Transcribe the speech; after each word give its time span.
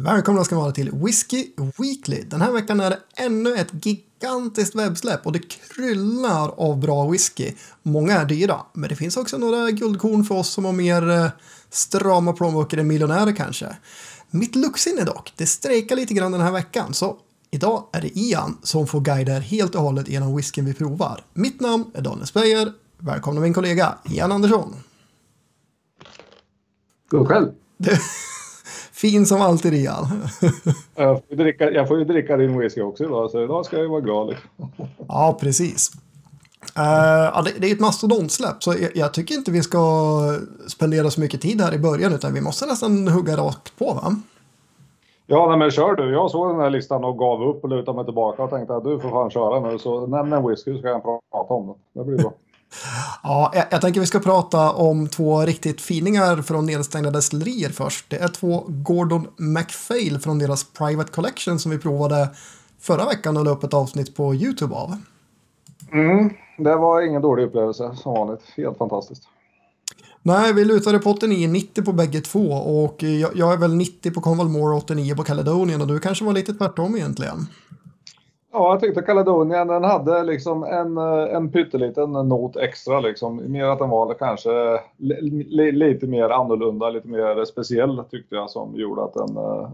Välkomna 0.00 0.44
ska 0.44 0.56
vara 0.56 0.72
till 0.72 0.90
Whiskey 0.90 1.46
Weekly. 1.78 2.22
Den 2.22 2.40
här 2.40 2.52
veckan 2.52 2.80
är 2.80 2.90
det 2.90 2.98
ännu 3.16 3.54
ett 3.54 3.86
gigantiskt 3.86 4.74
webbsläpp 4.74 5.26
och 5.26 5.32
det 5.32 5.38
kryllar 5.38 6.48
av 6.48 6.78
bra 6.78 7.08
whisky. 7.08 7.52
Många 7.82 8.14
är 8.14 8.24
dyra, 8.24 8.56
men 8.72 8.88
det 8.88 8.96
finns 8.96 9.16
också 9.16 9.38
några 9.38 9.70
guldkorn 9.70 10.24
för 10.24 10.34
oss 10.34 10.48
som 10.48 10.64
har 10.64 10.72
mer 10.72 11.10
eh, 11.10 11.26
strama 11.70 12.32
plånböcker 12.32 12.78
än 12.78 12.86
miljonärer 12.86 13.36
kanske. 13.36 13.76
Mitt 14.30 14.56
luktsinne 14.56 15.04
dock, 15.04 15.32
det 15.36 15.46
strejkar 15.46 15.96
lite 15.96 16.14
grann 16.14 16.32
den 16.32 16.40
här 16.40 16.52
veckan, 16.52 16.94
så 16.94 17.16
idag 17.50 17.84
är 17.92 18.00
det 18.00 18.18
Ian 18.18 18.58
som 18.62 18.86
får 18.86 19.00
guida 19.00 19.36
er 19.36 19.40
helt 19.40 19.74
och 19.74 19.82
hållet 19.82 20.08
genom 20.08 20.36
whiskyn 20.36 20.64
vi 20.64 20.74
provar. 20.74 21.24
Mitt 21.34 21.60
namn 21.60 21.84
är 21.94 22.02
Daniel 22.02 22.26
Speyer. 22.26 22.72
Välkomna 22.98 23.40
min 23.40 23.54
kollega 23.54 23.98
Ian 24.10 24.32
Andersson. 24.32 24.74
God 27.10 27.28
själv. 27.28 27.48
Fin 28.98 29.26
som 29.26 29.40
alltid 29.40 29.74
Ian. 29.74 30.06
jag, 30.94 31.22
får 31.28 31.36
dricka, 31.36 31.70
jag 31.70 31.88
får 31.88 31.98
ju 31.98 32.04
dricka 32.04 32.36
din 32.36 32.58
whisky 32.58 32.80
också 32.80 33.04
idag, 33.04 33.30
så 33.30 33.42
idag 33.42 33.66
ska 33.66 33.76
jag 33.76 33.82
ju 33.82 33.90
vara 33.90 34.00
glad. 34.00 34.36
ja, 35.08 35.38
precis. 35.40 35.90
Uh, 36.78 37.44
det, 37.44 37.52
det, 37.58 37.70
är 37.70 37.74
ett 37.74 37.80
mastodontsläpp, 37.80 38.62
så 38.62 38.74
jag, 38.80 38.90
jag, 38.94 39.14
tycker 39.14 39.34
inte 39.34 39.50
vi 39.50 39.62
ska 39.62 39.78
spendera 40.66 41.10
så 41.10 41.20
mycket 41.20 41.40
tid 41.40 41.60
här 41.60 41.74
i 41.74 41.78
början, 41.78 42.14
utan 42.14 42.34
vi 42.34 42.40
måste 42.40 42.66
nästan 42.66 43.08
hugga 43.08 43.36
rakt 43.36 43.78
på, 43.78 43.84
va? 43.84 44.16
Ja, 45.26 45.46
nej, 45.48 45.58
men 45.58 45.70
kör 45.70 45.94
du. 45.94 46.12
Jag 46.12 46.30
såg 46.30 46.50
den 46.50 46.60
här 46.60 46.70
listan 46.70 47.04
och 47.04 47.18
gav 47.18 47.42
upp 47.42 47.64
och 47.64 47.70
lutade 47.70 47.96
mig 47.96 48.04
tillbaka 48.04 48.42
och 48.42 48.50
tänkte 48.50 48.76
att 48.76 48.84
du 48.84 49.00
får 49.00 49.10
fan 49.10 49.30
köra 49.30 49.70
nu, 49.70 49.78
så 49.78 50.06
nämn 50.06 50.32
en 50.32 50.48
whisky 50.48 50.72
så 50.72 50.78
ska 50.78 50.88
jag 50.88 51.02
prata 51.02 51.54
om 51.54 51.66
den. 51.66 51.76
Det 51.92 52.04
blir 52.10 52.18
bra. 52.18 52.32
Ja, 53.22 53.52
jag, 53.54 53.64
jag, 53.70 53.80
tänker 53.80 54.00
vi 54.00 54.06
ska 54.06 54.18
prata 54.18 54.72
om 54.72 55.08
två 55.08 55.40
riktigt 55.40 55.80
finingar 55.80 56.42
från 56.42 56.66
nedstängda 56.66 57.10
destillerier 57.10 57.70
först. 57.70 58.10
Det 58.10 58.16
är 58.16 58.28
två 58.28 58.64
Gordon 58.68 59.26
MacPhail 59.36 60.18
från 60.18 60.38
deras 60.38 60.64
Private 60.64 61.12
Collection 61.12 61.58
som 61.58 61.70
vi 61.70 61.78
provade 61.78 62.28
förra 62.80 63.04
veckan 63.06 63.36
och 63.36 63.44
la 63.44 63.50
upp 63.50 63.64
ett 63.64 63.74
avsnitt 63.74 64.16
på 64.16 64.34
YouTube 64.34 64.74
av. 64.74 64.96
Mm, 65.92 66.30
det 66.58 66.76
var 66.76 67.02
ingen 67.02 67.22
dålig 67.22 67.44
upplevelse 67.44 67.96
som 67.96 68.12
vanligt. 68.12 68.40
Helt 68.56 68.78
fantastiskt. 68.78 69.22
Nej, 70.22 70.52
vi 70.52 70.64
lutade 70.64 70.98
på 70.98 71.12
89-90 71.12 71.84
på 71.84 71.92
bägge 71.92 72.20
två 72.20 72.50
och 72.50 73.02
jag, 73.02 73.36
jag, 73.36 73.52
är 73.52 73.56
väl 73.56 73.74
90 73.74 74.10
på 74.10 74.20
Convalmore 74.20 74.76
och 74.76 74.82
89 74.82 75.16
på 75.16 75.24
Caledonian 75.24 75.80
och 75.80 75.86
du 75.86 76.00
kanske 76.00 76.24
var 76.24 76.32
lite 76.32 76.54
tvärtom 76.54 76.96
egentligen. 76.96 77.46
Ja, 78.52 78.70
jag 78.70 78.80
tyckte 78.80 79.02
Caledonian 79.02 79.66
den 79.66 79.84
hade 79.84 80.22
liksom 80.22 80.64
en, 80.64 80.98
eh, 80.98 81.36
en 81.36 81.52
pytteliten 81.52 82.12
not 82.12 82.56
extra 82.56 83.00
liksom. 83.00 83.52
Mer 83.52 83.64
att 83.64 83.78
den 83.78 83.90
var 83.90 84.14
kanske 84.14 84.80
li, 84.96 85.72
lite 85.72 86.06
mer 86.06 86.28
annorlunda, 86.28 86.90
lite 86.90 87.08
mer 87.08 87.44
speciell 87.44 88.04
tyckte 88.10 88.34
jag 88.34 88.50
som 88.50 88.76
gjorde 88.76 89.04
att 89.04 89.14
den 89.14 89.36
eh, 89.36 89.68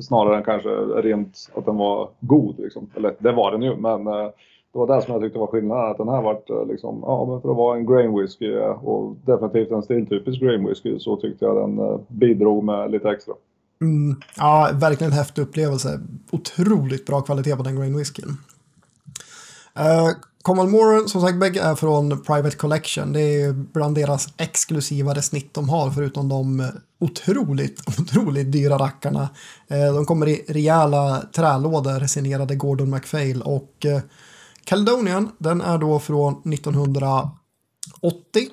snarare 0.00 0.36
än 0.36 0.42
kanske 0.42 0.68
rent 0.78 1.50
att 1.54 1.66
den 1.66 1.76
var 1.76 2.08
god 2.20 2.58
liksom. 2.58 2.90
Eller 2.96 3.14
det 3.18 3.32
var 3.32 3.52
den 3.52 3.62
ju, 3.62 3.76
men 3.76 4.06
eh, 4.06 4.28
det 4.72 4.78
var 4.78 4.86
det 4.86 5.02
som 5.02 5.12
jag 5.12 5.22
tyckte 5.22 5.38
var 5.38 5.46
skillnaden. 5.46 5.90
Att 5.90 5.98
den 5.98 6.08
här 6.08 6.22
vart 6.22 6.68
liksom, 6.68 7.00
ja 7.02 7.24
men 7.24 7.40
för 7.40 7.50
att 7.50 7.56
vara 7.56 7.76
en 7.76 7.86
grain 7.86 8.18
whisky 8.18 8.58
och 8.82 9.16
definitivt 9.24 9.70
en 9.70 9.82
stiltypisk 9.82 10.40
grain 10.40 10.68
whisky 10.68 10.98
så 10.98 11.16
tyckte 11.16 11.44
jag 11.44 11.56
den 11.56 11.98
bidrog 12.08 12.64
med 12.64 12.90
lite 12.90 13.10
extra. 13.10 13.34
Mm, 13.80 14.20
ja, 14.36 14.70
verkligen 14.74 15.12
en 15.12 15.18
häftig 15.18 15.42
upplevelse. 15.42 16.00
Otroligt 16.30 17.06
bra 17.06 17.20
kvalitet 17.20 17.56
på 17.56 17.62
den 17.62 17.76
grain 17.76 17.96
whiskyn. 17.96 18.36
Uh, 19.78 20.10
Common 20.42 21.08
som 21.08 21.20
sagt, 21.20 21.40
bägge 21.40 21.60
är 21.60 21.74
från 21.74 22.22
Private 22.22 22.56
Collection. 22.56 23.12
Det 23.12 23.20
är 23.20 23.52
bland 23.52 23.94
deras 23.94 24.28
exklusivare 24.36 25.22
snitt 25.22 25.54
de 25.54 25.68
har, 25.68 25.90
förutom 25.90 26.28
de 26.28 26.70
otroligt, 27.00 27.88
otroligt 28.00 28.52
dyra 28.52 28.78
rackarna. 28.78 29.28
Uh, 29.72 29.94
de 29.94 30.06
kommer 30.06 30.28
i 30.28 30.44
rejäla 30.48 31.22
trälådor, 31.32 32.06
signerade 32.06 32.56
Gordon 32.56 32.90
MacPhail. 32.90 33.42
Och 33.42 33.86
uh, 33.86 34.00
Caledonian, 34.64 35.32
den 35.38 35.60
är 35.60 35.78
då 35.78 35.98
från 35.98 36.52
1980, 36.52 37.32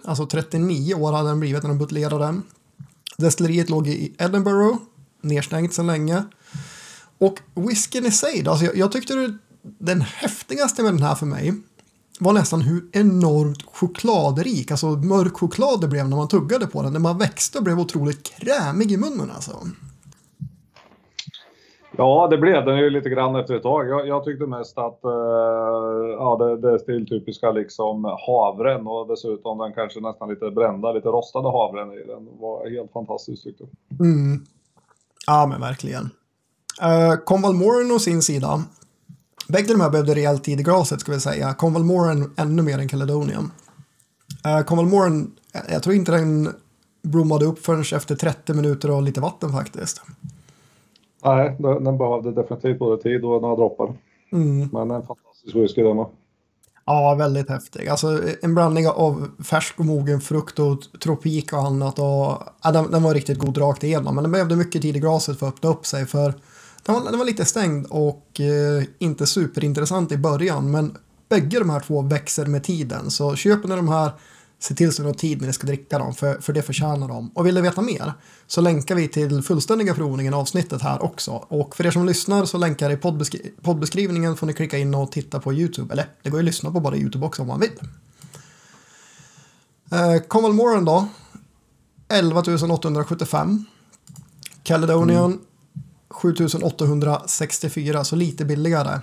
alltså 0.04 0.26
39 0.26 0.94
år 0.94 1.12
hade 1.12 1.30
den 1.30 1.40
blivit 1.40 1.64
när 1.64 1.70
de 1.70 1.78
buteljerade 1.78 2.26
den. 2.26 2.44
Destilleriet 3.18 3.70
låg 3.70 3.88
i 3.88 4.16
Edinburgh 4.20 4.78
nedstängt 5.22 5.74
sedan 5.74 5.88
länge. 5.88 6.24
Och 7.18 7.40
whiskyn 7.56 8.06
i 8.06 8.12
sig, 8.12 8.48
alltså 8.48 8.66
jag, 8.66 8.78
jag 8.78 8.92
tyckte 8.92 9.14
det, 9.14 9.38
den 9.62 10.02
häftigaste 10.02 10.84
med 10.84 10.94
den 10.94 11.04
här 11.04 11.16
för 11.16 11.26
mig 11.26 11.54
var 12.20 12.34
nästan 12.34 12.62
hur 12.62 12.84
enormt 12.92 13.64
chokladrik, 13.66 14.72
alltså 14.72 14.88
mörk 14.88 15.34
choklad 15.34 15.82
det 15.82 15.88
blev 15.88 16.10
när 16.10 16.18
man 16.18 16.28
tuggade 16.28 16.68
på 16.68 16.82
den. 16.82 16.94
När 16.94 17.00
man 17.00 17.18
växte 17.18 17.58
och 17.58 17.64
blev 17.64 17.80
otroligt 17.80 18.24
krämig 18.24 18.92
i 18.92 18.98
munnen 18.98 19.32
alltså. 19.36 19.52
Ja, 21.98 22.28
det 22.32 22.38
blev 22.38 22.66
den 22.66 22.78
ju 22.78 22.90
lite 22.90 23.10
grann 23.10 23.36
efter 23.36 23.56
ett 23.56 23.64
tag. 23.64 23.90
Jag, 23.90 24.08
jag 24.08 24.24
tyckte 24.24 24.46
mest 24.46 24.78
att 24.78 25.00
uh, 25.06 25.12
ja, 26.12 26.38
det, 26.40 26.72
det 26.72 26.80
stiltypiska 26.80 27.52
liksom 27.52 28.06
havren 28.28 28.88
och 28.88 29.08
dessutom 29.08 29.58
den 29.58 29.74
kanske 29.74 30.00
nästan 30.00 30.30
lite 30.30 30.52
brända, 30.52 30.92
lite 30.92 31.08
rostade 31.08 31.52
havren 31.52 31.94
i 31.94 32.04
den 32.08 32.28
var 32.40 32.70
helt 32.70 32.92
fantastiskt 32.92 33.44
tyckte 33.44 33.64
jag. 33.64 34.08
Mm. 34.08 34.46
Ja, 35.28 35.46
men 35.46 35.62
verkligen. 35.62 36.10
Uh, 36.82 37.16
Conval 37.26 37.54
Moran 37.54 37.92
å 37.92 38.00
sin 38.00 38.22
sida. 38.22 38.64
Bägge 39.48 39.68
de 39.68 39.82
här 39.82 39.90
behövde 39.90 40.16
rejält 40.16 40.44
tid 40.44 40.60
i 40.60 40.64
glaset 40.64 41.02
ska 41.02 41.12
vi 41.12 41.20
säga. 41.20 41.54
Conval 41.54 41.84
Moran 41.84 42.34
ännu 42.38 42.62
mer 42.62 42.80
än 42.80 42.88
Caledonian. 42.88 43.52
Uh, 44.48 44.66
Conval 44.66 44.86
Moran, 44.86 45.32
jag 45.70 45.84
tror 45.84 45.96
inte 45.96 46.12
den 46.12 46.56
blommade 47.02 47.46
upp 47.46 47.60
förrän 47.60 47.82
efter 47.82 48.16
30 48.16 48.54
minuter 48.54 48.92
och 48.92 49.02
lite 49.02 49.22
vatten 49.22 49.52
faktiskt. 49.52 50.02
Nej, 51.24 51.56
den 51.60 51.98
behövde 51.98 52.32
definitivt 52.32 52.80
både 52.80 53.04
tid 53.04 53.26
och 53.26 53.42
några 53.42 53.56
droppar. 53.56 53.94
Mm. 54.32 54.70
Men 54.72 54.92
en 54.92 55.08
fantastisk 55.08 55.56
whisky 55.56 55.84
den 55.84 56.06
Ja, 56.90 57.16
väldigt 57.16 57.50
häftig. 57.50 57.88
Alltså 57.88 58.22
en 58.42 58.56
blandning 58.56 58.88
av 58.88 59.28
färsk 59.44 59.80
och 59.80 59.86
mogen 59.86 60.22
frukt 60.22 60.60
och 60.60 60.82
tropik 61.04 61.54
och 61.54 61.60
annat. 61.60 62.00
Och, 62.00 62.44
ja, 62.64 62.72
den, 62.74 62.92
den 62.92 63.04
var 63.04 63.14
riktigt 63.14 63.40
god 63.40 63.58
rakt 63.58 63.84
igenom, 63.84 64.16
men 64.16 64.24
den 64.24 64.32
behövde 64.32 64.56
mycket 64.56 64.82
tid 64.82 64.96
i 64.96 65.00
glaset 65.00 65.40
för 65.40 65.48
att 65.48 65.54
öppna 65.54 65.70
upp 65.70 65.86
sig. 65.86 66.06
För 66.06 66.34
den 66.86 66.96
var, 66.96 67.04
den 67.04 67.18
var 67.20 67.26
lite 67.26 67.46
stängd 67.46 67.88
och 67.90 68.40
eh, 68.40 68.84
inte 69.00 69.28
superintressant 69.28 70.12
i 70.12 70.18
början, 70.18 70.72
men 70.72 70.98
bägge 71.30 71.60
de 71.60 71.70
här 71.70 71.80
två 71.80 72.02
växer 72.02 72.46
med 72.46 72.64
tiden. 72.64 73.12
Så 73.12 73.36
köper 73.36 73.70
ni 73.70 73.76
de 73.76 73.90
här 73.90 74.12
Se 74.60 74.74
till 74.76 74.94
så 74.94 75.02
att 75.02 75.06
ni 75.06 75.12
har 75.12 75.18
tid 75.18 75.42
när 75.42 75.48
ni 75.48 75.54
ska 75.54 75.68
dricka 75.68 76.00
dem, 76.00 76.14
för, 76.16 76.42
för 76.42 76.54
det 76.54 76.62
förtjänar 76.62 77.08
de. 77.08 77.32
Och 77.34 77.48
vill 77.48 77.56
ni 77.56 77.62
veta 77.62 77.82
mer 77.82 78.14
så 78.48 78.62
länkar 78.62 78.96
vi 78.96 79.08
till 79.08 79.42
fullständiga 79.42 79.94
provningen 79.94 80.34
avsnittet 80.34 80.82
här 80.82 81.04
också. 81.04 81.32
Och 81.32 81.76
för 81.76 81.86
er 81.86 81.92
som 81.92 82.06
lyssnar 82.06 82.46
så 82.46 82.58
länkar 82.58 82.90
i 82.90 82.98
poddbeskri 82.98 83.54
poddbeskrivningen 83.62 84.38
får 84.38 84.48
ni 84.48 84.54
klicka 84.54 84.78
in 84.78 84.96
och 84.96 85.12
titta 85.12 85.40
på 85.40 85.54
YouTube. 85.54 85.94
Eller 85.94 86.10
det 86.24 86.30
går 86.30 86.40
ju 86.40 86.42
att 86.42 86.46
lyssna 86.46 86.72
på 86.72 86.80
bara 86.80 86.96
YouTube 86.96 87.26
också 87.26 87.42
om 87.42 87.48
man 87.48 87.60
vill. 87.60 87.80
Eh, 89.92 90.52
Moran 90.52 90.86
då. 90.86 91.08
11 92.08 92.44
875. 92.72 93.66
Caledonian 94.64 95.26
mm. 95.26 95.40
7864, 96.10 98.04
så 98.04 98.16
lite 98.16 98.46
billigare. 98.46 99.00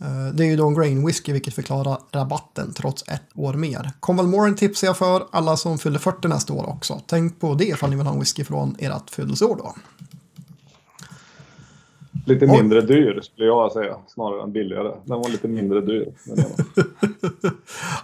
Eh, 0.00 0.34
det 0.34 0.44
är 0.44 0.48
ju 0.48 0.56
då 0.56 0.66
en 0.66 0.74
grain 0.74 1.06
whisky 1.06 1.32
vilket 1.32 1.54
förklarar 1.54 1.98
rabatten 2.12 2.72
trots 2.72 3.08
ett 3.08 3.22
år 3.34 3.54
mer. 3.54 3.90
Conval 4.00 4.26
Moran 4.26 4.56
tipsar 4.56 4.86
jag 4.86 4.96
för 4.96 5.22
alla 5.30 5.56
som 5.56 5.78
fyller 5.78 5.98
40 5.98 6.28
nästa 6.28 6.52
år 6.52 6.68
också. 6.68 7.00
Tänk 7.06 7.40
på 7.40 7.54
det 7.54 7.64
ifall 7.64 7.90
ni 7.90 7.96
vill 7.96 8.06
ha 8.06 8.12
en 8.12 8.20
whisky 8.20 8.44
från 8.44 8.76
ert 8.78 9.10
födelseår 9.10 9.56
då. 9.56 9.74
Lite 12.26 12.46
mindre 12.46 12.80
dyr 12.80 13.20
skulle 13.22 13.46
jag 13.46 13.72
säga, 13.72 13.96
snarare 14.08 14.42
än 14.42 14.52
billigare. 14.52 14.92
Den 15.04 15.18
var 15.18 15.28
lite 15.28 15.48
mindre 15.48 15.80
dyr. 15.80 16.12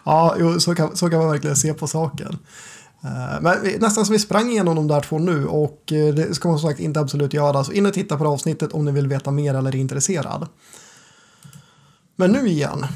ja, 0.05 0.37
jo, 0.39 0.61
så, 0.61 0.75
kan, 0.75 0.97
så 0.97 1.11
kan 1.11 1.19
man 1.19 1.29
verkligen 1.31 1.57
se 1.57 1.75
på 1.75 1.87
saken. 1.87 2.39
Eh, 3.05 3.41
men 3.41 3.57
nästan 3.81 4.05
som 4.05 4.13
vi 4.13 4.19
sprang 4.19 4.51
igenom 4.51 4.77
de 4.77 4.89
där 4.89 5.01
två 5.01 5.19
nu 5.19 5.47
och 5.47 5.93
eh, 5.93 6.15
det 6.15 6.35
ska 6.35 6.49
man 6.49 6.59
som 6.59 6.71
sagt 6.71 6.81
inte 6.81 7.01
absolut 7.01 7.35
göra. 7.35 7.65
Så 7.65 7.73
in 7.73 7.87
och 7.87 7.93
titta 7.93 8.17
på 8.17 8.27
avsnittet 8.27 8.73
om 8.73 8.85
ni 8.85 8.93
vill 8.93 9.09
veta 9.09 9.31
mer 9.31 9.55
eller 9.55 9.71
är 9.71 9.77
intresserad. 9.77 10.49
Men 12.17 12.33
nu 12.33 12.47
igen. 12.47 12.87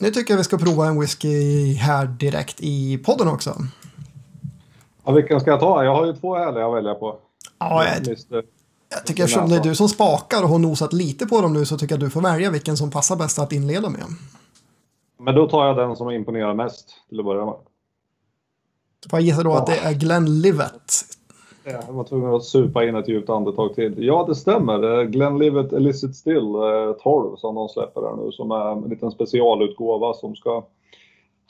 Nu 0.00 0.10
tycker 0.10 0.34
jag 0.34 0.38
vi 0.38 0.44
ska 0.44 0.58
prova 0.58 0.86
en 0.86 1.00
whisky 1.00 1.72
här 1.74 2.06
direkt 2.06 2.60
i 2.60 2.98
podden 2.98 3.28
också. 3.28 3.56
Ja, 5.04 5.12
vilken 5.12 5.40
ska 5.40 5.50
jag 5.50 5.60
ta? 5.60 5.84
Jag 5.84 5.94
har 5.94 6.06
ju 6.06 6.12
två 6.12 6.36
härliga 6.36 6.66
att 6.66 6.74
välja 6.74 6.94
på. 6.94 7.18
Ja, 7.58 7.84
jag, 7.84 8.16
jag, 8.28 9.06
tycker 9.06 9.24
eftersom 9.24 9.48
det 9.48 9.56
är 9.56 9.62
du 9.62 9.74
som 9.74 9.88
spakar 9.88 10.42
och 10.42 10.48
har 10.48 10.58
nosat 10.58 10.92
lite 10.92 11.26
på 11.26 11.40
dem 11.40 11.52
nu 11.52 11.66
så 11.66 11.78
tycker 11.78 11.94
jag 11.94 11.98
att 11.98 12.06
du 12.06 12.10
får 12.10 12.20
välja 12.20 12.50
vilken 12.50 12.76
som 12.76 12.90
passar 12.90 13.16
bäst 13.16 13.38
att 13.38 13.52
inleda 13.52 13.90
med. 13.90 14.04
Men 15.18 15.34
då 15.34 15.48
tar 15.48 15.66
jag 15.66 15.76
den 15.76 15.96
som 15.96 16.10
imponerar 16.10 16.54
mest 16.54 16.88
till 17.08 17.18
att 17.18 17.24
börja 17.24 17.44
med. 17.44 17.54
Får 19.10 19.18
jag 19.18 19.22
gissa 19.22 19.42
då 19.42 19.50
ja. 19.50 19.58
att 19.58 19.66
det 19.66 19.78
är 19.78 19.92
Glenn 19.92 20.40
Livet 20.40 21.04
jag 21.70 21.92
var 21.92 22.04
tvungen 22.04 22.34
att 22.34 22.44
supa 22.44 22.84
in 22.84 22.96
ett 22.96 23.08
djupt 23.08 23.30
andetag 23.30 23.74
till. 23.74 23.94
Ja, 23.98 24.24
det 24.28 24.34
stämmer. 24.34 25.00
Eh, 25.00 25.04
Glenlivet 25.04 25.72
Illicit 25.72 26.16
Still 26.16 26.54
eh, 26.54 26.92
12 27.02 27.36
som 27.36 27.54
de 27.54 27.68
släpper 27.68 28.00
här 28.00 28.16
nu 28.24 28.32
som 28.32 28.50
är 28.50 28.72
en 28.72 28.80
liten 28.80 29.10
specialutgåva 29.10 30.14
som 30.14 30.36
ska 30.36 30.64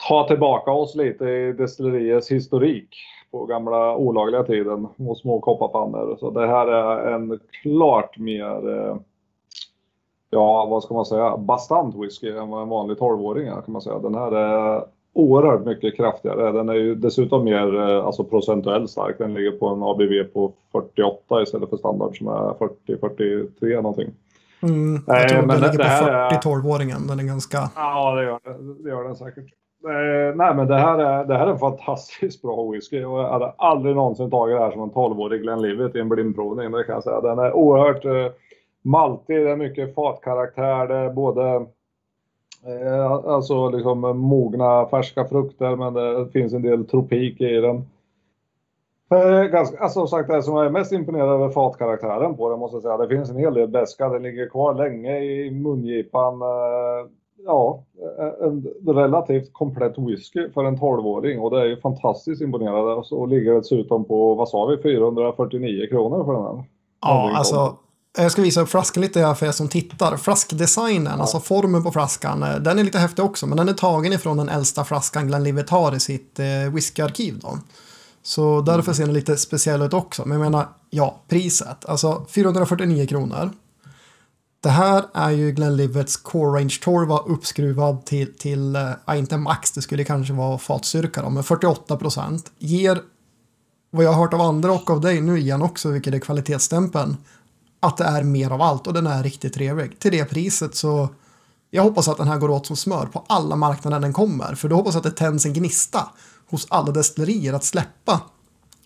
ta 0.07 0.27
tillbaka 0.27 0.71
oss 0.71 0.95
lite 0.95 1.25
i 1.25 1.53
destilleriets 1.53 2.31
historik 2.31 2.95
på 3.31 3.45
gamla 3.45 3.95
olagliga 3.95 4.43
tiden 4.43 4.87
och 4.97 5.17
små 5.17 5.39
kopparpannor. 5.39 6.17
Så 6.19 6.29
det 6.29 6.47
här 6.47 6.67
är 6.67 7.11
en 7.13 7.39
klart 7.61 8.17
mer, 8.17 8.69
eh, 8.69 8.97
ja 10.29 10.65
vad 10.65 10.83
ska 10.83 10.93
man 10.93 11.05
säga, 11.05 11.37
bastant 11.37 11.95
whisky 11.95 12.29
än 12.29 12.49
vad 12.49 12.61
en 12.61 12.69
vanlig 12.69 12.97
12-åring 12.97 13.47
är 13.47 13.61
kan 13.61 13.71
man 13.71 13.81
säga. 13.81 13.99
Den 13.99 14.15
här 14.15 14.31
är 14.31 14.83
oerhört 15.19 15.65
mycket 15.65 15.97
kraftigare. 15.97 16.51
Den 16.51 16.69
är 16.69 16.73
ju 16.73 16.95
dessutom 16.95 17.43
mer 17.43 17.75
eh, 17.75 18.05
alltså 18.05 18.23
procentuellt 18.23 18.89
stark. 18.89 19.17
Den 19.17 19.33
ligger 19.33 19.51
på 19.51 19.67
en 19.67 19.83
ABV 19.83 20.33
på 20.33 20.53
48 20.71 21.41
istället 21.41 21.69
för 21.69 21.77
standard 21.77 22.17
som 22.17 22.27
är 22.27 22.53
40-43 22.87 23.75
någonting. 23.75 24.09
Mm, 24.61 25.03
jag 25.07 25.29
tror 25.29 25.47
den 25.47 25.61
ligger 25.61 25.77
på 25.77 26.49
40-12-åringen. 26.49 27.07
Den 27.07 27.19
är 27.19 27.23
ganska... 27.23 27.57
Ja, 27.75 28.15
det 28.15 28.23
gör, 28.23 28.39
det, 28.83 28.89
gör 28.89 29.03
den 29.03 29.15
säkert. 29.15 29.53
Eh, 29.85 30.35
nej, 30.35 30.55
men 30.55 30.67
det 30.67 30.77
här, 30.77 30.97
är, 30.97 31.25
det 31.25 31.37
här 31.37 31.47
är 31.47 31.51
en 31.51 31.59
fantastiskt 31.59 32.41
bra 32.41 32.71
whisky. 32.71 32.99
Jag 32.99 33.29
hade 33.29 33.53
aldrig 33.57 33.95
någonsin 33.95 34.31
tagit 34.31 34.57
det 34.57 34.63
här 34.63 34.71
som 34.71 34.81
en 34.81 34.91
12-årig 34.91 35.41
Glenlivet 35.41 35.95
i 35.95 35.99
en 35.99 36.09
blindprovning. 36.09 36.71
Det 36.71 36.83
kan 36.83 36.93
jag 36.93 37.03
säga. 37.03 37.21
Den 37.21 37.39
är 37.39 37.53
oerhört 37.53 38.05
eh, 38.05 38.33
maltig. 38.83 39.37
Det 39.37 39.51
är 39.51 39.55
mycket 39.55 39.95
fatkaraktär. 39.95 40.87
Det 40.87 40.95
är 40.95 41.09
både 41.09 41.49
eh, 41.49 41.61
alltså 43.25 43.69
liksom 43.69 43.99
mogna 44.17 44.85
färska 44.85 45.25
frukter, 45.25 45.75
men 45.75 45.93
det 45.93 46.29
finns 46.31 46.53
en 46.53 46.61
del 46.61 46.85
tropik 46.85 47.41
i 47.41 47.53
den. 47.53 47.85
Eh, 49.11 49.43
ganska, 49.43 49.79
alltså, 49.79 49.99
som 49.99 50.07
sagt, 50.07 50.29
det 50.29 50.43
som 50.43 50.55
jag 50.55 50.65
är 50.65 50.69
mest 50.69 50.91
imponerad 50.91 51.29
över 51.29 51.49
fatkaraktären 51.49 52.37
på 52.37 52.49
den 52.49 52.59
måste 52.59 52.75
jag 52.75 52.83
säga. 52.83 52.97
Det 52.97 53.07
finns 53.07 53.29
en 53.29 53.37
hel 53.37 53.53
del 53.53 53.67
beska. 53.67 54.09
Den 54.09 54.23
ligger 54.23 54.49
kvar 54.49 54.73
länge 54.73 55.19
i 55.19 55.51
mungipan. 55.51 56.41
Eh, 56.41 57.07
ja, 57.45 57.83
en 58.41 58.67
relativt 58.87 59.53
komplett 59.53 59.97
whisky 59.97 60.49
för 60.49 60.63
en 60.63 60.77
12-åring 60.77 61.39
och 61.39 61.51
det 61.51 61.61
är 61.61 61.65
ju 61.65 61.77
fantastiskt 61.77 62.41
imponerande. 62.41 62.93
Och 62.93 63.27
ligger 63.27 63.53
dessutom 63.53 64.05
på, 64.05 64.35
vad 64.35 64.49
sa 64.49 64.65
vi, 64.65 64.77
449 64.77 65.87
kronor 65.89 66.25
för 66.25 66.33
den 66.33 66.43
här. 66.43 66.63
Ja, 67.01 67.31
alltså 67.35 67.77
jag 68.23 68.31
ska 68.31 68.41
visa 68.41 68.61
upp 68.61 68.69
flaskan 68.69 69.01
lite 69.01 69.35
för 69.35 69.45
er 69.45 69.51
som 69.51 69.67
tittar. 69.67 70.17
Flaskdesignen, 70.17 71.13
ja. 71.15 71.21
alltså 71.21 71.39
formen 71.39 71.83
på 71.83 71.91
flaskan, 71.91 72.43
eh, 72.43 72.55
den 72.55 72.79
är 72.79 72.83
lite 72.83 72.99
häftig 72.99 73.25
också. 73.25 73.47
Men 73.47 73.57
den 73.57 73.69
är 73.69 73.73
tagen 73.73 74.13
ifrån 74.13 74.37
den 74.37 74.49
äldsta 74.49 74.85
flaskan 74.85 75.27
Glenlivet 75.27 75.69
har 75.69 75.95
i 75.95 75.99
sitt 75.99 76.39
eh, 76.39 76.73
whiskyarkiv. 76.73 77.39
Då. 77.39 77.59
Så 78.23 78.61
därför 78.61 78.93
ser 78.93 79.05
den 79.05 79.13
lite 79.13 79.37
speciell 79.37 79.81
ut 79.81 79.93
också. 79.93 80.25
Men 80.25 80.39
jag 80.39 80.51
menar, 80.51 80.67
ja, 80.89 81.21
priset. 81.27 81.85
Alltså 81.85 82.25
449 82.29 83.07
kronor. 83.07 83.51
Det 84.61 84.69
här 84.69 85.05
är 85.13 85.29
ju 85.29 85.51
Glenlivets 85.51 86.17
Core 86.17 86.59
Range 86.59 86.75
Torva 86.81 87.17
uppskruvad 87.17 88.05
till, 88.05 88.37
till 88.37 88.75
äh, 88.75 89.19
inte 89.19 89.37
max, 89.37 89.71
det 89.71 89.81
skulle 89.81 90.03
kanske 90.03 90.33
vara 90.33 90.57
fatstyrka 90.57 91.21
då, 91.21 91.29
men 91.29 91.43
48 91.43 91.97
procent. 91.97 92.51
Ger, 92.57 93.01
vad 93.91 94.05
jag 94.05 94.11
har 94.11 94.23
hört 94.23 94.33
av 94.33 94.41
andra 94.41 94.71
och 94.71 94.89
av 94.89 95.01
dig 95.01 95.21
nu 95.21 95.39
igen 95.39 95.61
också, 95.61 95.89
vilket 95.89 96.13
är 96.13 96.19
kvalitetsstämpeln, 96.19 97.17
att 97.79 97.97
det 97.97 98.03
är 98.03 98.23
mer 98.23 98.51
av 98.51 98.61
allt 98.61 98.87
och 98.87 98.93
den 98.93 99.07
är 99.07 99.23
riktigt 99.23 99.53
trevlig. 99.53 99.99
Till 99.99 100.11
det 100.11 100.25
priset 100.25 100.75
så 100.75 101.09
jag 101.71 101.83
hoppas 101.83 102.07
att 102.07 102.17
den 102.17 102.27
här 102.27 102.37
går 102.37 102.49
åt 102.49 102.65
som 102.65 102.75
smör 102.75 103.05
på 103.05 103.25
alla 103.27 103.55
marknader 103.55 103.99
den 103.99 104.13
kommer, 104.13 104.55
för 104.55 104.69
då 104.69 104.75
hoppas 104.75 104.93
jag 104.93 104.99
att 104.99 105.15
det 105.15 105.23
tänds 105.23 105.45
en 105.45 105.53
gnista 105.53 106.09
hos 106.49 106.67
alla 106.69 106.91
destillerier 106.91 107.53
att 107.53 107.63
släppa 107.63 108.21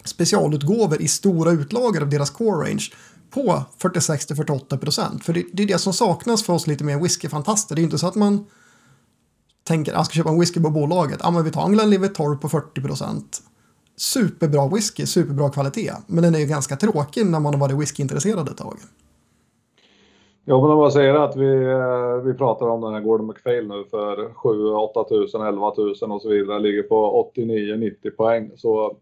specialutgåvor 0.04 1.02
i 1.02 1.08
stora 1.08 1.52
utlagor 1.52 2.02
av 2.02 2.10
deras 2.10 2.30
core 2.30 2.70
range 2.70 2.84
på 3.30 3.64
46-48 3.80 4.78
procent. 4.78 5.26
För 5.26 5.34
det, 5.34 5.46
det, 5.54 5.64
är 5.64 5.68
det 5.68 5.78
som 5.78 5.94
saknas 5.94 6.44
för 6.44 6.54
oss 6.54 6.68
lite 6.68 6.84
mer 6.84 7.00
whiskyfantaster. 7.00 7.76
Det 7.76 7.82
är 7.82 7.84
inte 7.84 7.98
så 7.98 8.08
att 8.08 8.16
man 8.16 8.46
tänker 9.64 9.92
ah, 9.92 9.96
att 9.96 10.00
jag 10.00 10.06
ska 10.06 10.14
köpa 10.14 10.30
en 10.30 10.40
whisky 10.40 10.62
på 10.62 10.70
bolaget. 10.70 11.20
Ja, 11.24 11.32
men 11.32 11.44
vi 11.44 11.52
tar 11.52 11.66
en 11.66 11.72
Glenlivet 11.72 12.16
12 12.16 12.38
på 12.38 12.50
40 12.50 12.82
procent. 12.82 13.42
Superbra 13.96 14.68
whisky, 14.68 15.06
superbra 15.06 15.50
kvalitet. 15.50 15.94
Men 16.08 16.24
den 16.24 16.36
är 16.36 16.40
ju 16.40 16.46
ganska 16.46 16.76
tråkig 16.76 17.26
när 17.26 17.40
man 17.40 17.54
har 17.54 17.62
varit 17.62 17.82
whiskyintresserad 17.82 18.50
ett 18.50 18.58
tag. 18.58 18.78
Ja, 20.46 20.62
men 20.62 20.72
om 20.72 20.78
man 20.78 20.92
säger 20.92 21.14
att 21.14 21.36
vi, 21.36 21.64
eh, 21.64 22.16
vi 22.26 22.34
pratar 22.34 22.68
om 22.68 22.82
den 22.82 22.94
här 22.94 23.02
Gordon 23.02 23.28
McPhail 23.28 23.68
nu 23.68 23.84
för 23.92 24.34
7 24.34 24.74
8 24.74 25.06
000, 25.12 25.48
11 25.48 25.74
000 25.78 26.12
och 26.12 26.22
så 26.22 26.30
vidare, 26.30 26.60
ligger 26.60 26.84
på 26.84 27.32
89-90 27.36 28.10
poäng. 28.18 28.52
Så 28.56 28.98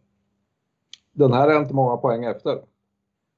den 1.13 1.33
här 1.33 1.47
är 1.47 1.59
inte 1.59 1.73
många 1.73 1.97
poäng 1.97 2.25
efter. 2.25 2.59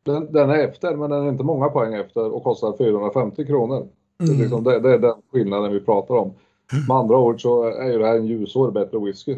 Den, 0.06 0.34
den, 0.34 0.50
är 0.50 0.60
efter, 0.60 0.96
men 0.96 1.10
den 1.10 1.26
är 1.26 1.30
inte 1.30 1.44
många 1.44 1.70
poäng 1.70 1.94
efter 1.94 2.32
och 2.32 2.44
kostar 2.44 2.78
450 2.78 3.46
kronor. 3.46 3.78
Mm. 3.78 3.90
Det, 4.18 4.34
är 4.34 4.38
liksom, 4.38 4.64
det, 4.64 4.80
det, 4.80 4.94
är 4.94 5.00
den 5.00 5.16
skillnaden 5.32 5.74
vi 5.74 5.80
pratar 5.80 6.16
om. 6.16 6.34
Mm. 6.74 6.86
Med 6.88 6.98
andra 6.98 7.18
ord 7.18 7.42
så 7.42 7.64
är 7.64 7.92
ju 7.92 7.98
det 7.98 8.08
här 8.08 8.16
en 8.16 8.26
ljusår 8.26 8.72
bättre 8.72 9.00
whisky. 9.00 9.38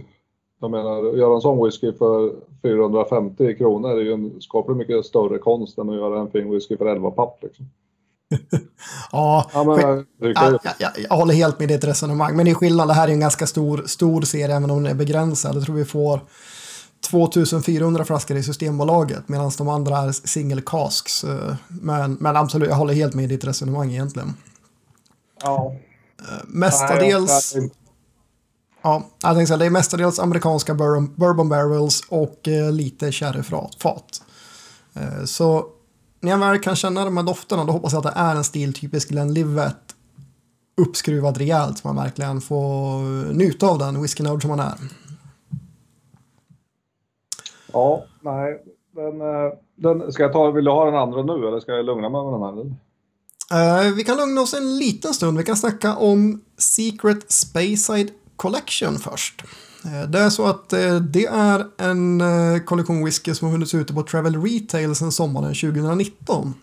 Jag 0.66 0.72
menar, 0.72 1.10
att 1.10 1.18
göra 1.18 1.36
en 1.36 1.42
sån 1.42 1.66
whisky 1.66 1.94
för 1.94 2.34
450 2.62 3.56
kronor 3.58 3.90
är 3.90 4.02
ju 4.02 4.14
en 4.14 4.42
skapligt 4.42 4.78
mycket 4.78 5.06
större 5.06 5.38
konst 5.38 5.78
än 5.78 5.90
att 5.90 5.96
göra 5.96 6.20
en 6.20 6.32
fin 6.32 6.52
whisky 6.52 6.78
för 6.78 6.86
11 6.86 7.12
papp. 7.12 7.40
Liksom. 7.42 7.66
ja, 9.12 9.50
ja, 9.54 9.64
men, 9.64 9.80
jag, 10.20 10.36
jag, 10.36 10.60
jag, 10.80 10.92
jag, 11.10 11.16
håller 11.16 11.34
helt 11.34 11.60
med 11.60 11.68
ditt 11.68 11.84
resonemang. 11.84 12.36
Men 12.36 12.46
det 12.46 12.52
är 12.52 12.56
skillnad, 12.56 12.88
det 12.88 12.94
här 12.94 13.08
är 13.08 13.12
en 13.12 13.20
ganska 13.20 13.48
stor, 13.48 13.84
stor 13.86 14.22
serie 14.22 14.56
även 14.56 14.72
om 14.72 14.84
den 14.84 14.92
är 14.92 14.96
begränsad. 14.96 15.56
Jag 15.56 15.66
tror 15.66 15.76
vi 15.76 15.86
får 15.86 16.20
2400 17.10 18.06
flaskor 18.06 18.38
i 18.38 18.44
Systembolaget 18.44 19.30
medan 19.30 19.52
de 19.58 19.70
andra 19.70 19.98
är 19.98 20.12
single 20.12 20.62
casks. 20.66 21.26
Men, 21.68 22.18
men 22.20 22.36
absolut, 22.36 22.70
jag 22.70 22.76
håller 22.76 22.94
helt 22.94 23.14
med 23.14 23.30
ditt 23.30 23.46
resonemang 23.46 23.92
egentligen. 23.92 24.34
Ja. 25.44 25.76
Eh, 26.20 26.46
mestadels... 26.48 27.56
Ja, 28.86 29.04
jag 29.22 29.36
tänkte 29.36 29.48
säga, 29.48 29.58
det 29.58 29.66
är 29.66 29.70
mestadels 29.70 30.20
amerikanska 30.20 30.74
bourbon, 30.74 31.50
barrels 31.50 32.04
och 32.10 32.48
eh, 32.48 32.72
lite 32.72 33.12
sherryfat. 33.12 34.24
Eh, 34.94 35.26
så 35.26 35.66
när 36.20 36.32
jag 36.32 36.38
väl 36.38 36.60
kan 36.60 36.76
känna 36.76 37.06
de 37.06 37.18
här 37.18 37.24
dofterna 37.24 37.64
då 37.64 37.72
hoppas 37.72 37.94
jag 37.94 38.08
att 38.08 38.16
det 38.16 38.20
är 38.20 38.36
en 38.36 38.44
stiltypisk 38.44 39.10
Glenlivet 39.10 39.96
uppskruvad 40.78 41.38
rejält 41.38 41.78
så 41.78 41.88
man 41.88 41.96
verkligen 41.96 42.42
får 42.42 43.00
njuta 43.34 43.68
av 43.68 43.80
den 43.80 44.02
whiskynörd 44.02 44.42
som 44.42 44.50
man 44.50 44.60
är. 44.60 44.76
Ja, 47.74 48.06
nej. 48.22 48.64
Den, 48.96 49.22
eh, 49.22 49.54
den, 49.76 50.12
ska 50.12 50.24
jag 50.24 50.34
ta, 50.34 50.52
vill 50.52 50.66
du 50.66 50.72
ha 50.72 50.86
den 50.86 50.96
andra 50.96 51.24
nu 51.24 51.48
eller 51.48 51.60
ska 51.60 51.72
jag 51.72 51.86
lugna 51.86 52.10
mig 52.10 52.24
med 52.24 52.34
den 52.34 52.42
här? 52.42 52.78
Uh, 53.54 53.96
vi 53.96 54.04
kan 54.04 54.18
lugna 54.18 54.42
oss 54.42 54.54
en 54.54 54.78
liten 54.78 55.14
stund. 55.14 55.38
Vi 55.38 55.44
kan 55.44 55.58
snacka 55.58 55.96
om 55.96 56.42
Secret 56.58 57.32
Speyside 57.32 58.12
Collection 58.36 59.00
först. 59.00 59.44
Eh, 59.86 60.10
det 60.10 60.20
är 60.20 60.30
så 60.30 60.46
att 60.46 60.74
eh, 60.74 60.96
det 60.96 61.26
är 61.26 61.66
en 61.78 62.22
eh, 62.22 62.60
kollektion 62.60 63.06
whisky 63.06 63.36
som 63.36 63.48
har 63.48 63.54
funnits 63.54 63.74
ute 63.74 63.94
på 63.94 64.04
Travel 64.04 64.42
Retail 64.42 64.96
sedan 64.96 65.12
sommaren 65.12 65.56
2019. 65.56 66.54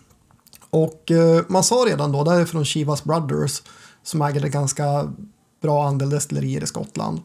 Och 0.69 1.11
man 1.47 1.63
sa 1.63 1.75
redan 1.75 2.11
då, 2.11 2.23
det 2.23 2.31
är 2.31 2.45
från 2.45 2.65
Chivas 2.65 3.03
Brothers 3.03 3.61
som 4.03 4.21
äger 4.21 4.45
en 4.45 4.51
ganska 4.51 5.13
bra 5.61 5.87
andel 5.87 6.09
destillerier 6.09 6.63
i 6.63 6.67
Skottland 6.67 7.21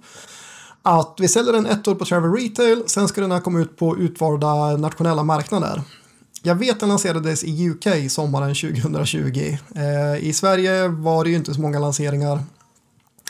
att 0.82 1.14
vi 1.18 1.28
säljer 1.28 1.52
den 1.52 1.66
ett 1.66 1.88
år 1.88 1.94
på 1.94 2.04
Travel 2.04 2.32
Retail, 2.32 2.82
sen 2.87 3.08
ska 3.08 3.20
den 3.20 3.32
här 3.32 3.40
komma 3.40 3.61
ut 3.61 3.76
på 3.76 3.99
utvalda 3.99 4.76
nationella 4.76 5.23
marknader. 5.23 5.82
Jag 6.42 6.54
vet 6.54 6.80
den 6.80 6.88
lanserades 6.88 7.44
i 7.44 7.70
UK 7.70 8.11
sommaren 8.11 8.54
2020. 8.54 9.56
I 10.20 10.32
Sverige 10.32 10.88
var 10.88 11.25
det 11.25 11.30
ju 11.30 11.37
inte 11.37 11.54
så 11.54 11.61
många 11.61 11.78
lanseringar 11.78 12.40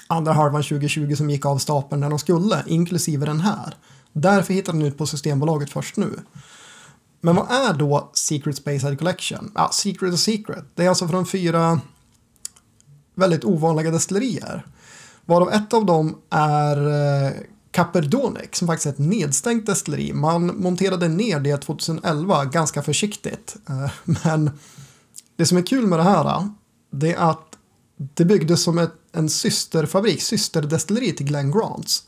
andra 0.08 0.32
halvan 0.32 0.62
2020 0.62 1.14
som 1.14 1.30
gick 1.30 1.46
av 1.46 1.58
stapeln 1.58 2.00
när 2.00 2.10
de 2.10 2.18
skulle, 2.18 2.64
inklusive 2.66 3.26
den 3.26 3.40
här. 3.40 3.74
Därför 4.12 4.54
hittade 4.54 4.78
den 4.78 4.86
ut 4.86 4.98
på 4.98 5.06
Systembolaget 5.06 5.70
först 5.70 5.96
nu. 5.96 6.20
Men 7.20 7.36
vad 7.36 7.50
är 7.50 7.74
då 7.74 8.10
Secret 8.14 8.56
Space 8.56 8.96
Collection? 8.96 9.52
Ja, 9.54 9.70
Secret 9.72 10.12
och 10.12 10.18
Secret. 10.18 10.64
Det 10.74 10.84
är 10.84 10.88
alltså 10.88 11.08
från 11.08 11.26
fyra 11.26 11.80
väldigt 13.14 13.44
ovanliga 13.44 13.90
destillerier. 13.90 14.66
Varav 15.24 15.52
ett 15.52 15.74
av 15.74 15.86
dem 15.86 16.16
är 16.30 16.76
eh, 17.26 17.32
Caperdonic 17.70 18.48
som 18.52 18.68
faktiskt 18.68 18.86
är 18.86 18.90
ett 18.90 18.98
nedstängt 18.98 19.66
destilleri. 19.66 20.12
Man 20.12 20.62
monterade 20.62 21.08
ner 21.08 21.40
det 21.40 21.56
2011 21.56 22.44
ganska 22.44 22.82
försiktigt. 22.82 23.56
Eh, 23.68 23.90
men 24.24 24.50
det 25.36 25.46
som 25.46 25.58
är 25.58 25.66
kul 25.66 25.86
med 25.86 25.98
det 25.98 26.02
här 26.02 26.24
eh, 26.24 26.46
det 26.90 27.12
är 27.12 27.30
att 27.30 27.47
det 27.98 28.24
byggdes 28.24 28.62
som 28.62 28.78
ett, 28.78 28.92
en 29.12 29.28
systerfabrik, 29.28 30.22
systerdestilleri 30.22 31.12
till 31.12 31.26
Glen 31.26 31.50
Grants. 31.50 32.02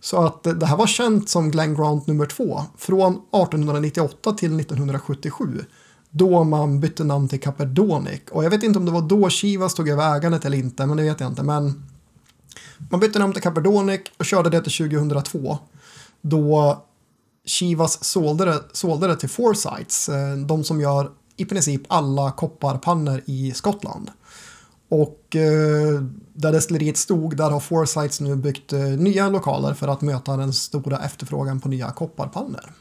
Så 0.00 0.24
att 0.24 0.42
det 0.42 0.66
här 0.66 0.76
var 0.76 0.86
känt 0.86 1.28
som 1.28 1.50
Glen 1.50 1.74
Grant 1.74 2.06
nummer 2.06 2.26
två 2.26 2.62
från 2.78 3.12
1898 3.12 4.32
till 4.32 4.60
1977. 4.60 5.64
Då 6.10 6.44
man 6.44 6.80
bytte 6.80 7.04
namn 7.04 7.28
till 7.28 7.40
Caperdonic. 7.40 8.20
Och 8.30 8.44
jag 8.44 8.50
vet 8.50 8.62
inte 8.62 8.78
om 8.78 8.84
det 8.84 8.92
var 8.92 9.02
då 9.02 9.28
Chivas 9.28 9.74
tog 9.74 9.88
över 9.88 10.16
ägandet 10.16 10.44
eller 10.44 10.58
inte, 10.58 10.86
men 10.86 10.96
det 10.96 11.02
vet 11.02 11.20
jag 11.20 11.30
inte. 11.30 11.42
Men 11.42 11.84
man 12.90 13.00
bytte 13.00 13.18
namn 13.18 13.32
till 13.32 13.42
Caperdonic 13.42 14.00
och 14.18 14.24
körde 14.24 14.50
det 14.50 14.62
till 14.62 14.90
2002. 14.90 15.58
Då 16.20 16.82
Chivas 17.46 18.04
sålde 18.04 18.44
det, 18.44 18.62
sålde 18.72 19.06
det 19.06 19.16
till 19.16 19.28
Foresights, 19.28 20.08
eh, 20.08 20.36
de 20.36 20.64
som 20.64 20.80
gör 20.80 21.10
i 21.36 21.44
princip 21.44 21.82
alla 21.88 22.32
kopparpannor 22.32 23.22
i 23.24 23.52
Skottland. 23.54 24.10
Och 24.94 25.36
eh, 25.36 26.02
där 26.34 26.52
destilleriet 26.52 26.96
stod, 26.96 27.36
där 27.36 27.50
har 27.50 27.60
Foresights 27.60 28.20
nu 28.20 28.36
byggt 28.36 28.72
eh, 28.72 28.80
nya 28.80 29.28
lokaler 29.28 29.74
för 29.74 29.88
att 29.88 30.00
möta 30.00 30.36
den 30.36 30.52
stora 30.52 30.98
efterfrågan 30.98 31.60
på 31.60 31.68
nya 31.68 31.90
kopparpannor. 31.90 32.72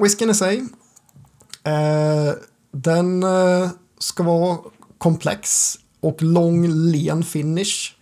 whiskyn 0.00 0.30
i 0.30 0.34
sig. 0.34 0.58
Eh, 1.64 2.34
den 2.72 3.22
eh, 3.22 3.70
ska 3.98 4.22
vara 4.22 4.58
komplex 4.98 5.74
och 6.00 6.22
lång 6.22 6.68
len 6.68 7.22
finish. 7.22 7.94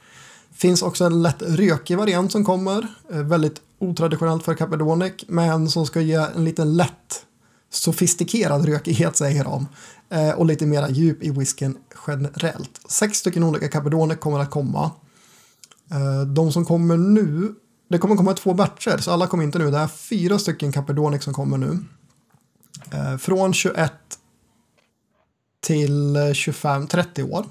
Finns 0.52 0.82
också 0.82 1.04
en 1.04 1.22
lätt 1.22 1.42
rökig 1.42 1.96
variant 1.98 2.32
som 2.32 2.44
kommer. 2.44 2.86
Eh, 3.12 3.22
väldigt 3.22 3.60
otraditionellt 3.78 4.44
för 4.44 4.54
Capedonic, 4.54 5.14
men 5.28 5.68
som 5.68 5.86
ska 5.86 6.00
ge 6.00 6.26
en 6.36 6.44
liten 6.44 6.76
lätt 6.76 7.26
sofistikerad 7.70 8.64
rökighet 8.64 9.16
säger 9.16 9.44
de. 9.44 9.66
Eh, 10.10 10.30
och 10.30 10.46
lite 10.46 10.66
mera 10.66 10.90
djup 10.90 11.22
i 11.22 11.30
whiskyn 11.30 11.78
generellt. 12.06 12.80
Sex 12.88 13.18
stycken 13.18 13.44
olika 13.44 13.68
Caperdonic 13.68 14.18
kommer 14.18 14.38
att 14.38 14.50
komma. 14.50 14.90
Eh, 15.90 16.22
de 16.26 16.52
som 16.52 16.64
kommer 16.64 16.96
nu, 16.96 17.54
det 17.88 17.98
kommer 17.98 18.16
komma 18.16 18.34
två 18.34 18.54
batcher 18.54 18.98
så 18.98 19.10
alla 19.10 19.26
kommer 19.26 19.44
inte 19.44 19.58
nu. 19.58 19.70
Det 19.70 19.78
är 19.78 19.88
fyra 19.88 20.38
stycken 20.38 20.72
Caperdonic 20.72 21.24
som 21.24 21.34
kommer 21.34 21.58
nu. 21.58 21.78
Eh, 22.90 23.16
från 23.16 23.54
21 23.54 23.92
till 25.60 26.16
25-30 26.16 27.32
år. 27.32 27.46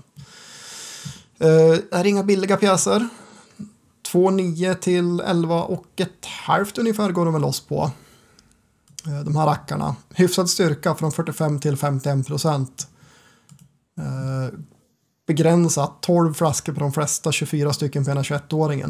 Det 1.37 1.83
är 1.91 2.05
inga 2.05 2.23
billiga 2.23 2.57
pjäser. 2.57 3.09
2,9 4.11 4.73
till 4.73 5.19
11 5.19 5.63
och 5.63 5.87
ett 5.95 6.25
halvt 6.25 6.77
ungefär 6.77 7.11
går 7.11 7.25
de 7.25 7.33
väl 7.33 7.41
loss 7.41 7.59
på. 7.59 7.91
Eh, 9.07 9.23
de 9.25 9.35
här 9.35 9.45
rackarna. 9.45 9.95
Hyfsad 10.15 10.49
styrka 10.49 10.95
från 10.95 11.11
45 11.11 11.59
till 11.59 11.77
51 11.77 12.27
procent. 12.27 12.87
Eh, 13.97 14.59
begränsat 15.27 16.01
12 16.01 16.33
flaskor 16.33 16.73
på 16.73 16.79
de 16.79 16.91
flesta, 16.91 17.31
24 17.31 17.73
stycken 17.73 18.05
på 18.05 18.11
ena 18.11 18.21
21-åringen. 18.21 18.89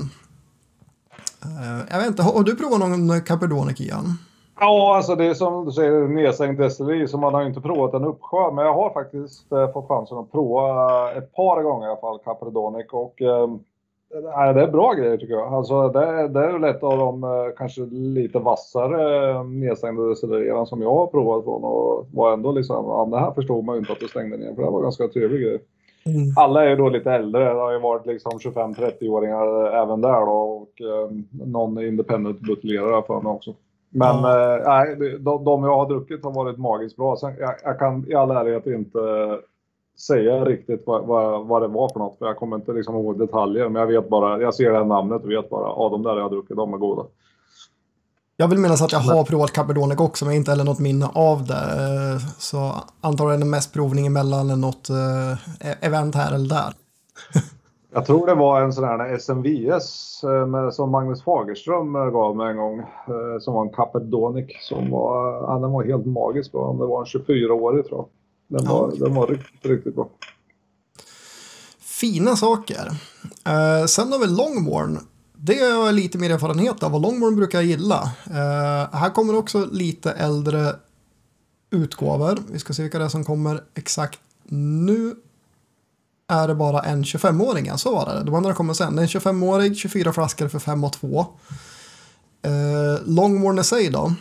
Eh, 1.44 1.86
jag 1.92 1.98
vet 1.98 2.08
inte, 2.08 2.24
har 2.24 2.44
du 2.44 2.56
provat 2.56 2.80
någon 2.80 3.22
Caperdonic 3.22 3.82
igen? 3.82 4.18
Ja, 4.60 4.96
alltså 4.96 5.16
det 5.16 5.26
är 5.26 5.34
som 5.34 5.66
du 5.66 5.72
säger 5.72 6.08
nedsänkt 6.08 6.60
destilleri 6.60 7.08
så 7.08 7.18
man 7.18 7.34
har 7.34 7.44
inte 7.44 7.62
provat 7.62 7.94
en 7.94 8.04
uppsjö. 8.04 8.52
Men 8.52 8.66
jag 8.66 8.74
har 8.74 8.94
faktiskt 8.94 9.50
fått 9.74 9.88
chansen 9.88 10.18
att 10.18 10.32
prova 10.32 11.12
ett 11.14 11.34
par 11.34 11.64
gånger 11.64 11.88
i 11.88 11.90
alla 11.90 12.02
fall 12.02 12.20
Caperdonic 12.20 12.88
och 12.92 13.22
ehm, 13.22 13.60
det 14.54 14.62
är 14.62 14.72
bra 14.72 14.94
grejer 14.94 15.18
tycker 15.18 15.34
jag. 15.34 15.54
Alltså, 15.54 15.90
det, 15.90 16.28
det 16.28 16.40
är 16.40 16.52
väl 16.54 16.64
ett 16.64 16.84
av 16.84 16.98
de 16.98 17.24
eh, 17.24 17.30
kanske 17.58 17.82
lite 17.92 18.40
vassare 18.40 19.30
eh, 19.32 19.44
nedstängda 19.44 20.04
destillerierna 20.04 20.66
som 20.66 20.82
jag 20.82 20.94
har 20.94 21.08
provat 21.08 21.44
från 21.44 21.64
och 21.64 22.08
var 22.14 22.34
ändå 22.34 22.52
liksom, 22.52 22.86
ja, 22.86 23.08
det 23.12 23.20
här 23.20 23.32
förstod 23.32 23.66
man 23.66 23.76
ju 23.76 23.80
inte 23.80 23.92
att 23.92 24.00
du 24.00 24.08
stängde 24.08 24.38
ner 24.38 24.56
för 24.56 24.62
det 24.62 24.70
var 24.70 24.82
ganska 24.82 25.08
trevlig 25.08 25.42
grej. 25.42 25.60
Mm. 26.06 26.34
Alla 26.36 26.66
är 26.66 26.70
ju 26.70 26.76
då 26.76 26.90
lite 26.90 27.12
äldre, 27.12 27.54
det 27.54 27.60
har 27.60 27.72
ju 27.72 27.80
varit 27.80 28.06
liksom 28.06 28.32
25-30-åringar 28.32 29.76
även 29.84 30.02
där 30.02 30.26
då 30.26 30.32
och 30.32 30.82
eh, 30.82 31.12
någon 31.32 31.84
independent 31.84 32.40
buteljerare 32.40 33.04
för 33.08 33.22
mig 33.22 33.32
också. 33.32 33.56
Men 33.90 34.18
mm. 34.18 34.62
nej, 34.66 34.96
de, 35.20 35.44
de 35.44 35.64
jag 35.64 35.76
har 35.76 35.90
druckit 35.90 36.24
har 36.24 36.32
varit 36.32 36.58
magiskt 36.58 36.98
bra. 36.98 37.18
Sen, 37.18 37.34
jag, 37.40 37.56
jag 37.64 37.80
kan 37.80 38.12
i 38.12 38.16
all 38.16 38.32
ärlighet 38.32 38.68
inte 38.68 39.00
säga 40.02 40.46
riktigt 40.46 40.84
vad, 40.86 41.06
vad, 41.06 41.48
vad, 41.48 41.62
det 41.62 41.68
var 41.68 41.90
för 41.90 42.00
något. 42.00 42.18
För 42.18 42.26
jag 42.26 42.38
kommer 42.38 42.56
inte 42.56 42.74
liksom 42.74 42.96
ihåg 42.96 43.20
detaljer. 43.20 43.70
Men 43.70 43.80
jag 43.80 43.88
vet 43.88 44.10
bara, 44.10 44.42
jag 44.42 44.54
ser 44.54 44.72
det 44.72 44.78
här 44.78 44.86
namnet 44.86 45.24
och 45.24 45.32
vet 45.32 45.50
bara, 45.50 45.68
ja 45.68 45.90
de 45.90 46.04
där 46.04 46.16
jag 46.16 46.24
har 46.24 46.30
druckit, 46.30 46.58
de 46.58 46.74
är 46.74 46.78
goda. 46.78 47.04
Jag 48.42 48.48
vill 48.48 48.60
minnas 48.60 48.82
att 48.82 48.92
jag 48.92 49.00
har 49.00 49.24
provat 49.24 49.54
Caperdonic 49.54 50.00
också, 50.00 50.26
men 50.26 50.34
inte 50.34 50.52
heller 50.52 50.64
något 50.64 50.80
minne 50.80 51.10
av 51.14 51.46
det. 51.46 52.20
Så 52.38 52.74
antagligen 53.02 53.50
mest 53.50 53.74
provning 53.74 54.08
emellan 54.08 54.62
något 54.62 54.90
eh, 54.90 55.86
event 55.88 56.16
här 56.16 56.36
eller 56.36 56.50
där. 56.50 56.74
jag 57.94 58.06
tror 58.06 58.28
det 58.28 58.36
var 58.36 58.62
en 58.62 58.74
sån 58.74 58.84
här 58.84 59.18
SMVS 59.18 60.24
eh, 60.24 60.46
med, 60.46 60.74
som 60.74 60.92
Magnus 60.92 61.24
Fagerström 61.24 61.96
eh, 61.96 62.06
gav 62.06 62.36
mig 62.36 62.52
en 62.52 62.58
gång. 62.58 62.84
Som 63.40 63.54
var 63.54 63.62
en 63.62 63.74
Caperdonic 63.74 64.48
som 64.62 64.92
var, 64.92 65.34
ja, 65.34 65.60
den 65.62 65.72
var 65.72 65.84
helt 65.84 66.06
magisk 66.06 66.52
bra. 66.52 66.74
Det 66.74 66.86
var 66.86 67.00
en 67.00 67.06
24-årig 67.06 67.86
tror 67.86 68.00
jag. 68.00 68.19
Den 68.50 68.68
var, 68.68 68.94
ja. 68.94 69.06
den 69.06 69.16
var 69.16 69.28
riktigt, 69.28 69.66
riktigt 69.66 69.96
bra. 69.96 70.10
Fina 71.80 72.36
saker. 72.36 72.88
Uh, 73.48 73.86
sen 73.86 74.12
har 74.12 74.20
vi 74.20 74.28
Longborn. 74.28 75.00
Det 75.36 75.60
har 75.60 75.86
jag 75.86 75.96
lite 75.96 76.18
mer 76.18 76.30
erfarenhet 76.30 76.84
av 76.84 76.96
och 76.96 77.02
Longborn 77.02 77.36
brukar 77.36 77.58
jag 77.58 77.66
gilla. 77.66 78.12
Uh, 78.28 78.96
här 78.96 79.10
kommer 79.10 79.36
också 79.36 79.66
lite 79.66 80.12
äldre 80.12 80.76
utgåvor. 81.72 82.40
Vi 82.52 82.60
ska 82.60 82.74
se 82.74 82.82
vilka 82.82 83.00
det 83.00 83.06
är 83.06 83.10
som 83.10 83.26
kommer 83.26 83.64
exakt 83.76 84.20
nu. 84.48 85.16
Är 86.28 86.48
det 86.48 86.56
bara 86.56 86.82
en 86.82 87.04
25-åring, 87.04 87.78
så 87.78 87.96
var 87.96 88.06
det. 88.06 88.24
De 88.24 88.36
andra 88.36 88.54
kommer 88.54 88.74
sen. 88.74 88.96
Det 88.96 89.02
är 89.02 89.04
en 89.04 89.22
25-årig, 89.22 89.78
24 89.78 90.14
flaskor 90.14 90.48
för 90.48 90.60
5 90.60 90.84
och 90.84 90.94
2. 90.94 91.20
Uh, 91.20 91.26
Longborn 93.06 93.60
i 93.60 93.64
sig 93.64 93.90
då. 93.90 94.14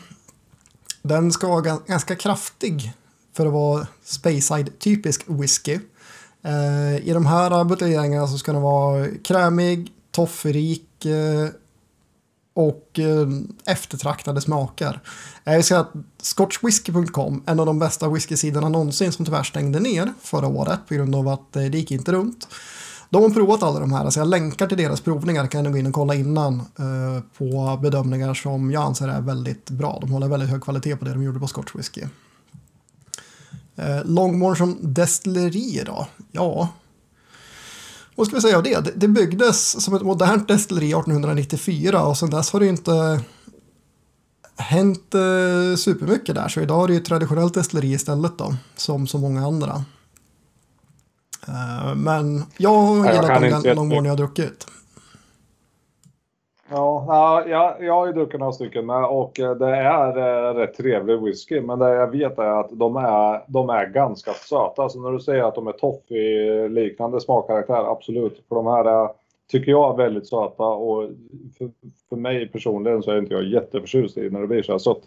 Den 1.02 1.32
ska 1.32 1.48
vara 1.48 1.78
ganska 1.86 2.16
kraftig 2.16 2.92
för 3.32 3.46
att 3.46 3.52
vara 3.52 3.86
Speyside-typisk 4.04 5.24
whisky. 5.26 5.78
Eh, 6.42 7.08
I 7.08 7.12
de 7.14 7.26
här 7.26 7.64
buteljeringarna 7.64 8.26
så 8.26 8.38
ska 8.38 8.52
den 8.52 8.62
vara 8.62 9.06
krämig, 9.24 9.92
toffrik 10.10 11.04
eh, 11.04 11.48
och 12.54 12.98
eh, 12.98 13.28
eftertraktade 13.66 14.40
smaker. 14.40 15.00
Eh, 15.44 15.52
jag 15.52 15.54
vill 15.54 15.64
säga 15.64 15.80
att 15.80 15.92
scotchwhisky.com, 16.22 17.42
en 17.46 17.60
av 17.60 17.66
de 17.66 17.78
bästa 17.78 18.08
whiskysidorna 18.08 18.68
någonsin 18.68 19.12
som 19.12 19.24
tyvärr 19.24 19.42
stängde 19.42 19.80
ner 19.80 20.12
förra 20.20 20.46
året 20.46 20.80
på 20.88 20.94
grund 20.94 21.14
av 21.14 21.28
att 21.28 21.56
eh, 21.56 21.62
det 21.62 21.78
gick 21.78 21.90
inte 21.90 22.12
runt. 22.12 22.48
De 23.10 23.22
har 23.22 23.30
provat 23.30 23.62
alla 23.62 23.80
de 23.80 23.92
här, 23.92 24.10
så 24.10 24.20
jag 24.20 24.28
länkar 24.28 24.66
till 24.66 24.78
deras 24.78 25.00
provningar 25.00 25.46
kan 25.46 25.64
ni 25.64 25.70
gå 25.70 25.78
in 25.78 25.86
och 25.86 25.92
kolla 25.92 26.14
innan 26.14 26.54
eh, 26.60 27.22
på 27.38 27.78
bedömningar 27.82 28.34
som 28.34 28.70
jag 28.70 28.82
anser 28.82 29.08
är 29.08 29.20
väldigt 29.20 29.70
bra. 29.70 29.98
De 30.00 30.12
håller 30.12 30.28
väldigt 30.28 30.48
hög 30.48 30.62
kvalitet 30.62 30.96
på 30.96 31.04
det 31.04 31.10
de 31.10 31.22
gjorde 31.22 31.40
på 31.40 31.46
Scotch 31.46 31.74
Whisky. 31.74 32.02
Eh, 33.78 34.04
Longmore 34.04 34.56
som 34.56 34.78
destilleri 34.80 35.82
då? 35.86 36.06
Ja, 36.32 36.68
vad 38.14 38.26
ska 38.26 38.36
vi 38.36 38.42
säga 38.42 38.56
av 38.56 38.62
det? 38.62 38.92
Det 38.96 39.08
byggdes 39.08 39.84
som 39.84 39.94
ett 39.94 40.02
modernt 40.02 40.48
destilleri 40.48 40.88
1894 40.88 42.06
och 42.06 42.18
sedan 42.18 42.30
dess 42.30 42.50
har 42.52 42.60
det 42.60 42.66
inte 42.66 43.20
hänt 44.56 45.14
eh, 45.14 45.76
supermycket 45.76 46.34
där. 46.34 46.48
Så 46.48 46.60
idag 46.60 46.84
är 46.84 46.88
det 46.88 46.94
ju 46.94 47.00
traditionellt 47.00 47.54
destilleri 47.54 47.92
istället 47.92 48.38
då, 48.38 48.56
som 48.76 49.06
så 49.06 49.18
många 49.18 49.46
andra. 49.46 49.84
Eh, 51.48 51.94
men 51.94 52.44
jag 52.56 52.74
har 52.74 53.12
gillat 53.12 53.64
de 53.64 53.74
Longmore 53.74 54.04
jag 54.04 54.12
har 54.12 54.16
druckit. 54.16 54.66
Ja, 57.10 57.44
jag, 57.48 57.84
jag 57.84 57.94
har 57.94 58.06
ju 58.06 58.12
druckit 58.12 58.40
några 58.40 58.52
stycken 58.52 58.86
med 58.86 59.04
och 59.04 59.40
eh, 59.40 59.54
det 59.54 59.76
är 59.76 60.18
eh, 60.18 60.54
rätt 60.54 60.74
trevlig 60.74 61.22
whisky. 61.22 61.60
Men 61.60 61.78
det 61.78 61.94
jag 61.94 62.10
vet 62.10 62.38
är 62.38 62.60
att 62.60 62.70
de 62.70 62.96
är, 62.96 63.44
de 63.46 63.70
är 63.70 63.86
ganska 63.86 64.32
söta. 64.32 64.88
Så 64.88 65.00
när 65.00 65.12
du 65.12 65.20
säger 65.20 65.42
att 65.42 65.54
de 65.54 65.66
är 65.66 65.72
toffee-liknande 65.72 67.20
smakkaraktär, 67.20 67.92
absolut. 67.92 68.42
För 68.48 68.54
de 68.54 68.66
här 68.66 68.84
är, 68.84 69.08
tycker 69.50 69.70
jag 69.70 69.92
är 69.92 69.96
väldigt 69.96 70.26
söta 70.26 70.64
och 70.64 71.10
för, 71.58 71.70
för 72.08 72.16
mig 72.16 72.48
personligen 72.48 73.02
så 73.02 73.10
är 73.10 73.18
inte 73.18 73.34
jag 73.34 73.44
jätteförtjust 73.44 74.18
i 74.18 74.30
när 74.30 74.40
det 74.40 74.46
blir 74.46 74.62
så 74.62 74.72
här 74.72 74.78
sött. 74.78 75.02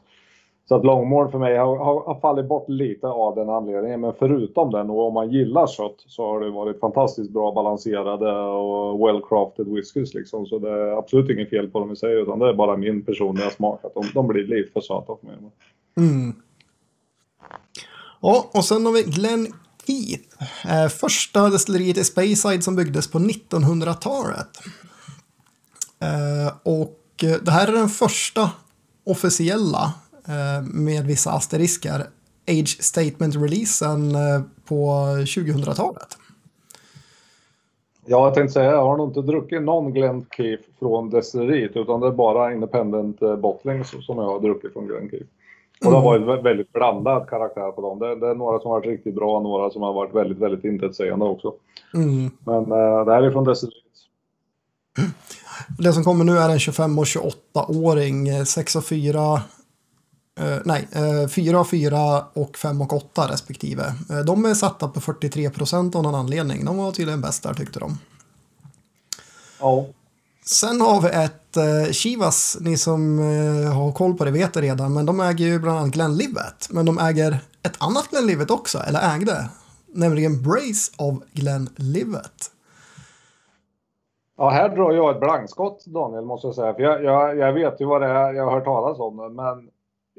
Så 0.71 0.75
att 0.75 0.85
långmål 0.85 1.31
för 1.31 1.39
mig 1.39 1.57
har, 1.57 1.77
har, 1.77 2.03
har, 2.05 2.19
fallit 2.19 2.47
bort 2.47 2.69
lite 2.69 3.07
av 3.07 3.35
den 3.35 3.49
anledningen. 3.49 4.01
Men 4.01 4.13
förutom 4.19 4.71
den 4.71 4.89
och 4.89 5.07
om 5.07 5.13
man 5.13 5.31
gillar 5.31 5.67
kött 5.67 5.95
så 6.07 6.25
har 6.25 6.39
det 6.39 6.49
varit 6.49 6.79
fantastiskt 6.79 7.31
bra 7.31 7.51
balanserade 7.51 8.31
och 8.41 8.99
well-crafted 8.99 9.75
whiskys 9.75 10.13
liksom. 10.13 10.45
Så 10.45 10.59
det 10.59 10.69
är 10.69 10.97
absolut 10.97 11.29
inget 11.29 11.49
fel 11.49 11.67
på 11.67 11.79
dem 11.79 11.91
i 11.91 11.95
sig 11.95 12.21
utan 12.21 12.39
det 12.39 12.49
är 12.49 12.53
bara 12.53 12.77
min 12.77 13.05
personliga 13.05 13.49
smak 13.49 13.85
att 13.85 13.93
de, 13.93 14.03
de 14.13 14.27
blir 14.27 14.43
lite 14.43 14.71
för 14.73 14.81
söta 14.81 15.15
för 15.21 15.27
mig. 15.27 15.35
Mm. 15.97 16.35
Ja, 18.21 18.49
och 18.53 18.65
sen 18.65 18.85
har 18.85 18.93
vi 18.93 19.03
Glen 19.03 19.47
Keith. 19.87 20.43
Eh, 20.73 20.89
första 20.89 21.49
destilleriet 21.49 21.97
i 21.97 22.03
Speyside 22.03 22.63
som 22.63 22.75
byggdes 22.75 23.11
på 23.11 23.19
1900-talet. 23.19 24.57
Eh, 26.01 26.53
och 26.63 26.97
det 27.45 27.51
här 27.51 27.67
är 27.67 27.71
den 27.71 27.89
första 27.89 28.49
officiella 29.03 29.93
med 30.61 31.05
vissa 31.05 31.31
asterisker 31.31 32.05
Age 32.47 32.77
Statement-releasen 32.81 34.15
eh, 34.15 34.41
på 34.65 34.75
2000-talet. 35.25 36.17
Ja, 38.05 38.25
jag 38.25 38.33
tänkte 38.33 38.53
säga, 38.53 38.71
jag 38.71 38.85
har 38.85 38.97
nog 38.97 39.09
inte 39.09 39.21
druckit 39.21 39.61
någon 39.61 39.93
Glen 39.93 40.25
Keith 40.37 40.63
från 40.79 41.09
destilleriet 41.09 41.71
utan 41.75 41.99
det 41.99 42.07
är 42.07 42.11
bara 42.11 42.53
independent 42.53 43.21
eh, 43.21 43.35
bottling 43.35 43.85
som 43.85 44.17
jag 44.17 44.25
har 44.25 44.39
druckit 44.39 44.73
från 44.73 44.87
Glen 44.87 45.09
Keith. 45.09 45.25
Och 45.85 45.91
det 45.91 45.97
har 45.97 46.19
varit 46.19 46.45
väldigt 46.45 46.73
blandad 46.73 47.29
karaktär 47.29 47.71
på 47.71 47.81
dem. 47.81 47.99
Det, 47.99 48.15
det, 48.15 48.27
är 48.27 48.35
några 48.35 48.59
som 48.59 48.71
har 48.71 48.79
varit 48.79 48.87
riktigt 48.87 49.15
bra 49.15 49.37
och 49.37 49.43
några 49.43 49.69
som 49.69 49.81
har 49.81 49.93
varit 49.93 50.15
väldigt, 50.15 50.37
väldigt 50.37 50.65
intetsägande 50.65 51.25
också. 51.25 51.53
Mm. 51.93 52.31
Men 52.45 52.61
äh, 52.71 53.05
det 53.05 53.13
här 53.13 53.23
är 53.23 53.31
från 53.31 53.43
destilleriet. 53.43 53.85
Det 55.79 55.93
som 55.93 56.03
kommer 56.03 56.25
nu 56.25 56.37
är 56.37 56.49
en 56.49 56.59
25 56.59 56.99
och 56.99 57.05
28-åring, 57.05 58.45
6 58.45 58.75
och 58.75 58.85
4 58.85 59.41
Uh, 60.39 60.57
nej, 60.65 60.87
uh, 60.95 61.27
4 61.27 61.59
och 61.59 61.69
4 61.69 62.25
och 62.33 62.57
5 62.57 62.81
och 62.81 62.93
8 62.93 63.27
respektive. 63.31 63.83
Uh, 64.11 64.19
de 64.19 64.45
är 64.45 64.53
satta 64.53 64.87
på 64.87 65.01
43 65.01 65.49
procent 65.49 65.95
av 65.95 66.03
någon 66.03 66.15
anledning. 66.15 66.65
De 66.65 66.77
var 66.77 66.91
tydligen 66.91 67.21
bäst 67.21 67.43
där 67.43 67.53
tyckte 67.53 67.79
de. 67.79 67.97
Ja. 69.59 69.85
Sen 70.45 70.81
har 70.81 71.01
vi 71.01 71.07
ett 71.07 71.57
eh, 71.57 71.91
Chivas, 71.91 72.57
ni 72.61 72.77
som 72.77 73.19
eh, 73.19 73.73
har 73.73 73.91
koll 73.91 74.13
på 74.13 74.25
det 74.25 74.31
vet 74.31 74.53
det 74.53 74.61
redan, 74.61 74.93
men 74.93 75.05
de 75.05 75.19
äger 75.19 75.45
ju 75.45 75.59
bland 75.59 75.79
annat 75.79 75.93
Glenlivet. 75.93 76.67
Men 76.69 76.85
de 76.85 76.99
äger 76.99 77.31
ett 77.63 77.77
annat 77.79 78.07
Glenlivet 78.09 78.51
också, 78.51 78.77
eller 78.77 79.15
ägde, 79.15 79.49
nämligen 79.87 80.41
Brace 80.41 80.91
av 80.97 81.23
Glenlivet. 81.33 82.51
Ja, 84.37 84.49
här 84.49 84.69
drar 84.69 84.91
jag 84.91 85.15
ett 85.15 85.19
blankskott 85.19 85.85
Daniel 85.85 86.25
måste 86.25 86.47
jag 86.47 86.55
säga. 86.55 86.73
För 86.73 86.81
jag, 86.81 87.03
jag, 87.03 87.37
jag 87.37 87.53
vet 87.53 87.81
ju 87.81 87.85
vad 87.85 88.01
det 88.01 88.07
är, 88.07 88.33
jag 88.33 88.45
har 88.45 88.51
hört 88.51 88.65
talas 88.65 88.99
om 88.99 89.17
det. 89.17 89.29
Men 89.29 89.69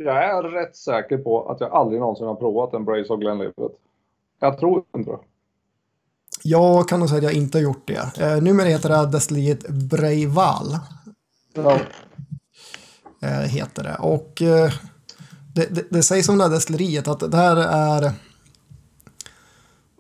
jag 0.04 0.25
är 0.25 0.42
rätt 0.42 0.76
säker 0.76 1.18
på 1.18 1.49
att 1.49 1.61
jag 1.61 1.73
aldrig 1.73 2.00
någonsin 2.00 2.26
har 2.26 2.35
provat 2.35 2.75
en 2.75 2.85
Brace 2.85 3.12
of 3.12 3.21
Glenlivet. 3.21 3.54
Jag 4.40 4.59
tror 4.59 4.85
inte 4.97 5.11
det. 5.11 5.18
Jag 6.42 6.88
kan 6.88 7.00
nog 7.00 7.09
säga 7.09 7.18
att 7.18 7.25
jag 7.25 7.32
inte 7.32 7.59
har 7.59 7.62
gjort 7.62 7.87
det. 7.87 8.21
Eh, 8.21 8.42
numera 8.42 8.68
heter 8.68 8.88
det 8.88 9.06
destilleriet 9.06 9.68
Breival. 9.68 10.78
Ja. 11.54 11.78
Eh, 13.23 13.28
heter 13.28 13.82
det. 13.82 13.97
Och 14.00 14.42
eh, 14.42 14.73
det, 15.54 15.75
det, 15.75 15.85
det 15.90 16.02
sägs 16.02 16.28
om 16.28 16.38
det 16.38 16.44
här 16.44 16.50
destilleriet 16.50 17.09
att 17.09 17.30
det 17.30 17.37
här 17.37 17.56
är 17.56 18.12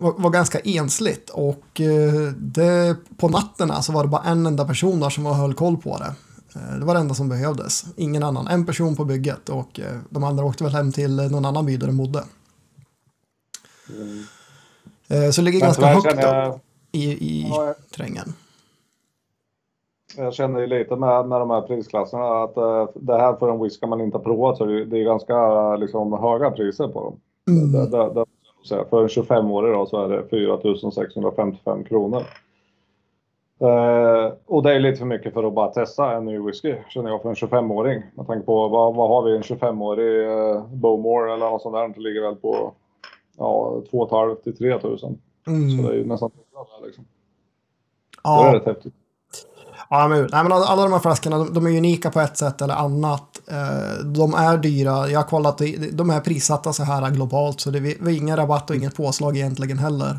var, 0.02 0.12
var 0.12 0.30
ganska 0.30 0.58
ensligt 0.58 1.30
och 1.30 1.80
eh, 1.80 2.32
det, 2.36 2.96
på 3.16 3.28
nätterna 3.28 3.82
så 3.82 3.92
var 3.92 4.02
det 4.02 4.08
bara 4.08 4.22
en 4.22 4.46
enda 4.46 4.64
person 4.64 5.00
där 5.00 5.10
som 5.10 5.26
höll 5.26 5.54
koll 5.54 5.76
på 5.76 5.98
det. 5.98 6.14
Eh, 6.56 6.78
det 6.78 6.84
var 6.84 6.94
det 6.94 7.00
enda 7.00 7.14
som 7.14 7.28
behövdes. 7.28 7.84
Ingen 7.96 8.22
annan. 8.22 8.48
En 8.48 8.66
person 8.66 8.96
på 8.96 9.04
bygget 9.04 9.48
och 9.48 9.80
eh, 9.80 9.98
de 10.10 10.24
andra 10.24 10.44
åkte 10.44 10.64
väl 10.64 10.72
hem 10.72 10.92
till 10.92 11.16
någon 11.16 11.44
annan 11.44 11.66
by 11.66 11.76
där 11.76 11.86
de 11.86 11.96
bodde. 11.96 12.24
Mm. 13.88 14.18
Eh, 15.24 15.30
Så 15.30 15.40
det 15.40 15.44
ligger 15.44 15.58
Men 15.58 15.66
ganska 15.66 15.86
högt 15.86 16.22
jag- 16.22 16.54
upp 16.54 16.60
i, 16.92 17.04
i 17.12 17.46
Ja, 17.50 17.66
jag- 17.66 17.74
terrängen. 17.90 18.34
Jag 20.16 20.34
känner 20.34 20.60
ju 20.60 20.66
lite 20.66 20.96
med, 20.96 21.28
med 21.28 21.40
de 21.40 21.50
här 21.50 21.60
prisklasserna 21.60 22.42
att 22.42 22.56
eh, 22.56 22.88
det 22.94 23.16
här 23.18 23.36
för 23.36 23.50
en 23.52 23.62
whisky 23.62 23.86
man 23.86 24.00
inte 24.00 24.16
har 24.18 24.24
provat 24.24 24.56
så 24.58 24.64
det, 24.64 24.84
det 24.84 24.98
är 24.98 25.04
ganska 25.04 25.34
eh, 25.34 25.78
liksom, 25.78 26.12
höga 26.12 26.50
priser 26.50 26.88
på 26.88 27.00
dem. 27.04 27.20
Mm. 27.56 27.72
Det, 27.72 27.86
det, 28.14 28.24
för 28.90 29.02
en 29.02 29.08
25-årig 29.08 29.74
då 29.74 29.86
så 29.86 30.04
är 30.04 30.08
det 30.08 30.28
4 30.30 30.90
655 30.92 31.84
kronor. 31.84 32.22
Eh, 33.62 34.32
och 34.46 34.62
det 34.62 34.74
är 34.74 34.80
lite 34.80 34.98
för 34.98 35.06
mycket 35.06 35.34
för 35.34 35.44
att 35.44 35.54
bara 35.54 35.68
testa 35.68 36.12
en 36.16 36.24
ny 36.24 36.38
whisky 36.38 36.74
känner 36.88 37.10
jag 37.10 37.22
för 37.22 37.28
en 37.28 37.34
25-åring. 37.34 38.02
Med 38.14 38.26
tanke 38.26 38.46
på 38.46 38.68
vad, 38.68 38.94
vad 38.94 39.08
har 39.08 39.22
vi 39.22 39.36
en 39.36 39.42
25-årig 39.42 40.24
eh, 40.28 40.64
Bowmore 40.66 41.34
eller 41.34 41.50
något 41.50 41.62
sånt 41.62 41.74
där. 41.74 41.88
Det 41.88 42.00
ligger 42.00 42.22
väl 42.22 42.34
på 42.34 42.72
ja, 43.38 43.82
2 43.90 44.08
500 44.08 44.34
till 44.44 44.56
3 44.56 44.78
000. 44.82 44.98
Så 44.98 45.06
det 45.06 45.52
Mm. 45.52 45.86
är 45.86 45.92
ju 45.92 46.06
nästan 46.06 46.30
där, 46.52 46.86
liksom. 46.86 47.04
Det 48.24 48.28
är 48.30 48.46
Ja, 48.46 48.54
rätt 48.54 48.64
häftigt. 48.66 48.94
ja 49.90 50.08
men, 50.08 50.18
nej, 50.32 50.42
men 50.42 50.52
alla 50.52 50.82
de 50.82 50.92
här 50.92 50.98
flaskorna 51.00 51.38
de, 51.38 51.54
de 51.54 51.66
är 51.66 51.78
unika 51.78 52.10
på 52.10 52.20
ett 52.20 52.36
sätt 52.36 52.62
eller 52.62 52.74
annat. 52.74 53.40
Eh, 53.50 54.04
De 54.06 54.34
är 54.34 54.56
dyra. 54.56 55.08
Jag 55.08 55.18
har 55.18 55.26
kollat, 55.28 55.58
de- 55.92 56.10
är 56.10 56.20
prissatta 56.20 56.72
så 56.72 56.82
här 56.82 57.10
globalt 57.10 57.60
så 57.60 57.70
det 57.70 57.78
är 57.78 58.08
ingen 58.08 58.36
rabatt 58.36 58.70
och 58.70 58.76
inget 58.76 58.96
påslag 58.96 59.36
egentligen 59.36 59.78
heller. 59.78 60.18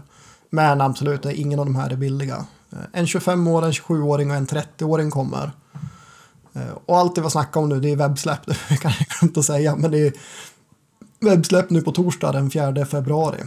Men 0.50 0.82
absolut, 0.82 1.26
ingen 1.26 1.60
av 1.60 1.66
de 1.66 1.76
här 1.76 1.92
är 1.92 1.96
billiga. 1.96 2.36
Eh, 2.74 3.00
En 3.00 3.06
25-åring, 3.06 3.66
en 3.68 3.72
27-åring 3.72 4.30
och 4.32 4.36
en 4.38 4.48
30-åring 4.48 5.12
kommer. 5.12 5.52
Eh, 6.54 6.62
Och 6.86 6.98
allt 6.98 7.16
det 7.16 7.22
vi 7.22 7.30
snackar 7.30 7.62
om 7.62 7.70
nu, 7.70 7.80
det 7.80 7.92
är 7.92 7.96
webbsläpp, 7.96 8.46
det 8.70 8.78
kan 8.78 8.92
jag 9.10 9.24
inte 9.28 9.44
säga, 9.44 9.76
men 9.76 9.92
det 9.92 10.00
är 10.08 10.14
webbsläpp 11.20 11.70
nu 11.70 11.82
på 11.82 11.92
torsdag 11.92 12.32
den 12.32 12.52
4 12.52 12.86
februari. 12.86 13.38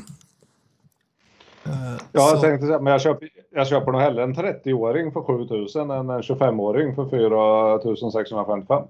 Eh, 1.64 1.72
Ja, 2.12 2.30
jag 2.32 2.40
tänkte 2.40 2.66
säga, 2.66 2.80
men 2.80 2.92
jag 2.92 3.00
köper, 3.00 3.28
jag 3.54 3.66
köper 3.66 3.92
nog 3.92 4.00
hellre 4.00 4.22
en 4.22 4.34
30-åring 4.34 5.12
för 5.12 5.22
7000 5.22 5.90
än 5.90 6.10
en 6.10 6.22
25-åring 6.22 6.94
för 6.94 7.08
4655. 7.08 8.82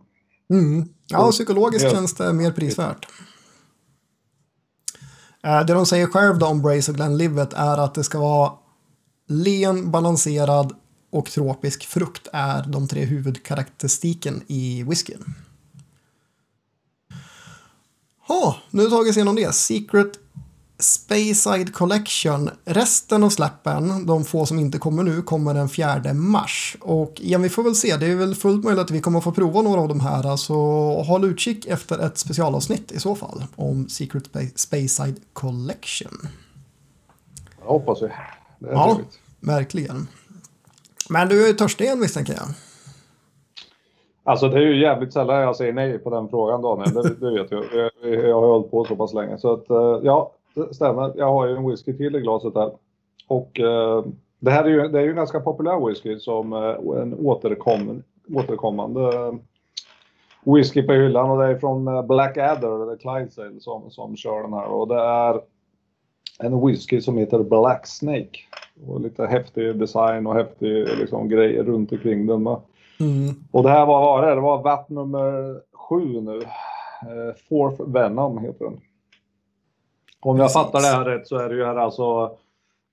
Mm. 0.51 0.89
Ja, 1.07 1.31
psykologiskt 1.31 1.85
Ja. 1.85 1.91
känns 1.91 2.15
det 2.15 2.33
mer 2.33 2.51
prisvärt. 2.51 3.07
Det 5.67 5.75
de 5.75 5.87
säger 5.87 6.07
själv 6.07 6.39
då 6.39 6.47
om 6.47 6.63
Brace 6.63 6.91
och 6.91 6.97
Glenlivet 6.97 7.53
är 7.53 7.79
att 7.79 7.95
det 7.95 8.05
ska 8.05 8.19
vara 8.21 8.53
len, 9.27 9.91
balanserad 9.91 10.73
och 11.11 11.31
tropisk 11.31 11.85
frukt 11.87 12.29
är 12.33 12.63
de 12.67 12.89
tre 12.89 13.05
huvudkaraktäristiken 13.05 14.43
i 14.47 14.83
whiskyn. 14.83 15.35
Ja, 18.29 18.57
nu 18.71 18.83
har 18.83 18.89
vi 18.89 18.91
tagit 18.97 19.11
oss 19.11 19.17
igenom 19.17 19.37
det. 19.37 19.55
Secret 19.55 20.19
Speyside 20.79 21.75
Collection. 21.75 22.51
Resten 22.65 23.25
av 23.25 23.31
släppen, 23.31 24.07
de 24.07 24.25
få 24.25 24.47
som 24.47 24.59
inte 24.59 24.79
kommer 24.79 25.03
nu, 25.03 25.23
kommer 25.23 25.55
den 25.55 25.69
4 25.69 26.15
mars. 26.15 26.77
Och 26.81 27.21
igen, 27.21 27.43
vi 27.43 27.49
får 27.49 27.63
väl 27.63 27.75
se. 27.75 27.97
Det 27.97 28.07
är 28.07 28.15
väl 28.17 28.35
fullt 28.35 28.65
möjligt 28.65 28.85
att 28.85 28.91
vi 28.91 29.01
kommer 29.01 29.21
få 29.21 29.33
prova 29.33 29.63
några 29.63 29.81
av 29.81 29.89
de 29.89 30.01
här. 30.01 30.37
Så 30.37 30.55
håll 31.03 31.25
utkik 31.25 31.67
efter 31.67 31.99
ett 31.99 32.19
specialavsnitt 32.19 32.93
i 32.93 33.01
så 33.01 33.15
fall 33.15 33.45
om 33.57 33.89
Secret 33.89 34.25
Spa- 34.33 34.51
Speyside 34.57 35.21
Collection. 35.33 36.29
Jag 37.61 37.67
hoppas 37.67 38.03
vi. 38.03 38.09
Det 38.59 38.69
Ja. 38.73 38.85
trevligt. 38.85 39.19
Verkligen. 39.41 40.09
Men 41.11 41.29
du 41.29 41.49
är 41.49 41.53
törstig 41.53 41.85
igen 41.85 42.01
misstänker 42.01 42.33
jag. 42.33 42.47
Alltså 44.25 44.49
det 44.49 44.57
är 44.57 44.63
ju 44.63 44.81
jävligt 44.81 45.13
sällan 45.13 45.41
jag 45.41 45.57
säger 45.57 45.73
nej 45.73 45.99
på 45.99 46.11
den 46.11 46.29
frågan 46.29 46.63
Daniel. 46.63 46.95
Det, 46.95 47.15
det 47.15 47.31
vet 47.31 47.51
jag. 47.51 47.65
Jag, 47.75 48.25
jag 48.29 48.41
har 48.41 48.47
hållit 48.47 48.71
på 48.71 48.85
så 48.85 48.97
pass 48.97 49.15
länge. 49.15 49.39
Så 49.39 49.53
att 49.53 49.71
eh, 49.71 50.01
ja, 50.03 50.33
det 50.55 50.75
stämmer. 50.75 51.13
Jag 51.17 51.33
har 51.33 51.47
ju 51.47 51.57
en 51.57 51.69
whisky 51.71 51.97
till 51.97 52.17
i 52.17 52.21
glaset 52.21 52.55
här. 52.55 52.71
Och 53.29 53.61
eh, 53.61 54.05
det 54.39 54.51
här 54.51 54.65
är 54.65 54.69
ju, 54.69 54.89
det 54.89 54.99
är 54.99 55.03
ju 55.03 55.11
en 55.11 55.17
ganska 55.17 55.41
populär 55.41 55.87
whisky 55.87 56.19
som 56.19 56.53
eh, 56.53 57.03
en 57.03 57.15
återkom, 57.15 58.03
återkommande 58.35 59.11
whisky 60.45 60.83
på 60.83 60.93
hyllan. 60.93 61.31
Och 61.31 61.39
det 61.39 61.47
är 61.47 61.59
från 61.59 62.07
Blackadder, 62.07 62.83
eller 62.83 62.97
Clydesdale 62.97 63.61
som, 63.61 63.91
som 63.91 64.17
kör 64.17 64.43
den 64.43 64.53
här. 64.53 64.67
Och 64.67 64.89
det 64.89 65.01
är 65.01 65.41
en 66.39 66.67
whisky 66.67 67.01
som 67.01 67.19
heter 67.19 67.43
Black 67.43 67.87
Snake. 67.87 68.39
Och 68.87 69.01
lite 69.01 69.27
häftig 69.27 69.79
design 69.79 70.27
och 70.27 70.35
häftig 70.35 70.89
liksom, 70.99 71.29
grej 71.29 71.63
runt 71.63 71.93
omkring 71.93 72.27
den. 72.27 72.47
Mm. 73.01 73.35
Och 73.51 73.63
det 73.63 73.71
här 73.71 73.87
var, 73.87 74.01
var 74.01 74.27
det? 74.27 74.35
Det 74.35 74.41
var 74.41 74.63
vatt 74.63 74.89
nummer 74.89 75.61
sju 75.73 76.21
nu. 76.21 76.37
Eh, 77.03 77.37
Fourth 77.49 77.83
Venom 77.83 78.39
heter 78.39 78.65
den. 78.65 78.81
Om 80.21 80.37
jag 80.37 80.45
Precis. 80.45 80.63
fattar 80.63 80.81
det 80.81 80.87
här 80.87 81.05
rätt 81.05 81.29
så 81.29 81.37
är 81.37 81.49
det 81.49 81.55
ju 81.55 81.65
här 81.65 81.77
alltså. 81.77 82.37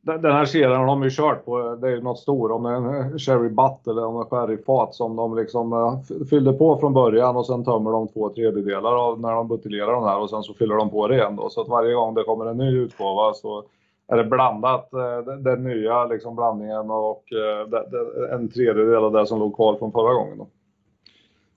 Den 0.05 0.31
här 0.31 0.45
serien 0.45 0.71
har 0.79 0.85
de 0.85 1.03
ju 1.03 1.09
kört 1.09 1.45
på. 1.45 1.75
Det 1.75 1.87
är 1.87 1.91
ju 1.91 2.01
något 2.01 2.19
stor. 2.19 2.51
Om 2.51 2.63
det 2.63 2.69
är 2.69 2.75
en 2.75 3.19
Cherry 3.19 3.49
Butt 3.49 3.87
eller 3.87 4.05
om 4.05 4.15
det 4.15 4.21
är 4.21 4.25
sherry 4.29 4.63
fat 4.63 4.95
som 4.95 5.15
de 5.15 5.35
liksom 5.35 5.73
eh, 5.73 6.25
fyllde 6.29 6.53
på 6.53 6.77
från 6.77 6.93
början 6.93 7.35
och 7.35 7.45
sen 7.45 7.65
tömmer 7.65 7.91
de 7.91 8.07
två 8.07 8.29
tredjedelar 8.29 9.07
av 9.07 9.19
när 9.19 9.31
de 9.31 9.47
buteljerar 9.47 9.91
de 9.91 10.03
här 10.03 10.19
och 10.19 10.29
sen 10.29 10.43
så 10.43 10.53
fyller 10.53 10.75
de 10.75 10.89
på 10.89 11.07
det 11.07 11.15
igen 11.15 11.35
då. 11.35 11.49
Så 11.49 11.61
att 11.61 11.67
varje 11.67 11.93
gång 11.93 12.13
det 12.13 12.23
kommer 12.23 12.45
en 12.45 12.57
ny 12.57 12.77
utgåva 12.77 13.33
så 13.33 13.63
är 14.07 14.17
det 14.17 14.23
blandat 14.23 14.93
eh, 14.93 15.33
den, 15.37 15.63
nya 15.63 16.05
liksom 16.05 16.35
blandningen 16.35 16.91
och 16.91 17.23
eh, 17.33 18.35
en 18.39 18.49
tredjedel 18.49 19.03
av 19.03 19.11
det 19.11 19.25
som 19.25 19.39
låg 19.39 19.55
kvar 19.55 19.75
från 19.75 19.91
förra 19.91 20.13
gången. 20.13 20.37
Då. 20.37 20.47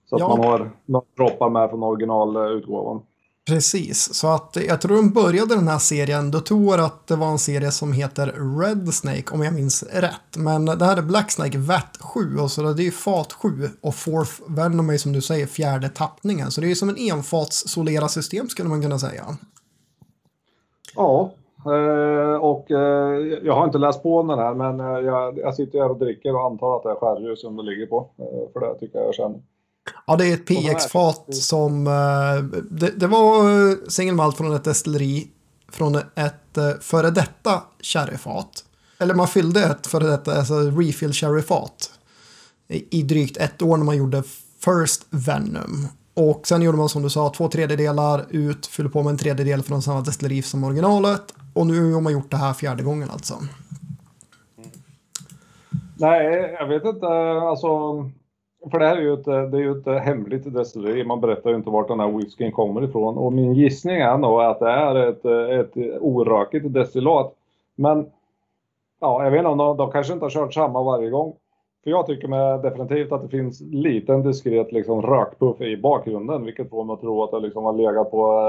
Så 0.09 0.15
att 0.15 0.21
Ja. 0.21 0.27
man 0.27 0.39
har 0.45 0.69
några 0.85 1.05
droppar 1.17 1.49
med 1.49 1.69
från 1.69 1.83
originalutgåvan. 1.83 3.01
Precis, 3.47 4.13
så 4.13 4.27
att 4.27 4.57
jag 4.67 4.81
tror 4.81 4.95
de 4.95 5.13
började 5.13 5.55
den 5.55 5.67
här 5.67 5.77
serien, 5.77 6.31
då 6.31 6.39
tror 6.39 6.75
jag 6.75 6.85
att 6.85 7.07
det 7.07 7.15
var 7.15 7.27
en 7.27 7.37
serie 7.37 7.71
som 7.71 7.93
heter 7.93 8.25
Red 8.61 8.93
Snake 8.93 9.33
om 9.33 9.43
jag 9.43 9.53
minns 9.53 9.83
rätt. 9.83 10.37
Men 10.37 10.65
det 10.65 10.85
här 10.85 10.97
är 10.97 11.01
Black 11.01 11.31
Snake 11.31 11.57
VAT 11.57 11.97
7 11.99 12.37
och 12.39 12.51
så 12.51 12.61
det 12.61 12.81
är 12.81 12.85
ju 12.85 12.91
fat 12.91 13.33
7 13.33 13.49
och 13.81 13.95
Fourth 13.95 14.31
Venom 14.47 14.89
är 14.89 14.97
som 14.97 15.13
du 15.13 15.21
säger 15.21 15.45
fjärde 15.45 15.89
tappningen. 15.89 16.51
Så 16.51 16.61
det 16.61 16.67
är 16.67 16.69
ju 16.69 16.75
som 16.75 16.89
en 16.89 16.97
enfats 16.97 17.67
solera 17.67 18.07
system 18.07 18.49
skulle 18.49 18.69
man 18.69 18.81
kunna 18.81 18.99
säga. 18.99 19.25
Ja, 20.95 21.31
eh, 21.65 22.35
och 22.35 22.71
eh, 22.71 23.39
jag 23.43 23.55
har 23.55 23.65
inte 23.65 23.77
läst 23.77 24.03
på 24.03 24.19
om 24.19 24.27
den 24.27 24.39
här 24.39 24.53
men 24.53 24.79
eh, 24.79 25.05
jag, 25.05 25.37
jag 25.37 25.55
sitter 25.55 25.79
här 25.79 25.89
och 25.91 25.99
dricker 25.99 26.35
och 26.35 26.45
antar 26.45 26.77
att 26.77 26.83
det 26.83 26.89
är 26.89 26.95
skärljus 26.95 27.41
som 27.41 27.55
det 27.55 27.63
ligger 27.63 27.85
på. 27.85 28.09
För 28.53 28.59
det 28.59 28.79
tycker 28.79 28.99
jag 28.99 29.07
jag 29.07 29.15
känner. 29.15 29.39
Ja, 30.07 30.15
det 30.15 30.27
är 30.27 30.33
ett 30.33 30.45
PX-fat 30.45 31.35
som... 31.35 31.87
eh, 31.87 32.59
Det, 32.71 32.91
det 32.99 33.07
var 33.07 33.49
eh, 33.69 33.75
single 33.87 34.13
malt 34.15 34.37
från 34.37 34.55
ett 34.55 34.63
destilleri 34.63 35.27
från 35.71 35.95
ett 35.95 36.57
eh, 36.57 36.71
före 36.81 37.09
detta 37.11 37.61
sherryfat. 37.81 38.63
Eller 38.99 39.13
man 39.15 39.27
fyllde 39.27 39.63
ett 39.63 39.87
före 39.87 40.07
detta, 40.07 40.37
alltså 40.37 40.55
refill 40.59 41.13
sherryfat. 41.13 41.91
I, 42.67 42.99
I 42.99 43.03
drygt 43.03 43.37
ett 43.37 43.61
år 43.61 43.77
när 43.77 43.85
man 43.85 43.97
gjorde 43.97 44.23
First 44.65 45.05
Venom. 45.09 45.87
Och 46.13 46.47
sen 46.47 46.61
gjorde 46.61 46.77
man 46.77 46.89
som 46.89 47.03
du 47.03 47.09
sa, 47.09 47.29
två 47.29 47.47
tredjedelar 47.47 48.25
ut, 48.29 48.65
fyllde 48.65 48.91
på 48.91 49.03
med 49.03 49.11
en 49.11 49.17
tredjedel 49.17 49.63
från 49.63 49.81
samma 49.81 50.01
destilleri 50.01 50.41
som 50.41 50.63
originalet. 50.63 51.33
Och 51.53 51.67
nu 51.67 51.93
har 51.93 52.01
man 52.01 52.13
gjort 52.13 52.31
det 52.31 52.37
här 52.37 52.53
fjärde 52.53 52.83
gången 52.83 53.09
alltså. 53.09 53.35
Nej, 55.99 56.55
jag 56.59 56.67
vet 56.67 56.85
inte. 56.85 57.07
Alltså, 57.49 57.67
för 58.69 58.79
det 58.79 58.87
här 58.87 58.97
är 58.97 59.01
ju 59.01 59.13
ett, 59.13 59.25
det 59.25 59.57
är 59.57 59.61
ju 59.61 59.71
ett 59.71 60.03
hemligt 60.03 60.53
destilleri. 60.53 61.03
Man 61.03 61.21
berättar 61.21 61.49
ju 61.49 61.55
inte 61.55 61.69
vart 61.69 61.87
den 61.87 61.99
här 61.99 62.11
whiskyn 62.11 62.51
kommer 62.51 62.83
ifrån. 62.83 63.17
Och 63.17 63.33
min 63.33 63.53
gissning 63.53 63.95
är 63.95 64.17
nog 64.17 64.41
att 64.41 64.59
det 64.59 64.69
är 64.69 64.95
ett, 64.95 65.25
ett 65.25 66.01
orökigt 66.01 66.73
destillat. 66.73 67.33
Men 67.75 68.05
ja, 68.99 69.23
jag 69.23 69.31
vet 69.31 69.37
inte 69.37 69.49
om 69.49 69.57
de, 69.57 69.77
de 69.77 69.91
kanske 69.91 70.13
inte 70.13 70.25
har 70.25 70.29
kört 70.29 70.53
samma 70.53 70.83
varje 70.83 71.09
gång. 71.09 71.33
För 71.83 71.91
jag 71.91 72.07
tycker 72.07 72.27
med 72.27 72.61
definitivt 72.61 73.11
att 73.11 73.21
det 73.21 73.29
finns 73.29 73.61
liten 73.61 74.23
diskret 74.23 74.71
liksom, 74.71 75.01
rökpuff 75.01 75.61
i 75.61 75.77
bakgrunden, 75.77 76.45
vilket 76.45 76.69
får 76.69 76.83
mig 76.83 76.93
att 76.93 77.01
tro 77.01 77.23
att 77.23 77.31
det 77.31 77.39
liksom 77.39 77.63
har 77.63 77.73
legat 77.73 78.11
på 78.11 78.41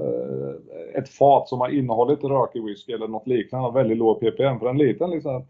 eh, 0.00 0.98
ett 0.98 1.08
fat 1.08 1.48
som 1.48 1.60
har 1.60 1.68
innehållit 1.68 2.24
rökig 2.24 2.64
whisky 2.64 2.92
eller 2.92 3.08
något 3.08 3.26
liknande, 3.26 3.70
väldigt 3.70 3.98
låg 3.98 4.20
ppm. 4.20 4.58
För 4.58 4.68
en 4.68 4.78
liten 4.78 5.10
liksom, 5.10 5.44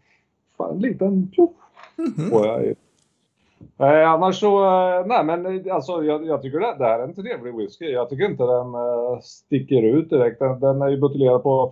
en 0.71 0.79
liten 0.79 1.27
pluff 1.27 1.49
mm 1.97 2.11
-hmm. 2.11 2.29
får 2.29 2.47
jag 2.47 2.73
Eh, 3.79 4.11
annars 4.11 4.39
så, 4.39 4.65
eh, 4.65 5.05
nej 5.05 5.23
men 5.23 5.45
eh, 5.45 5.75
alltså 5.75 6.03
jag, 6.03 6.25
jag 6.25 6.41
tycker 6.41 6.59
det, 6.59 6.75
det 6.77 6.85
här 6.85 6.99
är 6.99 7.03
en 7.03 7.15
trevlig 7.15 7.57
whisky. 7.57 7.85
Jag 7.85 8.09
tycker 8.09 8.25
inte 8.31 8.43
den 8.43 8.73
eh, 8.73 9.19
sticker 9.21 9.83
ut 9.83 10.09
direkt. 10.09 10.39
Den, 10.39 10.59
den 10.59 10.81
är 10.81 10.87
ju 10.87 10.97
buteljerad 10.97 11.43
på 11.43 11.71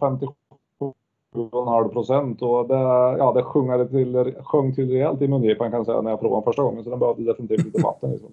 57,5 1.36 1.90
procent 1.90 2.42
och 2.42 2.68
det, 2.68 2.74
ja, 3.18 3.34
det 3.36 3.44
sjungade 3.44 3.88
till, 3.88 4.34
sjöng 4.44 4.76
till 4.76 4.90
rejält 4.90 5.22
i 5.22 5.28
mungipan 5.28 5.72
kan 5.72 5.78
jag 5.78 5.86
säga 5.86 6.02
när 6.02 6.10
jag 6.10 6.20
provade 6.20 6.42
den 6.42 6.46
första 6.46 6.64
gången. 6.64 6.84
Så 6.84 6.90
den 6.90 7.00
behövde 7.00 7.24
definitivt 7.24 7.66
lite 7.66 7.82
vatten 7.82 8.12
liksom. 8.12 8.30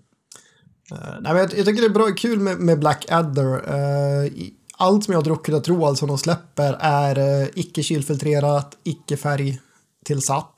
Uh, 0.93 1.21
nej, 1.21 1.33
men 1.33 1.37
jag, 1.37 1.43
jag, 1.43 1.67
tycker 1.67 1.81
det 1.83 1.89
är 1.89 1.95
bra, 1.95 2.07
kul 2.17 2.41
med, 2.41 2.59
med 2.59 2.79
Black 2.79 3.07
Adder. 3.11 3.55
Uh, 3.55 4.33
allt 4.79 5.05
som 5.05 5.13
jag 5.13 5.19
har 5.19 5.25
druckit 5.25 5.55
och 5.55 5.65
tror 5.65 5.87
alltså 5.87 6.07
de 6.07 6.19
släpper 6.19 6.77
är 6.81 7.19
uh, 7.19 7.49
icke 7.55 7.83
kylfiltrerat, 7.83 8.79
icke 8.85 9.17
färgtillsatt. 9.17 10.52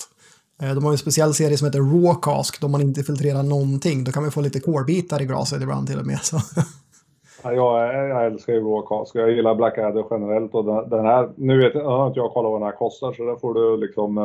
Eh, 0.64 0.74
de 0.74 0.84
har 0.84 0.90
en 0.92 0.98
speciell 0.98 1.34
serie 1.34 1.56
som 1.56 1.66
heter 1.66 1.78
Raw 1.78 2.14
Cask, 2.22 2.60
då 2.60 2.68
man 2.68 2.80
inte 2.80 3.02
filtrerar 3.02 3.42
någonting. 3.42 4.04
Då 4.04 4.12
kan 4.12 4.22
man 4.22 4.32
få 4.32 4.40
lite 4.40 4.60
kårbitar 4.60 5.22
i 5.22 5.24
glaset 5.24 5.62
ibland 5.62 5.86
till 5.86 5.98
och 5.98 6.06
med. 6.06 6.18
Så. 6.18 6.36
Ja, 7.46 7.52
jag, 7.52 8.08
jag 8.08 8.26
älskar 8.26 8.52
ju 8.52 8.60
Raw 8.60 8.86
Cask. 8.88 9.16
Jag 9.16 9.30
gillar 9.30 9.54
BlackAdder 9.54 10.04
generellt. 10.10 10.54
Och 10.54 10.64
den, 10.64 10.88
den 10.90 11.06
här, 11.06 11.30
nu 11.36 11.58
vet 11.58 11.74
jag, 11.74 11.84
jag 11.84 12.06
inte 12.06 12.20
jag 12.20 12.32
kollat 12.32 12.50
vad 12.50 12.60
den 12.60 12.66
här 12.66 12.76
kostar, 12.76 13.12
så 13.12 13.24
det 13.24 13.40
får 13.40 13.54
du 13.54 13.76
liksom 13.76 14.18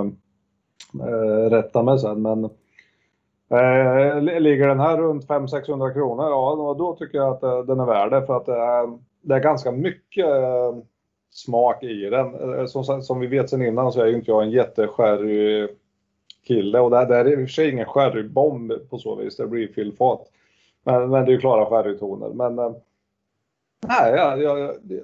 äh, 1.00 1.50
rätta 1.50 1.84
mig 1.84 2.00
sen. 2.00 2.22
Men 2.22 2.44
äh, 3.50 4.42
ligger 4.42 4.68
den 4.68 4.80
här 4.80 4.98
runt 4.98 5.28
500-600 5.28 5.94
kronor, 5.94 6.26
ja 6.26 6.76
då 6.78 6.96
tycker 6.96 7.18
jag 7.18 7.34
att 7.34 7.44
äh, 7.44 7.60
den 7.60 7.80
är 7.80 7.86
värd 7.86 8.12
det. 8.12 8.26
För 8.26 8.38
att 8.38 8.46
det 8.46 8.58
är, 8.58 8.98
det 9.22 9.36
är 9.36 9.40
ganska 9.40 9.72
mycket 9.72 10.30
smak 11.32 11.84
i 11.84 12.10
den. 12.10 12.68
Som, 12.68 13.02
som 13.02 13.20
vi 13.20 13.28
vet 13.28 13.50
sen 13.50 13.62
innan 13.62 13.92
så 13.92 14.02
är 14.02 14.08
ju 14.08 14.16
inte 14.16 14.32
jag 14.32 14.44
en 14.44 14.52
jätteskärrig 14.52 15.70
kille 16.50 16.80
och 16.80 16.92
det, 16.92 17.06
det 17.06 17.16
är 17.16 17.32
i 17.32 17.36
och 17.36 17.40
för 17.40 17.48
sig 17.48 17.70
ingen 17.70 17.86
sherrybomb 17.86 18.74
på 18.90 18.98
så 18.98 19.16
vis, 19.16 19.38
det 19.38 19.44
är 19.44 19.48
refillfat. 19.48 20.22
Men, 20.84 21.10
men 21.10 21.26
det 21.26 21.32
är 21.32 21.34
ju 21.34 21.40
klara 21.40 21.66
sherrytoner. 21.66 22.30
Men 22.30 22.60
äh, 22.60 22.72
nej, 23.88 24.14
jag, 24.14 24.42
jag, 24.42 24.76
det, 24.82 25.04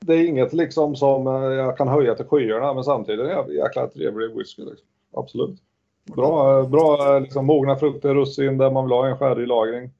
det, 0.00 0.14
är 0.14 0.26
inget 0.26 0.52
liksom 0.52 0.96
som 0.96 1.26
eh, 1.26 1.32
jag 1.32 1.76
kan 1.76 1.88
höja 1.88 2.14
till 2.14 2.24
skyarna 2.24 2.74
men 2.74 2.84
samtidigt 2.84 3.26
är 3.26 3.44
det 3.46 3.54
jäkla 3.54 3.86
trevlig 3.86 4.36
whisky. 4.36 4.62
Liksom. 4.62 4.86
Absolut. 5.12 5.58
Bra, 6.04 6.62
bra 6.62 7.18
liksom, 7.18 7.46
mogna 7.46 7.76
frukter, 7.76 8.14
russin 8.14 8.58
där 8.58 8.70
man 8.70 8.84
vill 8.84 8.92
ha 8.92 9.06
en 9.06 9.18
sherrylagring. 9.18 9.90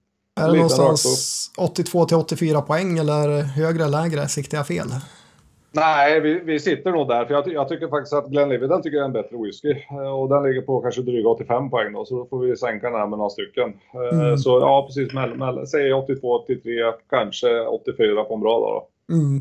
Är 0.40 0.46
det 0.46 0.56
någonstans 0.56 1.50
82 1.58 2.04
till 2.04 2.16
84 2.16 2.62
poäng 2.62 2.98
eller 2.98 3.42
högre 3.42 3.84
eller 3.84 4.02
lägre? 4.02 4.28
Siktar 4.28 4.56
jag 4.58 4.66
fel? 4.66 4.88
Nej, 5.74 6.20
vi, 6.20 6.40
vi 6.44 6.60
sitter 6.60 6.90
nog 6.92 7.08
där. 7.08 7.24
För 7.24 7.34
jag, 7.34 7.52
jag 7.52 7.68
tycker 7.68 7.88
faktiskt 7.88 8.12
att 8.12 8.28
Glenlivet 8.28 8.82
tycker 8.82 8.96
jag 8.96 9.02
är 9.02 9.06
en 9.06 9.12
bättre 9.12 9.37
whisky. 9.37 9.70
Eh, 9.90 10.20
och 10.20 10.28
den 10.28 10.42
ligger 10.42 10.62
på 10.62 10.80
kanske 10.80 11.02
dryga 11.02 11.28
85 11.28 11.70
poäng 11.70 11.92
då, 11.92 12.04
så 12.04 12.14
då 12.18 12.26
får 12.26 12.38
vi 12.38 12.56
sänka 12.56 12.90
den 12.90 13.00
här 13.00 13.06
med 13.06 13.18
några 13.18 13.30
stycken. 13.30 13.72
Eh, 13.94 14.20
mm. 14.20 14.38
Så 14.38 14.50
ja, 14.50 14.84
precis. 14.87 15.12
Mell, 15.12 15.34
mell, 15.34 15.66
säg 15.66 15.92
82, 15.92 16.32
83, 16.44 16.60
kanske 17.10 17.60
84 17.60 18.24
på 18.24 18.34
en 18.34 18.40
bra 18.40 18.60
dag 18.60 18.82
då. 19.08 19.14
Mm. 19.14 19.40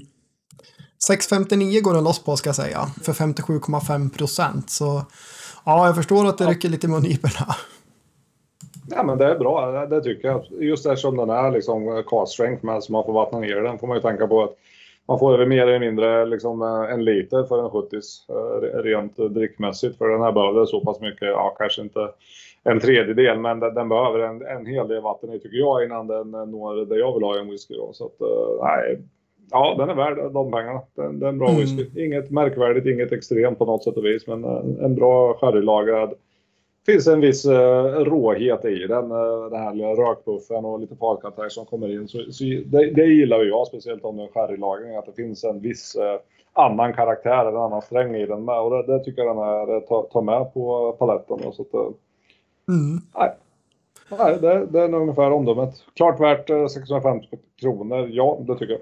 6,59 1.10 1.82
går 1.82 1.94
den 1.94 2.04
loss 2.04 2.24
på 2.24 2.36
ska 2.36 2.48
jag 2.48 2.56
säga, 2.56 2.80
för 3.04 3.14
57,5 3.14 4.18
procent. 4.18 4.70
Så 4.70 5.02
ja, 5.66 5.86
jag 5.86 5.96
förstår 5.96 6.28
att 6.28 6.38
det 6.38 6.46
rycker 6.46 6.70
lite 6.70 6.88
i 6.88 6.90
mungiporna. 6.90 7.56
Ja, 8.90 9.04
men 9.04 9.18
det 9.18 9.26
är 9.26 9.40
bra, 9.40 9.72
det, 9.72 9.96
det 9.96 10.04
tycker 10.04 10.28
jag. 10.28 10.46
Just 10.52 10.86
eftersom 10.86 11.18
den 11.18 11.30
är 11.30 11.52
liksom 11.52 12.04
cast 12.08 12.34
strength 12.34 12.66
med, 12.66 12.84
så 12.84 12.92
man 12.92 13.04
får 13.04 13.14
vattna 13.14 13.40
ner 13.40 13.56
den, 13.56 13.80
får 13.80 13.88
man 13.88 13.98
ju 13.98 14.02
tänka 14.02 14.28
på 14.28 14.44
att 14.44 14.56
man 15.08 15.20
får 15.20 15.38
väl 15.38 15.48
mer 15.48 15.68
eller 15.68 15.80
mindre 15.80 16.26
liksom 16.26 16.62
eh, 16.62 16.94
en 16.94 17.06
liter 17.06 17.44
för 17.44 17.64
en 17.64 17.70
70 17.70 17.96
eh, 18.30 18.84
rent 18.84 19.18
drickmässigt. 19.18 19.98
För 19.98 20.10
den 20.10 20.22
här 20.22 20.32
behöver 20.32 20.66
så 20.66 20.86
pass 20.86 21.02
mycket, 21.02 21.28
ja 21.28 21.56
kanske 21.58 21.82
inte 21.82 22.10
en 22.64 22.80
tredjedel, 22.80 23.40
men 23.40 23.60
den, 23.60 23.74
den 23.74 23.90
behöver 23.90 24.20
en, 24.20 24.42
en 24.42 24.66
hel 24.66 24.88
del 24.88 25.02
vatten 25.02 25.34
i 25.34 25.40
tycker 25.40 25.58
jag 25.58 25.86
innan 25.86 26.08
den 26.08 26.34
eh, 26.34 26.46
når 26.46 26.86
det 26.86 26.98
jag 26.98 27.14
vill 27.14 27.24
ha 27.24 27.38
i 27.38 27.40
en 27.40 27.50
whisky. 27.50 27.76
Då. 27.76 27.94
Så 27.94 28.06
att, 28.06 28.18
nej, 28.62 29.02
ja 29.52 29.76
den 29.78 29.90
är 29.90 29.96
värd 29.96 30.34
de 30.34 30.52
pengarna. 30.52 30.82
Den, 30.96 31.20
den 31.20 31.24
är 31.24 31.30
en 31.30 31.40
bra 31.40 31.50
mm. 31.50 31.62
whisky. 31.62 32.06
Inget 32.06 32.32
märkvärdigt, 32.32 32.88
inget 32.88 33.12
extremt 33.12 33.60
på 33.60 33.66
något 33.66 33.84
sätt 33.84 33.98
och 33.98 34.06
vis, 34.06 34.28
men 34.28 34.44
en, 34.44 34.80
en 34.80 34.96
bra 34.96 35.34
sherrylagrad 35.34 36.14
finns 36.86 37.08
en 37.08 37.22
viss 37.22 37.46
uh, 37.46 37.54
råhet 37.86 38.66
i 38.66 38.88
den. 38.88 39.12
Uh, 39.12 39.50
den 39.50 39.60
här 39.60 39.74
lilla 39.74 39.90
rökpuffen 39.90 40.66
och 40.66 40.80
lite 40.80 40.96
farkaraktär 40.96 41.50
som 41.50 41.66
kommer 41.66 41.92
in. 41.92 42.08
Så, 42.08 42.32
så 42.32 42.44
det, 42.44 42.92
det, 42.92 43.06
gillar 43.06 43.44
jag, 43.44 43.68
speciellt 43.68 44.06
om 44.06 44.18
det 44.18 44.24
är 44.24 44.28
sherrylagring, 44.28 44.96
att 44.96 45.06
det 45.06 45.14
finns 45.14 45.44
en 45.44 45.60
viss 45.60 45.96
uh, 45.96 46.20
annan 46.54 46.94
karaktär, 46.94 47.46
en 47.46 47.58
annan 47.58 47.82
sträng 47.82 48.16
i 48.16 48.26
den 48.26 48.46
med. 48.46 48.60
Och 48.60 48.70
det, 48.70 48.84
det 48.84 49.04
tycker 49.04 49.24
jag 49.24 49.36
den 49.36 49.44
här 49.44 49.80
tar 49.80 50.04
ta 50.04 50.22
med 50.22 50.54
på 50.54 50.92
paletten. 51.00 51.40
Då, 51.44 51.52
så 51.52 51.62
att, 51.62 51.74
mm. 51.74 53.02
nej. 53.18 53.32
nej 54.20 54.38
det, 54.42 54.66
det 54.66 54.80
är 54.80 54.94
ungefär 54.94 55.32
omdömet. 55.32 55.74
Klart 55.96 56.20
värt 56.20 56.72
650 56.72 57.28
kronor, 57.62 58.08
ja 58.12 58.40
det 58.48 58.54
tycker 58.58 58.74
jag. 58.74 58.82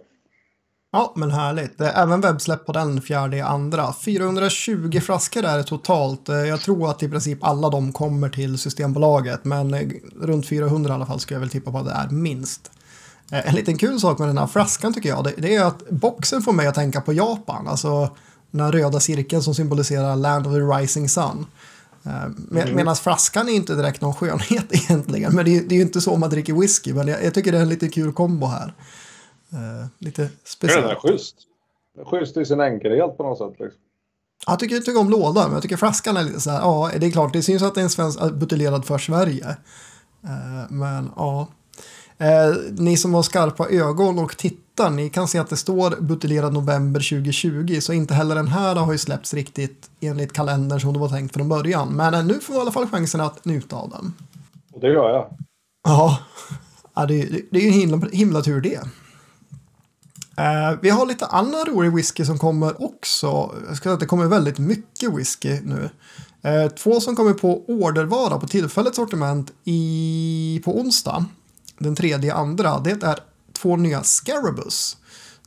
Ja, 0.93 1.13
men 1.15 1.31
härligt. 1.31 1.81
Är 1.81 2.03
även 2.03 2.21
webbsläpp 2.21 2.65
på 2.65 2.71
den 2.71 3.01
fjärde 3.01 3.45
andra. 3.45 3.93
420 3.93 4.99
flaskor 4.99 5.45
är 5.45 5.57
det 5.57 5.63
totalt. 5.63 6.29
Eh, 6.29 6.35
jag 6.35 6.61
tror 6.61 6.89
att 6.89 7.03
i 7.03 7.09
princip 7.09 7.43
alla 7.43 7.69
de 7.69 7.93
kommer 7.93 8.29
till 8.29 8.57
Systembolaget, 8.57 9.45
men 9.45 9.73
eh, 9.73 9.87
runt 10.21 10.47
400 10.47 10.91
i 10.91 10.95
alla 10.95 11.05
fall 11.05 11.19
ska 11.19 11.35
jag 11.35 11.39
väl 11.39 11.49
tippa 11.49 11.71
på 11.71 11.77
att 11.77 11.85
det 11.85 11.91
är 11.91 12.09
minst. 12.09 12.71
Eh, 13.31 13.49
en 13.49 13.55
liten 13.55 13.77
kul 13.77 13.99
sak 13.99 14.19
med 14.19 14.27
den 14.27 14.37
här 14.37 14.47
flaskan 14.47 14.93
tycker 14.93 15.09
jag, 15.09 15.27
det 15.37 15.55
är 15.55 15.63
att 15.65 15.89
boxen 15.89 16.41
får 16.41 16.53
mig 16.53 16.67
att 16.67 16.75
tänka 16.75 17.01
på 17.01 17.13
Japan, 17.13 17.67
alltså 17.67 18.15
den 18.51 18.61
här 18.61 18.71
röda 18.71 18.99
cirkeln 18.99 19.43
som 19.43 19.55
symboliserar 19.55 20.15
Land 20.15 20.47
of 20.47 20.53
the 20.53 20.59
Rising 20.59 21.09
Sun. 21.09 21.45
Med, 22.03 22.63
mm. 22.63 22.75
Medan 22.75 22.95
flaskan 22.95 23.49
är 23.49 23.53
inte 23.53 23.75
direkt 23.75 24.01
någon 24.01 24.13
skönhet 24.13 24.65
egentligen, 24.69 25.35
men 25.35 25.45
det 25.45 25.57
är, 25.57 25.61
det 25.61 25.75
är 25.75 25.77
ju 25.77 25.81
inte 25.81 26.01
så 26.01 26.17
man 26.17 26.29
dricker 26.29 26.53
whisky, 26.53 26.93
men 26.93 27.07
jag, 27.07 27.23
jag 27.23 27.33
tycker 27.33 27.51
det 27.51 27.57
är 27.57 27.61
en 27.61 27.69
lite 27.69 27.87
kul 27.87 28.13
kombo 28.13 28.47
här. 28.47 28.73
Uh, 29.53 29.85
lite 29.99 30.29
speciellt. 30.43 30.81
Den 30.81 30.91
är 30.91 30.95
schysst. 30.95 31.35
Schysst 32.05 32.37
i 32.37 32.45
sin 32.45 32.61
enkelhet 32.61 33.17
på 33.17 33.23
något 33.23 33.37
sätt. 33.37 33.59
Liksom. 33.59 33.81
Jag 34.47 34.59
tycker, 34.59 34.75
jag 34.75 34.85
tycker 34.85 34.99
om 34.99 35.09
lådan, 35.09 35.43
men 35.43 35.53
jag 35.53 35.61
tycker 35.61 35.77
flaskan 35.77 36.17
är 36.17 36.23
lite 36.23 36.39
så 36.39 36.49
här, 36.49 36.59
ja, 36.59 36.91
det 36.99 37.07
är 37.07 37.11
klart, 37.11 37.33
det 37.33 37.41
syns 37.41 37.63
att 37.63 37.75
det 37.75 37.81
är 37.81 37.83
en 37.83 37.89
svensk 37.89 38.21
äh, 38.21 38.29
buteljerad 38.29 38.85
för 38.85 38.97
Sverige. 38.97 39.47
Uh, 40.23 40.65
men 40.69 41.11
ja. 41.15 41.47
Uh, 42.21 42.55
ni 42.77 42.97
som 42.97 43.13
har 43.13 43.23
skarpa 43.23 43.69
ögon 43.69 44.19
och 44.19 44.37
tittar, 44.37 44.89
ni 44.89 45.09
kan 45.09 45.27
se 45.27 45.39
att 45.39 45.49
det 45.49 45.57
står 45.57 46.01
buteljerad 46.01 46.53
november 46.53 46.99
2020, 46.99 47.79
så 47.81 47.93
inte 47.93 48.13
heller 48.13 48.35
den 48.35 48.47
här 48.47 48.75
har 48.75 48.91
ju 48.91 48.97
släppts 48.97 49.33
riktigt 49.33 49.89
enligt 49.99 50.33
kalendern 50.33 50.79
som 50.79 50.93
det 50.93 50.99
var 50.99 51.09
tänkt 51.09 51.33
från 51.33 51.49
början. 51.49 51.87
Men 51.89 52.27
nu 52.27 52.39
får 52.39 52.53
vi 52.53 52.59
i 52.59 52.61
alla 52.61 52.71
fall 52.71 52.87
chansen 52.87 53.21
att 53.21 53.45
njuta 53.45 53.75
av 53.75 53.89
den. 53.89 54.13
Och 54.73 54.79
det 54.79 54.87
gör 54.87 55.09
jag. 55.09 55.27
Ja, 55.83 56.19
ja 56.93 57.05
det, 57.05 57.25
det, 57.25 57.41
det 57.51 57.57
är 57.57 57.61
ju 57.61 57.67
en 57.67 57.73
himla, 57.73 58.07
himla 58.11 58.41
tur 58.41 58.61
det. 58.61 58.79
Eh, 60.41 60.77
vi 60.81 60.89
har 60.89 61.05
lite 61.05 61.25
annan 61.25 61.65
rolig 61.65 61.95
whisky 61.95 62.25
som 62.25 62.37
kommer 62.37 62.83
också. 62.83 63.55
Jag 63.67 63.77
ska 63.77 63.83
säga 63.83 63.93
att 63.93 63.99
det 63.99 64.05
kommer 64.05 64.25
väldigt 64.25 64.59
mycket 64.59 65.13
whisky 65.13 65.59
nu. 65.63 65.89
Eh, 66.41 66.71
två 66.71 66.99
som 66.99 67.15
kommer 67.15 67.33
på 67.33 67.63
ordervara 67.67 68.39
på 68.39 68.47
tillfälligt 68.47 68.95
sortiment 68.95 69.51
i, 69.63 70.61
på 70.65 70.79
onsdag. 70.79 71.25
Den 71.77 71.95
tredje 71.95 72.33
andra. 72.33 72.79
Det 72.79 73.03
är 73.03 73.19
två 73.53 73.75
nya 73.75 74.03
Scarabus. 74.03 74.97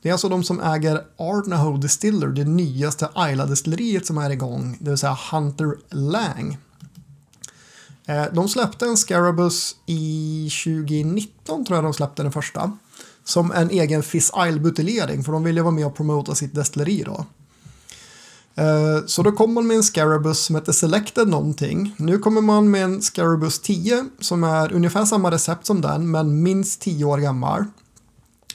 Det 0.01 0.09
är 0.09 0.13
alltså 0.13 0.29
de 0.29 0.43
som 0.43 0.59
äger 0.59 1.01
Arnaho 1.17 1.77
Distiller, 1.77 2.27
det 2.27 2.43
nyaste 2.43 3.09
Isla-destilleriet 3.15 4.05
som 4.05 4.17
är 4.17 4.29
igång, 4.29 4.77
det 4.79 4.89
vill 4.89 4.97
säga 4.97 5.17
Hunter 5.31 5.75
Lang. 5.89 6.57
Eh, 8.05 8.25
de 8.33 8.49
släppte 8.49 8.85
en 8.85 8.97
Scarabus 8.97 9.75
i 9.85 10.49
2019 10.65 11.65
tror 11.65 11.77
jag 11.77 11.83
de 11.83 11.93
släppte 11.93 12.23
den 12.23 12.31
första 12.31 12.77
som 13.25 13.51
en 13.51 13.69
egen 13.69 14.03
Fiss 14.03 14.31
Isle-buteljering 14.37 15.23
för 15.23 15.31
de 15.31 15.43
ville 15.43 15.61
vara 15.61 15.71
med 15.71 15.85
och 15.85 15.95
promota 15.95 16.35
sitt 16.35 16.55
destilleri 16.55 17.03
då. 17.03 17.25
Eh, 18.55 19.05
så 19.05 19.23
då 19.23 19.31
kom 19.31 19.53
man 19.53 19.67
med 19.67 19.77
en 19.77 19.83
Scarabus 19.83 20.39
som 20.39 20.55
heter 20.55 20.71
Selected 20.71 21.27
någonting. 21.27 21.95
Nu 21.97 22.17
kommer 22.17 22.41
man 22.41 22.71
med 22.71 22.83
en 22.83 23.01
Scarabus 23.01 23.59
10 23.59 24.05
som 24.19 24.43
är 24.43 24.73
ungefär 24.73 25.05
samma 25.05 25.31
recept 25.31 25.65
som 25.65 25.81
den 25.81 26.11
men 26.11 26.43
minst 26.43 26.81
10 26.81 27.05
år 27.05 27.17
gammal. 27.17 27.65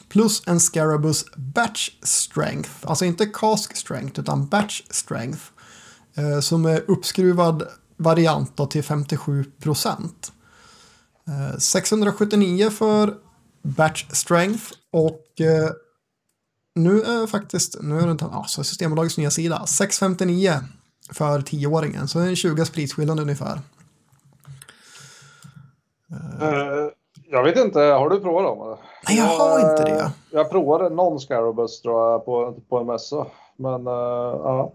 Plus 0.09 0.43
en 0.47 0.61
Scarabus 0.61 1.25
Batch 1.37 1.91
Strength, 2.03 2.71
alltså 2.83 3.05
inte 3.05 3.27
Cask 3.27 3.77
Strength 3.77 4.21
utan 4.21 4.47
Batch 4.47 4.83
Strength. 4.91 5.43
Eh, 6.15 6.41
som 6.41 6.65
är 6.65 6.91
uppskruvad 6.91 7.63
variant 7.97 8.71
till 8.71 8.85
57 8.85 9.45
procent. 9.45 10.33
Eh, 11.29 11.59
679 11.59 12.71
för 12.71 13.15
batch 13.63 14.07
strength 14.11 14.73
och 14.91 15.41
eh, 15.41 15.71
nu 16.75 17.03
är 17.03 17.27
faktiskt, 17.27 17.83
nu 17.83 17.99
är 17.99 18.07
det 18.07 18.25
alltså 18.25 18.65
Systembolagets 18.65 19.19
nya 19.19 19.31
sida, 19.31 19.67
659 19.67 20.55
för 21.13 21.39
10-åringen, 21.39 22.07
så 22.07 22.19
en 22.19 22.37
20 22.37 22.65
spritskillnad 22.65 23.21
ungefär. 23.21 23.61
Uh, 26.43 26.89
jag 27.31 27.43
vet 27.43 27.57
inte, 27.57 27.81
har 27.81 28.11
du 28.11 28.21
provat 28.21 28.45
dem? 28.45 28.77
Nej, 29.09 29.19
jag 29.19 29.25
har 29.25 29.71
inte 29.71 29.85
det. 29.85 30.13
Jag 30.31 30.51
provade 30.51 30.89
någon 30.89 31.21
Scarabus 31.21 31.83
tror 31.83 32.11
jag 32.11 32.25
på, 32.25 32.61
på 32.69 32.79
en 32.79 32.87
mässa. 32.87 33.27
Men 33.57 33.87
uh, 33.87 33.93
ja. 34.45 34.73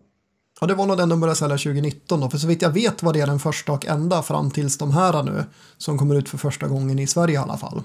Ja, 0.61 0.67
det 0.67 0.73
var 0.73 0.85
nog 0.85 0.97
den 0.97 1.09
de 1.09 1.19
började 1.19 1.35
sälja 1.35 1.57
2019 1.57 2.19
då, 2.19 2.29
för 2.29 2.37
så 2.37 2.47
vitt 2.47 2.61
jag 2.61 2.69
vet 2.69 3.03
var 3.03 3.13
det 3.13 3.25
den 3.25 3.39
första 3.39 3.71
och 3.71 3.85
enda 3.85 4.21
fram 4.21 4.51
tills 4.51 4.77
de 4.77 4.91
här 4.91 5.23
nu 5.23 5.43
som 5.77 5.97
kommer 5.97 6.15
ut 6.15 6.29
för 6.29 6.37
första 6.37 6.67
gången 6.67 6.99
i 6.99 7.07
Sverige 7.07 7.33
i 7.33 7.37
alla 7.37 7.57
fall. 7.57 7.81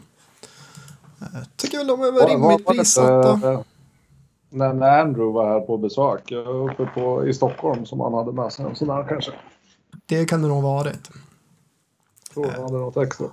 Jag 1.21 1.57
tycker 1.57 1.79
väl 1.79 1.87
de 1.87 2.03
är 2.03 2.13
väl 2.13 2.29
rimligt 2.29 2.67
prissatta. 2.67 3.65
När, 4.51 4.75
när 4.75 5.01
Andrew 5.01 5.33
var 5.33 5.49
här 5.49 5.61
på 5.61 5.79
besök 5.79 6.33
uppe 6.71 6.87
på, 6.87 7.27
i 7.27 7.35
Stockholm 7.35 7.87
som 7.87 8.01
han 8.01 8.15
hade 8.15 8.33
med 8.33 8.53
sig 8.53 8.65
en 8.65 8.77
sån 8.77 8.89
där 8.89 9.09
kanske. 9.09 9.33
Det 10.07 10.25
kan 10.25 10.43
det 10.43 10.49
nog 10.49 10.63
ha 10.63 10.75
varit. 10.75 11.11
Tror 12.35 12.47
han 12.47 12.63
hade 12.63 12.79
något 12.79 12.97
extra. 12.97 13.27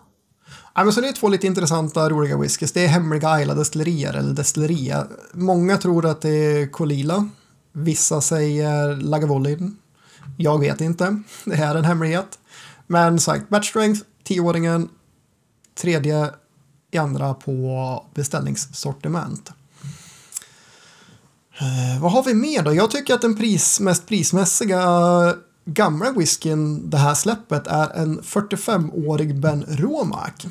Ja, 0.76 0.84
men 0.84 0.94
så 0.94 1.02
det 1.02 1.08
är 1.08 1.14
två 1.14 1.28
lite 1.28 1.48
intressanta, 1.48 2.10
roliga 2.10 2.38
whiskys. 2.38 2.72
Det 2.72 2.84
är 2.84 2.88
hemliga 2.88 3.30
Ayla-destillerier, 3.30 4.14
eller 4.14 4.34
destilleria. 4.34 5.08
Många 5.34 5.78
tror 5.78 6.06
att 6.06 6.22
det 6.22 6.30
är 6.30 6.68
Colila. 6.68 7.30
Vissa 7.72 8.22
säger 8.22 8.96
Lagavulin. 8.96 9.78
Jag 10.38 10.60
vet 10.60 10.82
inte. 10.82 11.22
Det 11.46 11.56
här 11.56 11.76
är 11.76 11.80
en 11.80 11.86
hemlighet. 11.86 12.40
Men 12.88 13.20
sagt, 13.20 13.50
batch 13.50 13.70
strength, 13.70 14.02
10-åringen, 14.24 14.90
tredje 15.82 16.30
i 16.92 16.98
andra 16.98 17.34
på 17.34 18.04
beställningssortiment. 18.14 19.52
Eh, 21.60 22.02
vad 22.02 22.12
har 22.12 22.24
vi 22.24 22.34
mer 22.34 22.64
då? 22.64 22.74
Jag 22.74 22.92
tycker 22.92 23.14
att 23.14 23.22
den 23.22 23.36
pris, 23.36 23.80
mest 23.80 24.08
prismässiga 24.08 24.82
gamla 25.66 26.12
whiskyn 26.12 26.90
det 26.90 26.98
här 26.98 27.14
släppet 27.14 27.68
är 27.68 28.02
en 28.02 28.20
45-årig 28.20 29.42
Ben 29.42 29.66
Romac. 29.68 30.48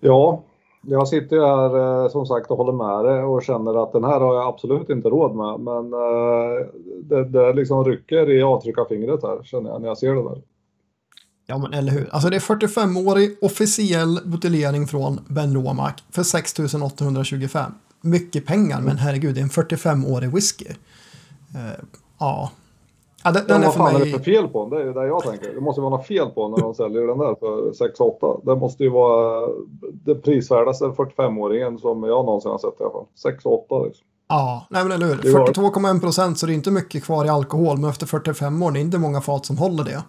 Ja, 0.00 0.42
jag 0.82 1.08
sitter 1.08 1.36
ju 1.36 1.42
här 1.42 2.02
eh, 2.02 2.08
som 2.08 2.26
sagt 2.26 2.50
och 2.50 2.56
håller 2.56 2.72
med 2.72 3.12
dig 3.12 3.22
och 3.24 3.42
känner 3.42 3.82
att 3.82 3.92
den 3.92 4.04
här 4.04 4.20
har 4.20 4.34
jag 4.34 4.48
absolut 4.48 4.90
inte 4.90 5.08
råd 5.08 5.34
med. 5.36 5.60
Men 5.60 5.92
eh, 5.92 6.66
det, 7.02 7.24
det 7.24 7.52
liksom 7.52 7.84
rycker 7.84 8.30
i 8.30 8.42
avtryckarfingret 8.42 9.22
här 9.22 9.42
känner 9.42 9.70
jag 9.70 9.80
när 9.80 9.88
jag 9.88 9.98
ser 9.98 10.14
det 10.14 10.22
där. 10.22 10.42
Ja 11.50 11.58
men 11.58 11.72
eller 11.72 11.92
hur. 11.92 12.08
Alltså 12.12 12.30
det 12.30 12.36
är 12.36 12.40
45-årig 12.40 13.38
officiell 13.42 14.20
buteljering 14.24 14.86
från 14.86 15.20
Ben 15.28 15.54
Romac 15.54 15.92
för 16.10 16.22
6825. 16.22 17.72
Mycket 18.00 18.46
pengar 18.46 18.80
men 18.80 18.98
herregud 18.98 19.34
det 19.34 19.40
är 19.40 19.42
en 19.42 19.50
45-årig 19.50 20.34
whisky. 20.34 20.68
Uh, 21.54 21.84
ja, 22.18 22.50
Ja, 23.24 23.30
den, 23.30 23.46
den 23.46 23.62
är 23.62 23.66
vad 23.66 23.74
fan 23.74 23.92
mig... 23.92 24.02
är 24.02 24.06
det 24.06 24.12
för 24.12 24.24
fel 24.24 24.48
på 24.48 24.64
den? 24.64 24.70
Det 24.70 24.90
är 24.90 25.02
det 25.02 25.06
jag 25.06 25.22
tänker. 25.22 25.54
Det 25.54 25.60
måste 25.60 25.80
vara 25.80 25.96
något 25.96 26.06
fel 26.06 26.28
på 26.30 26.42
den 26.42 26.50
när 26.50 26.58
de 26.58 26.74
säljer 26.74 27.06
den 27.06 27.18
där 27.18 27.34
för 27.34 27.72
6-8. 28.20 28.40
Det 28.44 28.56
måste 28.56 28.84
ju 28.84 28.90
vara 28.90 29.48
det 29.92 30.14
prisvärdaste 30.14 30.84
45-åringen 30.84 31.78
som 31.78 32.02
jag 32.02 32.24
någonsin 32.24 32.50
har 32.50 32.58
sett 32.58 32.80
i 32.80 32.82
alla 32.82 32.92
fall. 32.92 33.06
6-8 33.70 33.86
liksom. 33.86 34.06
Ja, 34.28 34.66
nej 34.70 34.84
men 34.84 34.92
eller 34.92 35.06
hur. 35.06 35.14
42,1 35.14 36.00
procent 36.00 36.38
så 36.38 36.46
det 36.46 36.52
är 36.52 36.54
inte 36.54 36.70
mycket 36.70 37.04
kvar 37.04 37.24
i 37.24 37.28
alkohol. 37.28 37.78
Men 37.78 37.90
efter 37.90 38.06
45 38.06 38.62
år, 38.62 38.70
det 38.70 38.78
är 38.78 38.80
inte 38.80 38.98
många 38.98 39.20
fat 39.20 39.46
som 39.46 39.58
håller 39.58 39.84
det. 39.84 40.02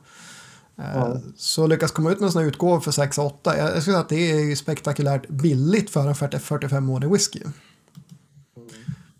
Eh, 0.82 0.96
ja. 0.96 1.18
Så 1.38 1.68
lyckas 1.68 1.92
komma 1.92 2.12
ut 2.12 2.20
med 2.20 2.26
en 2.26 2.32
sån 2.32 2.42
här 2.42 2.50
utgåva 2.50 2.82
för 2.82 2.92
6-8. 2.92 3.58
Jag 3.58 3.68
skulle 3.70 3.82
säga 3.82 4.00
att 4.00 4.10
det 4.10 4.32
är 4.32 4.56
spektakulärt 4.56 5.30
billigt 5.30 5.90
för 5.90 6.08
en 6.08 6.14
45-årig 6.14 7.12
whisky. 7.12 7.42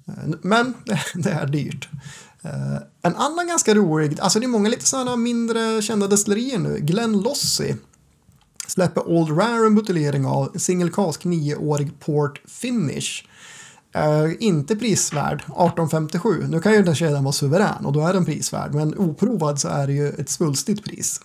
Mm. 0.08 0.40
Men 0.42 0.74
det 1.14 1.30
är 1.30 1.48
dyrt. 1.48 1.90
Uh, 2.46 2.78
en 3.02 3.16
annan 3.16 3.48
ganska 3.48 3.76
rolig, 3.76 4.20
alltså 4.20 4.40
det 4.40 4.46
är 4.46 4.48
många 4.48 4.70
lite 4.70 4.86
sådana 4.86 5.16
mindre 5.16 5.82
kända 5.82 6.08
destillerier 6.08 6.60
nu. 6.60 6.80
Glenn 6.80 7.22
Lossie 7.22 7.78
släpper 8.68 9.08
Old 9.08 9.38
Rare 9.38 9.66
en 9.66 9.76
buteljering 9.76 10.26
av 10.26 10.52
single 10.58 10.90
cask 10.90 11.26
9-årig 11.26 12.00
Port 12.00 12.42
Finish. 12.48 13.26
Uh, 13.98 14.34
inte 14.40 14.76
prisvärd, 14.76 15.36
1857. 15.36 16.46
Nu 16.50 16.60
kan 16.60 16.74
ju 16.74 16.84
den 16.84 16.96
kedjan 16.96 17.24
vara 17.24 17.34
suverän 17.34 17.86
och 17.86 17.94
då 17.94 18.08
är 18.08 18.14
den 18.14 18.26
prisvärd, 18.26 18.74
men 18.74 18.98
oprovad 18.98 19.60
så 19.60 19.68
är 19.68 19.88
det 19.88 19.94
ju 19.94 20.10
ett 20.10 20.30
svulstigt 20.30 20.84
pris. 20.84 21.22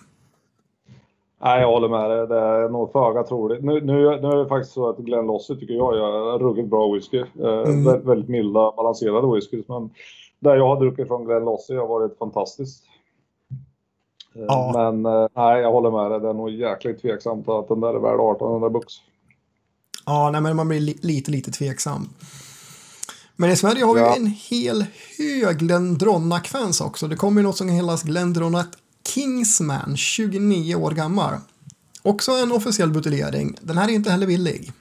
Nej, 1.41 1.61
jag 1.61 1.67
håller 1.67 1.89
med 1.89 2.09
dig. 2.09 2.27
Det 2.27 2.39
är 2.39 2.69
nog 2.69 2.91
föga 2.91 3.23
troligt. 3.23 3.63
Nu, 3.63 3.81
nu, 3.81 4.21
nu 4.21 4.27
är 4.27 4.35
det 4.35 4.47
faktiskt 4.47 4.73
så 4.73 4.89
att 4.89 4.97
Glenn 4.97 5.27
Lossie 5.27 5.55
tycker 5.55 5.73
jag 5.73 5.95
gör 5.95 6.39
ruggigt 6.39 6.67
bra 6.67 6.93
whisky. 6.93 7.17
Uh, 7.17 7.47
mm. 7.47 7.83
väldigt, 7.83 8.05
väldigt 8.05 8.29
milda, 8.29 8.71
balanserade 8.71 9.35
whiskys. 9.35 9.67
Men 9.67 9.89
där 10.39 10.55
jag 10.55 10.67
har 10.67 10.79
druckit 10.79 11.07
från 11.07 11.25
Glen 11.25 11.45
Lossie 11.45 11.79
har 11.79 11.87
varit 11.87 12.17
fantastiskt. 12.17 12.83
Eh, 14.35 14.41
ja. 14.47 14.71
Men 14.75 15.05
eh, 15.05 15.27
nej, 15.35 15.61
jag 15.61 15.71
håller 15.71 15.91
med 15.91 16.11
dig. 16.11 16.19
Det 16.19 16.29
är 16.29 16.33
nog 16.33 16.49
jäkligt 16.49 17.01
tveksamt 17.01 17.49
att 17.49 17.67
den 17.67 17.79
där 17.79 17.93
är 17.93 17.99
värd 17.99 18.13
1800 18.13 18.69
bucks. 18.69 18.93
Ja, 20.05 20.29
nej, 20.31 20.41
men 20.41 20.55
man 20.55 20.67
blir 20.67 20.79
li 20.79 20.97
lite, 21.01 21.31
lite 21.31 21.51
tveksam. 21.51 22.09
Men 23.35 23.49
i 23.49 23.55
Sverige 23.55 23.85
har 23.85 23.97
ja. 23.97 24.13
vi 24.13 24.19
en 24.19 24.27
hel 24.27 24.85
hög 25.17 25.57
Glendronach-fans 25.57 26.81
också. 26.81 27.07
Det 27.07 27.15
kommer 27.15 27.41
ju 27.41 27.47
något 27.47 27.57
som 27.57 27.77
kallas 27.77 28.03
Glendronach 28.03 28.67
Kingsman, 29.07 29.97
29 29.97 30.75
år 30.75 30.91
gammal. 30.91 31.33
Också 32.03 32.31
en 32.31 32.51
officiell 32.51 32.89
buteljering. 32.89 33.55
Den 33.61 33.77
här 33.77 33.89
är 33.89 33.93
inte 33.93 34.11
heller 34.11 34.27
billig. 34.27 34.71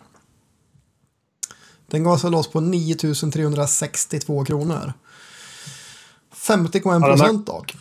Den 1.87 2.05
gasar 2.05 2.31
loss 2.31 2.53
på 2.53 2.61
9362 2.61 4.45
kronor. 4.45 4.93
50,1 6.35 7.07
procent 7.11 7.47
dock. 7.47 7.77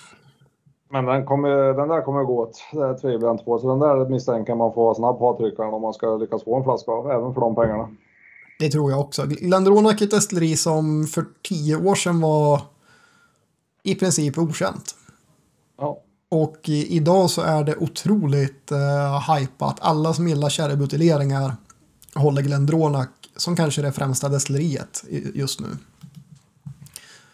Men 0.92 1.06
den, 1.06 1.26
kommer, 1.26 1.50
den 1.74 1.88
där 1.88 2.02
kommer 2.02 2.24
gå 2.24 2.42
åt, 2.42 2.64
det 2.72 3.00
tvivlar 3.00 3.28
jag 3.28 3.34
inte 3.34 3.44
på. 3.44 3.60
Så 3.60 3.70
den 3.70 3.80
där 3.80 4.10
misstänker 4.10 4.56
man 4.56 4.74
får 4.74 4.84
vara 4.84 4.96
snabb 4.96 5.20
på 5.20 5.30
avtryckaren 5.30 5.74
om 5.74 5.82
man 5.82 5.94
ska 5.94 6.18
lyckas 6.18 6.44
få 6.44 6.58
en 6.58 6.64
flaska 6.64 6.92
av, 6.92 7.12
även 7.12 7.34
för 7.34 7.42
de 7.42 7.56
pengarna. 7.56 7.90
Det 8.60 8.70
tror 8.70 8.92
jag 8.92 9.00
också. 9.00 9.26
Glendronach 9.26 10.02
är 10.02 10.06
ett 10.06 10.12
destilleri 10.12 10.58
som 10.58 11.08
för 11.08 11.26
tio 11.44 11.76
år 11.76 11.96
sedan 11.96 12.22
var 12.22 12.62
i 13.84 13.96
princip 13.96 14.38
okänt. 14.38 14.96
Och 16.44 16.70
i, 16.70 16.96
idag 16.98 17.30
så 17.30 17.42
är 17.42 17.64
det 17.64 17.76
otroligt 17.76 18.72
uh, 18.72 19.36
hypat. 19.36 19.78
Alla 19.82 20.14
som 20.14 20.28
gillar 20.28 20.50
sherrybuteljeringar 20.50 21.52
håller 22.16 22.42
Glendronach 22.42 23.08
som 23.36 23.56
kanske 23.56 23.82
är 23.82 23.84
det 23.84 23.92
främsta 23.92 24.30
destilleriet 24.30 25.04
just 25.34 25.62
nu. 25.62 25.68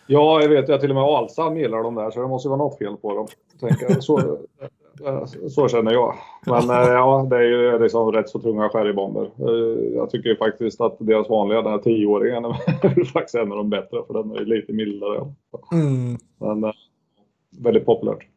Ja, 0.08 0.42
jag 0.42 0.50
vet. 0.50 0.70
Jag 0.70 0.82
till 0.82 0.90
och 0.90 0.96
med 0.96 1.04
Alsam 1.04 1.58
gillar 1.58 1.84
de 1.84 1.96
där, 1.96 2.12
så 2.12 2.22
det 2.22 2.28
måste 2.28 2.48
ju 2.48 2.50
vara 2.50 2.58
något 2.58 2.78
fel 2.78 2.98
på 2.98 3.16
dem. 3.16 3.28
Tänker, 3.60 4.02
så, 4.02 4.20
eh, 5.06 5.26
så 5.50 5.68
känner 5.68 5.92
jag. 5.92 6.16
Men 6.46 6.70
eh, 6.70 6.92
ja, 6.92 7.28
det 7.30 7.36
är 7.36 7.42
ju 7.42 7.80
liksom 7.80 8.12
rätt 8.12 8.30
så 8.30 8.40
tunga 8.40 8.70
sherrybomber. 8.70 9.32
Eh, 9.40 9.96
jag 9.96 10.10
tycker 10.10 10.36
faktiskt 10.36 10.82
att 10.82 10.96
deras 11.00 11.30
vanliga, 11.30 11.62
den 11.62 11.72
här 11.72 11.80
tioåringen, 11.80 12.46
är 12.46 13.06
faktiskt 13.06 13.36
en 13.36 13.52
av 13.52 13.58
de 13.58 13.70
bättre, 13.70 13.98
för 14.08 14.14
den 14.14 14.32
är 14.32 14.46
lite 14.46 14.74
mildare. 14.74 15.34
Mm. 15.72 16.18
Men 16.40 16.74
väldigt 17.60 17.86
populärt. 17.86 18.31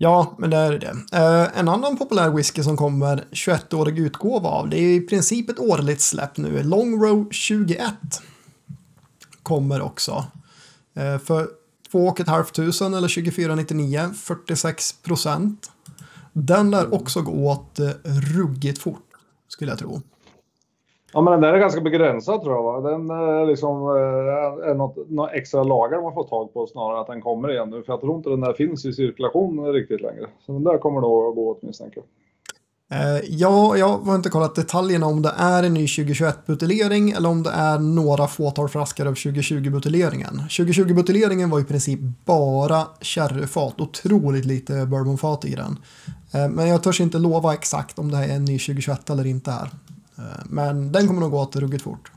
Ja, 0.00 0.36
men 0.38 0.50
det 0.50 0.56
är 0.56 0.78
det. 0.78 1.18
Uh, 1.18 1.58
en 1.58 1.68
annan 1.68 1.96
populär 1.96 2.30
whisky 2.30 2.62
som 2.62 2.76
kommer 2.76 3.24
21-årig 3.30 3.98
utgåva 3.98 4.48
av, 4.48 4.68
det 4.68 4.78
är 4.78 4.94
i 4.94 5.00
princip 5.00 5.50
ett 5.50 5.58
årligt 5.58 6.00
släpp 6.00 6.36
nu, 6.36 6.62
Long 6.62 7.04
Row 7.04 7.28
21 7.30 7.82
kommer 9.48 9.80
också. 9.80 10.24
Eh, 10.94 11.18
för 11.18 11.48
2 11.92 12.14
500 12.16 12.98
eller 12.98 13.08
24,99, 13.08 14.12
46 14.14 14.92
procent. 14.92 15.70
Den 16.32 16.70
lär 16.70 16.94
också 16.94 17.22
gå 17.22 17.32
åt 17.32 17.78
eh, 17.78 17.90
ruggigt 18.04 18.78
fort, 18.78 19.06
skulle 19.48 19.70
jag 19.70 19.78
tro. 19.78 20.02
Ja, 21.12 21.20
men 21.20 21.32
den 21.32 21.40
där 21.40 21.52
är 21.52 21.58
ganska 21.58 21.80
begränsad 21.80 22.42
tror 22.42 22.54
jag. 22.54 22.62
Va? 22.62 22.90
Den 22.90 23.10
är 23.10 23.46
liksom 23.46 23.82
eh, 23.82 24.70
är 24.70 24.74
något, 24.74 25.10
något 25.10 25.30
extra 25.32 25.62
lager 25.62 26.02
man 26.02 26.14
får 26.14 26.24
tag 26.24 26.54
på 26.54 26.66
snarare 26.66 27.00
att 27.00 27.06
den 27.06 27.20
kommer 27.20 27.50
igen 27.50 27.70
nu. 27.70 27.82
För 27.82 27.92
jag 27.92 28.00
tror 28.00 28.16
inte 28.16 28.30
den 28.30 28.40
där 28.40 28.52
finns 28.52 28.84
i 28.84 28.92
cirkulation 28.92 29.72
riktigt 29.72 30.00
längre. 30.00 30.26
Så 30.46 30.52
den 30.52 30.64
där 30.64 30.78
kommer 30.78 31.00
nog 31.00 31.28
att 31.28 31.34
gå 31.34 31.48
åt 31.50 31.62
misstänker 31.62 31.96
jag. 31.96 32.04
Eh, 32.90 33.20
ja, 33.28 33.76
jag 33.76 33.98
har 33.98 34.14
inte 34.14 34.28
kollat 34.28 34.54
detaljerna 34.54 35.06
om 35.06 35.22
det 35.22 35.32
är 35.38 35.62
en 35.62 35.74
ny 35.74 35.86
2021-buteljering 35.86 37.10
eller 37.16 37.28
om 37.28 37.42
det 37.42 37.50
är 37.50 37.78
några 37.78 38.26
fåtal 38.26 38.68
flaskor 38.68 39.06
av 39.06 39.14
2020-buteljeringen. 39.14 40.40
2020-buteljeringen 40.48 41.50
var 41.50 41.60
i 41.60 41.64
princip 41.64 42.00
bara 42.24 42.86
sherryfat, 43.00 43.80
otroligt 43.80 44.44
lite 44.44 44.86
bourbonfat 44.86 45.44
i 45.44 45.54
den. 45.54 45.76
Eh, 46.34 46.48
men 46.48 46.68
jag 46.68 46.82
törs 46.82 47.00
inte 47.00 47.18
lova 47.18 47.54
exakt 47.54 47.98
om 47.98 48.10
det 48.10 48.16
här 48.16 48.28
är 48.28 48.36
en 48.36 48.44
ny 48.44 48.58
2021 48.58 49.10
eller 49.10 49.26
inte 49.26 49.50
här. 49.50 49.70
Eh, 50.18 50.44
men 50.46 50.92
den 50.92 51.06
kommer 51.06 51.20
nog 51.20 51.30
gå 51.30 51.40
åt 51.40 51.56
ruggigt 51.56 51.82
fort. 51.82 52.12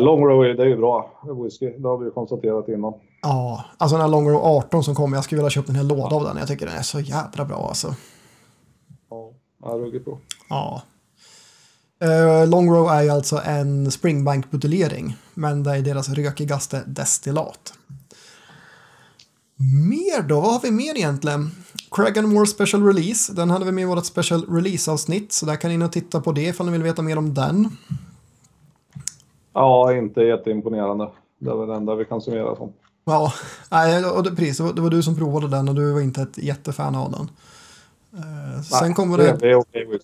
long 0.00 0.24
row 0.24 0.56
det 0.56 0.62
är 0.62 0.66
ju 0.66 0.76
bra 0.76 1.22
whisky, 1.44 1.70
det 1.78 1.88
har 1.88 1.98
vi 1.98 2.04
ju 2.04 2.10
konstaterat 2.10 2.68
innan. 2.68 2.94
Ja, 3.22 3.64
alltså 3.76 3.96
den 3.96 4.02
här 4.02 4.08
Long 4.08 4.28
Row 4.28 4.44
18 4.44 4.84
som 4.84 4.94
kommer, 4.94 5.16
jag 5.16 5.24
skulle 5.24 5.38
vilja 5.38 5.50
köpa 5.50 5.68
en 5.68 5.76
hel 5.76 5.88
låda 5.88 6.16
av 6.16 6.24
den. 6.24 6.36
Jag 6.36 6.48
tycker 6.48 6.66
den 6.66 6.76
är 6.76 6.82
så 6.82 7.00
jädra 7.00 7.44
bra 7.44 7.66
alltså. 7.68 7.94
Ja, 9.62 9.68
ruggigt 9.68 10.04
bra. 10.04 10.18
Ja. 10.48 10.82
Uh, 12.04 12.48
Long 12.48 12.70
Row 12.70 12.88
är 12.88 13.02
ju 13.02 13.10
alltså 13.10 13.40
en 13.44 13.90
Springbank-buteljering, 13.90 15.16
men 15.34 15.62
det 15.62 15.70
är 15.70 15.82
deras 15.82 16.08
rökigaste 16.08 16.82
destillat. 16.86 17.72
Mer 19.88 20.22
då? 20.22 20.40
Vad 20.40 20.52
har 20.52 20.60
vi 20.60 20.70
mer 20.70 20.96
egentligen? 20.96 21.50
Craig 21.90 22.18
and 22.18 22.28
More 22.28 22.46
Special 22.46 22.86
Release, 22.86 23.32
den 23.32 23.50
hade 23.50 23.64
vi 23.64 23.72
med 23.72 23.82
i 23.82 23.84
vårt 23.84 24.04
Special 24.04 24.44
Release-avsnitt, 24.48 25.32
så 25.32 25.46
där 25.46 25.56
kan 25.56 25.68
ni 25.68 25.74
in 25.74 25.82
och 25.82 25.92
titta 25.92 26.20
på 26.20 26.32
det 26.32 26.42
ifall 26.42 26.66
ni 26.66 26.72
vill 26.72 26.82
veta 26.82 27.02
mer 27.02 27.18
om 27.18 27.34
den. 27.34 27.68
Ja, 29.52 29.94
inte 29.94 30.20
jätteimponerande. 30.20 31.10
Det 31.38 31.50
är 31.50 31.56
väl 31.56 31.68
det 31.68 31.74
enda 31.74 31.94
vi 31.94 32.04
kan 32.04 32.20
summera 32.20 32.56
som. 32.56 32.72
Ja, 33.04 33.32
nej, 33.70 34.04
och 34.04 34.22
det, 34.22 34.30
precis, 34.30 34.56
det 34.56 34.80
var 34.80 34.90
du 34.90 35.02
som 35.02 35.16
provade 35.16 35.48
den 35.48 35.68
och 35.68 35.74
du 35.74 35.92
var 35.92 36.00
inte 36.00 36.22
ett 36.22 36.38
jättefan 36.38 36.94
av 36.94 37.10
den. 37.10 37.30
Uh, 38.14 38.62
sen 38.62 38.94
kommer 38.94 39.18
det... 39.18 39.36
det 39.40 39.50
är 39.50 39.54
okej. 39.54 40.00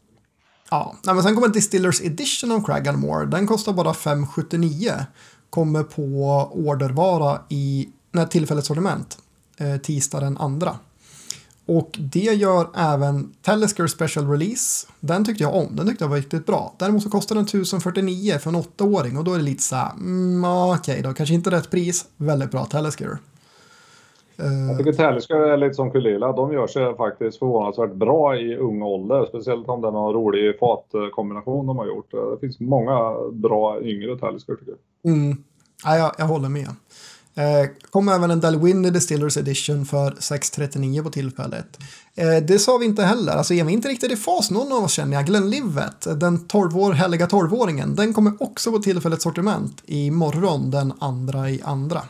Ja, 0.71 0.95
nej, 1.05 1.15
men 1.15 1.25
sen 1.25 1.35
kommer 1.35 1.49
Distillers 1.49 2.01
Edition 2.01 2.53
av 2.53 2.65
Crag 2.65 2.99
More. 2.99 3.27
Den 3.27 3.47
kostar 3.47 3.73
bara 3.73 3.95
579. 3.95 4.93
Kommer 5.51 5.83
på 5.83 6.03
ordervara 6.53 7.39
i 7.49 7.89
när 8.13 8.27
tillfälligt 8.27 8.67
sortiment. 8.67 9.19
Eh, 9.57 9.77
tisdag 9.77 10.21
den 10.21 10.39
andra. 10.39 10.77
Och 11.67 11.91
det 11.99 12.19
gör 12.19 12.67
även 12.77 13.33
Telesker 13.43 13.87
Special 13.87 14.31
Release. 14.31 14.87
Den 15.01 15.25
tyckte 15.25 15.43
jag 15.43 15.55
om. 15.55 15.77
Den 15.77 15.87
tyckte 15.89 16.05
jag 16.05 16.09
var 16.09 16.17
riktigt 16.17 16.47
bra. 16.47 16.75
Däremot 16.79 17.03
så 17.03 17.11
kostar 17.11 17.35
den 17.35 17.45
1049 17.45 18.39
för 18.39 18.51
en 18.51 18.57
åttaåring 18.57 19.19
och 19.19 19.25
då 19.25 19.33
är 19.35 19.39
det 19.39 19.45
lite 19.45 19.63
så 19.63 19.77
här, 19.77 19.93
mm, 19.93 20.45
okej 20.45 21.01
då, 21.03 21.13
kanske 21.13 21.35
inte 21.35 21.51
rätt 21.51 21.71
pris. 21.71 22.07
Väldigt 22.17 22.51
bra 22.51 22.65
Telesker. 22.65 23.19
Jag 24.37 24.71
Uh, 24.71 24.79
tycker 24.79 24.93
Talisker 24.93 25.37
är 25.37 25.57
lite 25.57 25.75
som 25.75 25.91
Kulila. 25.91 26.33
De 26.33 26.53
gör 26.53 26.67
sig 26.67 26.97
faktiskt 26.97 27.39
förvånansvärt 27.39 27.93
bra 27.93 28.37
i 28.37 28.57
ung 28.57 28.83
ålder. 28.83 29.27
Speciellt 29.29 29.69
om 29.69 29.81
det 29.81 29.89
är 29.89 29.93
någon 29.93 30.15
rolig 30.15 30.59
fatkombination 30.59 31.67
de 31.67 31.79
har 31.79 31.87
gjort. 31.87 32.11
Det 32.11 32.41
finns 32.41 32.61
många 32.61 33.15
bra 33.33 33.83
yngre 33.83 34.19
Talisker 34.19 34.55
tycker 34.55 34.73
jag. 35.03 35.13
mm, 35.13 35.37
ja, 35.85 35.97
jag, 35.97 36.13
jag 36.19 36.27
håller 36.27 36.49
med. 36.49 36.69
Eh, 37.37 37.69
kom 37.91 38.09
även 38.09 38.31
en 38.31 38.41
Dalwhinnie 38.41 38.91
Distillers 38.91 39.37
Edition 39.37 39.85
för 39.85 40.15
639 40.19 41.03
på 41.03 41.11
tillfället. 41.11 41.79
Eh, 42.15 42.47
det 42.47 42.59
sa 42.59 42.77
vi 42.79 42.87
inte 42.87 43.03
heller, 43.03 43.33
alltså 43.33 43.55
är 43.55 43.65
vi 43.65 43.73
inte 43.73 43.89
riktigt 43.89 44.13
i 44.13 44.17
fas, 44.17 44.51
någon 44.51 44.73
av 44.73 44.85
oss 44.85 44.93
känner 44.93 45.17
jag, 45.17 45.27
Glenlivet, 45.27 46.21
den 46.21 46.47
12 46.47 46.79
år, 46.79 46.93
12-åringen, 46.93 47.95
den 47.95 48.15
kommer 48.15 48.33
också 48.41 48.73
på 48.73 48.79
tillfälligt 48.79 49.23
sortiment 49.23 49.83
imorgon 49.87 50.71
den 50.71 50.93
andra 50.99 51.51
i 51.51 51.61
andra. 51.65 52.01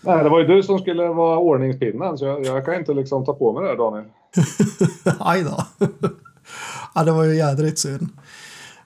Nej, 0.00 0.24
det 0.24 0.30
var 0.30 0.40
ju 0.40 0.46
du 0.46 0.62
som 0.62 0.78
skulle 0.78 1.08
vara 1.08 1.38
ordningspinnen 1.38 2.18
så 2.18 2.24
jag, 2.24 2.44
jag 2.44 2.64
kan 2.64 2.74
inte 2.74 2.94
liksom 2.94 3.24
ta 3.24 3.34
på 3.34 3.52
mig 3.52 3.62
det 3.62 3.68
här 3.68 3.76
Daniel. 3.76 4.04
Aj 5.18 5.42
då. 5.42 5.86
ja, 6.94 7.04
det 7.04 7.12
var 7.12 7.24
ju 7.24 7.36
jädrigt 7.36 7.78
synd. 7.78 8.08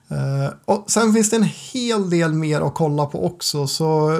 Eh, 0.09 0.53
och 0.65 0.91
sen 0.91 1.13
finns 1.13 1.29
det 1.29 1.35
en 1.35 1.49
hel 1.73 2.09
del 2.09 2.33
mer 2.33 2.61
att 2.61 2.73
kolla 2.73 3.05
på 3.05 3.25
också, 3.25 3.67
så 3.67 4.19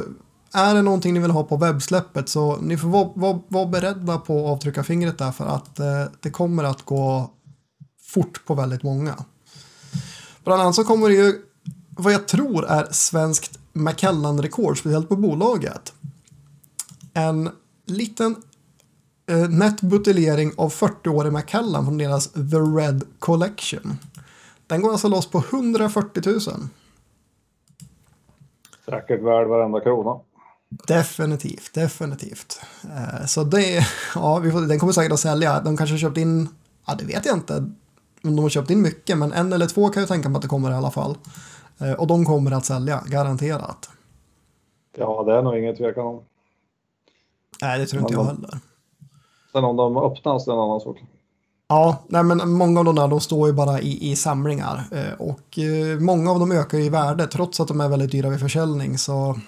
är 0.53 0.75
det 0.75 0.81
någonting 0.81 1.13
ni 1.13 1.19
vill 1.19 1.31
ha 1.31 1.43
på 1.43 1.57
webbsläppet 1.57 2.29
så 2.29 2.57
ni 2.57 2.77
får 2.77 2.87
vara, 2.87 3.09
vara, 3.15 3.41
vara 3.47 3.65
beredda 3.65 4.17
på 4.17 4.45
att 4.45 4.51
avtrycka 4.51 4.83
fingret 4.83 5.17
där 5.17 5.31
för 5.31 5.45
att 5.45 5.79
eh, 5.79 6.05
det 6.19 6.29
kommer 6.29 6.63
att 6.63 6.85
gå 6.85 7.31
fort 8.01 8.45
på 8.45 8.55
väldigt 8.55 8.83
många. 8.83 9.15
Bland 10.43 10.61
annat 10.61 10.75
så 10.75 10.83
kommer 10.83 11.09
det 11.09 11.15
ju 11.15 11.41
vad 11.89 12.13
jag 12.13 12.27
tror 12.27 12.65
är 12.65 12.87
svenskt 12.91 13.59
Macallan-rekord, 13.73 14.77
speciellt 14.77 15.09
på 15.09 15.15
bolaget. 15.15 15.93
En 17.13 17.49
liten 17.85 18.35
eh, 19.29 19.49
nätbuteljering 19.49 20.51
av 20.57 20.71
40-årig 20.71 21.33
Macallan 21.33 21.85
från 21.85 21.97
deras 21.97 22.31
The 22.31 22.57
Red 22.57 23.03
Collection. 23.19 23.97
Den 24.67 24.81
går 24.81 24.91
alltså 24.91 25.07
loss 25.07 25.29
på 25.29 25.37
140 25.37 26.23
000. 26.25 26.39
Säkert 28.85 29.21
värd 29.21 29.47
varenda 29.47 29.79
krona. 29.79 30.19
Definitivt, 30.88 31.73
definitivt. 31.73 32.62
Eh, 32.84 33.25
så 33.25 33.43
det, 33.43 33.88
ja, 34.15 34.39
vi 34.39 34.51
får, 34.51 34.62
den 34.62 34.79
kommer 34.79 34.93
säkert 34.93 35.12
att 35.12 35.19
sälja. 35.19 35.60
De 35.60 35.77
kanske 35.77 35.93
har 35.93 35.99
köpt 35.99 36.17
in, 36.17 36.49
ja 36.88 36.95
det 36.95 37.05
vet 37.05 37.25
jag 37.25 37.36
inte 37.36 37.71
om 38.23 38.36
de 38.36 38.39
har 38.39 38.49
köpt 38.49 38.69
in 38.69 38.81
mycket, 38.81 39.17
men 39.17 39.34
en 39.34 39.53
eller 39.53 39.67
två 39.67 39.89
kan 39.89 40.01
jag 40.01 40.07
tänka 40.07 40.29
mig 40.29 40.36
att 40.36 40.41
det 40.41 40.47
kommer 40.47 40.71
i 40.71 40.73
alla 40.73 40.91
fall. 40.91 41.17
Eh, 41.79 41.91
och 41.91 42.07
de 42.07 42.25
kommer 42.25 42.51
att 42.51 42.65
sälja, 42.65 43.03
garanterat. 43.07 43.89
Ja, 44.97 45.23
det 45.23 45.34
är 45.34 45.41
nog 45.41 45.57
inget 45.57 45.77
tvekan 45.77 46.05
om. 46.05 46.21
Nej, 47.62 47.79
det 47.79 47.86
tror 47.86 48.01
inte 48.01 48.13
jag 48.13 48.23
heller. 48.23 48.60
Sen 49.51 49.63
om 49.63 49.75
de 49.75 49.97
öppnas 49.97 50.45
det 50.45 50.51
är 50.51 50.55
en 50.55 50.62
annan 50.62 50.81
sak. 50.81 51.03
Ja, 51.67 52.03
nej, 52.07 52.23
men 52.23 52.51
många 52.51 52.79
av 52.79 52.86
de 52.86 52.95
där 52.95 53.07
de 53.07 53.19
står 53.19 53.47
ju 53.47 53.53
bara 53.53 53.81
i, 53.81 54.12
i 54.12 54.15
samlingar 54.15 54.84
eh, 54.91 55.13
och 55.19 55.60
många 55.99 56.31
av 56.31 56.39
dem 56.39 56.51
ökar 56.51 56.77
ju 56.77 56.84
i 56.84 56.89
värde 56.89 57.27
trots 57.27 57.60
att 57.60 57.67
de 57.67 57.81
är 57.81 57.89
väldigt 57.89 58.12
dyra 58.12 58.29
vid 58.29 58.39
försäljning. 58.39 58.97
Så 58.97 59.39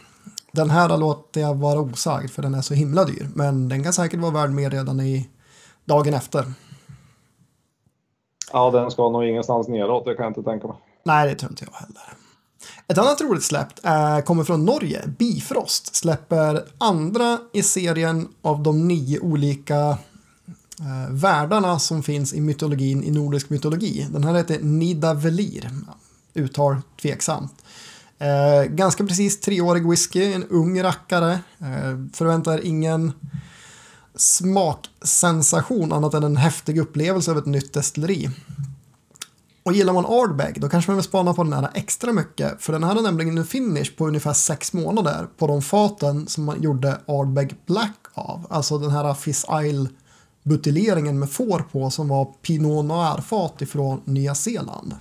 den 0.54 0.70
här 0.70 0.98
låter 0.98 1.42
jag 1.42 1.56
vara 1.56 1.80
osagd 1.80 2.30
för 2.30 2.42
den 2.42 2.56
är 2.56 2.62
så 2.62 2.74
himla 2.74 3.06
dyr. 3.06 3.30
Men 3.36 3.70
den 3.70 3.84
kan 3.84 3.94
säkert 3.94 4.20
vara 4.20 4.32
värd 4.32 4.50
mer 4.50 4.70
redan 4.70 5.00
i 5.00 5.30
dagen 5.86 6.14
efter. 6.14 6.54
Ja, 8.52 8.72
den 8.72 8.92
ska 8.92 9.10
nog 9.10 9.26
ingenstans 9.26 9.68
neråt, 9.68 10.06
det 10.06 10.16
kan 10.16 10.24
jag 10.24 10.30
inte 10.30 10.44
tänka 10.44 10.68
mig. 10.68 10.78
Nej, 11.04 11.30
det 11.30 11.36
tror 11.36 11.52
inte 11.52 11.66
jag 11.66 11.80
heller. 11.80 12.04
Ett 12.88 12.98
annat 12.98 13.22
roligt 13.22 13.44
släpp 13.44 13.68
är, 13.84 14.22
kommer 14.22 14.44
från 14.44 14.66
Norge. 14.66 15.08
Bifrost 15.20 15.96
släpper 15.96 16.66
andra 16.78 17.40
i 17.54 17.64
serien 17.64 18.28
av 18.42 18.64
de 18.64 18.88
nio 18.88 19.20
olika 19.20 19.90
eh, 20.80 21.10
världarna 21.10 21.80
som 21.80 22.04
finns 22.04 22.34
i 22.34 22.42
mytologin 22.42 23.04
i 23.04 23.12
nordisk 23.12 23.50
mytologi. 23.50 24.08
Den 24.12 24.24
här 24.24 24.34
heter 24.34 24.60
Nidavellir. 24.60 25.70
Uttal 26.34 26.76
tveksamt. 27.02 27.64
Eh, 28.24 28.66
ganska 28.66 29.06
precis 29.06 29.40
treårig 29.40 29.90
whisky, 29.90 30.34
en 30.34 30.44
ung 30.44 30.84
rackare. 30.84 31.32
Eh, 31.60 31.98
förväntar 32.14 32.66
ingen 32.66 33.12
smaksensation 34.16 35.94
annat 35.94 36.14
än 36.14 36.24
en 36.24 36.38
häftig 36.38 36.78
upplevelse 36.78 37.32
av 37.32 37.38
ett 37.38 37.46
nytt 37.46 37.74
destilleri. 37.74 38.30
Och 39.64 39.74
gillar 39.74 39.94
man 39.94 40.06
Ardbeg 40.06 40.62
då 40.62 40.70
kanske 40.70 40.92
man 40.92 40.98
vill 40.98 41.04
spana 41.04 41.34
på 41.34 41.44
den 41.44 41.54
här 41.54 41.70
extra 41.74 42.14
mycket. 42.14 42.62
För 42.62 42.74
den 42.74 42.84
här 42.84 42.96
har 42.96 43.02
nämligen 43.02 43.38
en 43.38 43.46
finish 43.46 43.98
på 43.98 44.08
ungefär 44.08 44.34
sex 44.34 44.74
månader 44.74 45.28
på 45.38 45.48
de 45.48 45.62
faten 45.62 46.28
som 46.28 46.44
man 46.44 46.62
gjorde 46.62 46.98
Ardbeg 47.08 47.56
Black 47.66 48.00
av. 48.14 48.48
Alltså 48.50 48.78
den 48.78 48.92
här 48.92 49.14
Fizz 49.14 49.46
Isle 49.64 49.90
buteljeringen 50.44 51.20
med 51.20 51.32
får 51.32 51.60
på 51.60 51.90
som 51.90 52.08
var 52.08 52.26
Pinot 52.26 52.86
Noir-fat 52.86 53.62
ifrån 53.62 54.02
Nya 54.06 54.36
Zeeland. 54.36 54.96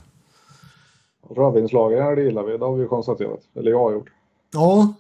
Rödvinslagen 1.31 2.03
här 2.03 2.17
det 2.17 2.23
gillar 2.23 2.43
vi, 2.43 2.59
det 2.59 2.65
har 2.65 2.77
vi 2.77 2.87
konstaterat. 2.87 3.41
Eller 3.55 3.71
jag 3.71 3.79
har 3.79 3.93
gjort. 3.93 4.11
Ja, 4.53 4.95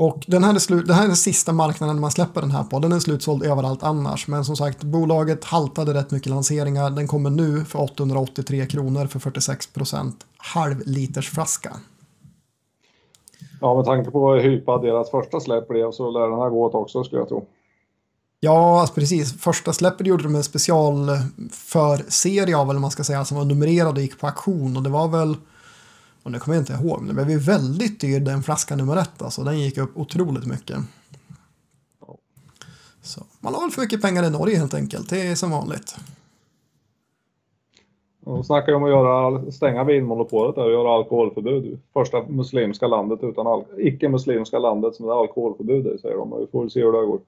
och 0.00 0.24
den 0.26 0.44
här, 0.44 0.54
är 0.54 0.58
slut, 0.58 0.86
det 0.86 0.94
här 0.94 1.02
är 1.02 1.06
den 1.06 1.16
sista 1.16 1.52
marknaden 1.52 2.00
man 2.00 2.10
släpper 2.10 2.40
den 2.40 2.50
här 2.50 2.64
på. 2.64 2.78
Den 2.78 2.92
är 2.92 2.98
slutsåld 2.98 3.42
överallt 3.42 3.82
annars. 3.82 4.28
Men 4.28 4.44
som 4.44 4.56
sagt, 4.56 4.82
bolaget 4.82 5.44
haltade 5.44 5.94
rätt 5.94 6.10
mycket 6.10 6.30
lanseringar. 6.30 6.90
Den 6.90 7.08
kommer 7.08 7.30
nu 7.30 7.64
för 7.64 7.82
883 7.82 8.66
kronor 8.66 9.06
för 9.06 9.18
46 9.18 9.66
procent 9.66 10.26
halvliters 10.36 11.30
flaska. 11.30 11.76
Ja, 13.60 13.74
med 13.74 13.84
tanke 13.84 14.10
på 14.10 14.32
hur 14.32 14.40
hypad 14.40 14.82
deras 14.82 15.10
första 15.10 15.40
släpp 15.40 15.68
blev 15.68 15.90
så 15.90 16.10
lär 16.10 16.28
den 16.28 16.38
här 16.38 16.50
gå 16.50 16.64
åt 16.64 16.74
också 16.74 17.04
skulle 17.04 17.20
jag 17.20 17.28
tro. 17.28 17.46
Ja, 18.40 18.80
alltså 18.80 18.94
precis. 18.94 19.40
Första 19.40 19.72
släppet 19.72 20.06
gjorde 20.06 20.22
de 20.22 20.34
en 20.34 20.44
special 20.44 21.08
för 21.50 22.10
serie 22.10 22.56
av, 22.56 22.70
eller 22.70 22.80
man 22.80 22.90
ska 22.90 23.04
säga, 23.04 23.24
som 23.24 23.36
var 23.36 23.44
numrerad 23.44 23.94
och 23.96 24.02
gick 24.02 24.20
på 24.20 24.26
auktion. 24.26 24.76
Och 24.76 24.82
det 24.82 24.90
var 24.90 25.08
väl, 25.08 25.36
och 26.22 26.32
nu 26.32 26.38
kommer 26.38 26.56
jag 26.56 26.62
inte 26.62 26.72
ihåg, 26.72 27.02
men 27.02 27.16
det 27.16 27.24
blev 27.24 27.38
väldigt 27.38 28.00
dyr 28.00 28.20
den 28.20 28.42
flaska 28.42 28.76
nummer 28.76 28.96
ett. 28.96 29.22
Alltså 29.22 29.44
den 29.44 29.60
gick 29.60 29.78
upp 29.78 29.90
otroligt 29.94 30.46
mycket. 30.46 30.78
Så, 33.02 33.24
man 33.40 33.54
har 33.54 33.60
väl 33.60 33.70
för 33.70 33.80
mycket 33.80 34.02
pengar 34.02 34.24
i 34.24 34.30
Norge 34.30 34.56
helt 34.56 34.74
enkelt, 34.74 35.10
det 35.10 35.26
är 35.26 35.34
som 35.34 35.50
vanligt. 35.50 35.96
De 38.24 38.44
snackar 38.44 38.72
ju 38.72 38.76
om 38.76 38.84
att 38.84 38.90
göra, 38.90 39.52
stänga 39.52 39.84
vinmonopolet 39.84 40.54
där 40.54 40.64
och 40.64 40.72
göra 40.72 40.94
alkoholförbud. 40.94 41.80
Första 41.92 42.22
muslimska 42.22 42.86
landet 42.86 43.18
utan 43.22 43.64
icke-muslimska 43.78 44.58
landet 44.58 44.94
som 44.94 45.06
det 45.06 45.12
är 45.12 45.20
alkoholförbud 45.20 45.86
i, 45.86 45.98
säger 45.98 46.16
de. 46.16 46.38
Vi 46.40 46.46
får 46.52 46.60
väl 46.60 46.70
se 46.70 46.80
hur 46.80 46.92
det 46.92 47.06
går. 47.06 47.20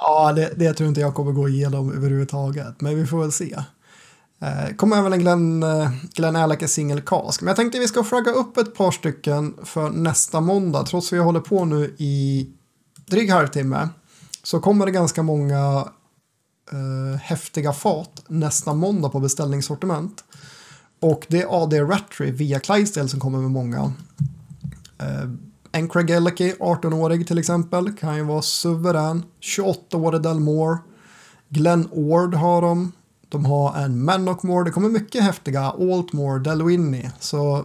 Ja, 0.00 0.32
det, 0.32 0.52
det 0.56 0.72
tror 0.72 0.88
inte 0.88 1.00
jag 1.00 1.14
kommer 1.14 1.32
gå 1.32 1.48
igenom 1.48 1.92
överhuvudtaget, 1.92 2.80
men 2.80 2.96
vi 2.96 3.06
får 3.06 3.18
väl 3.20 3.32
se. 3.32 3.56
Eh, 4.40 4.74
kommer 4.76 4.96
även 4.96 5.12
en 5.12 5.18
Glenn, 5.18 5.62
eh, 5.62 5.90
Glenn 6.14 6.36
Alec 6.36 6.72
single 6.72 7.00
cask. 7.00 7.40
Men 7.40 7.48
jag 7.48 7.56
tänkte 7.56 7.78
vi 7.78 7.88
ska 7.88 8.04
flagga 8.04 8.30
upp 8.30 8.56
ett 8.56 8.74
par 8.74 8.90
stycken 8.90 9.54
för 9.64 9.90
nästa 9.90 10.40
måndag. 10.40 10.82
Trots 10.86 11.06
att 11.06 11.12
vi 11.12 11.18
håller 11.18 11.40
på 11.40 11.64
nu 11.64 11.94
i 11.98 12.46
dryg 13.06 13.30
halvtimme 13.30 13.88
så 14.42 14.60
kommer 14.60 14.86
det 14.86 14.92
ganska 14.92 15.22
många 15.22 15.88
eh, 16.72 17.20
häftiga 17.20 17.72
fat 17.72 18.22
nästa 18.28 18.74
måndag 18.74 19.08
på 19.08 19.20
beställningssortiment. 19.20 20.24
Och 21.00 21.26
det 21.28 21.42
är 21.42 21.62
AD 21.62 21.80
Rattry 21.80 22.30
via 22.30 22.60
Clydesdale 22.60 23.08
som 23.08 23.20
kommer 23.20 23.38
med 23.38 23.50
många. 23.50 23.92
Eh, 24.98 25.30
en 25.72 25.88
Craig 25.88 26.10
Ellicky, 26.10 26.52
18-årig 26.52 27.28
till 27.28 27.38
exempel, 27.38 27.92
kan 27.92 28.16
ju 28.16 28.22
vara 28.22 28.42
suverän. 28.42 29.22
28-årig 29.40 30.22
Delmore. 30.22 30.78
Glenn 31.48 31.88
Ord 31.92 32.34
har 32.34 32.62
de. 32.62 32.92
De 33.28 33.44
har 33.44 33.76
en 33.76 34.04
Mannockmore. 34.04 34.64
Det 34.64 34.70
kommer 34.70 34.88
mycket 34.88 35.22
häftiga. 35.22 35.60
Altmore, 35.60 36.38
Delwinnie. 36.38 37.10
Så 37.18 37.64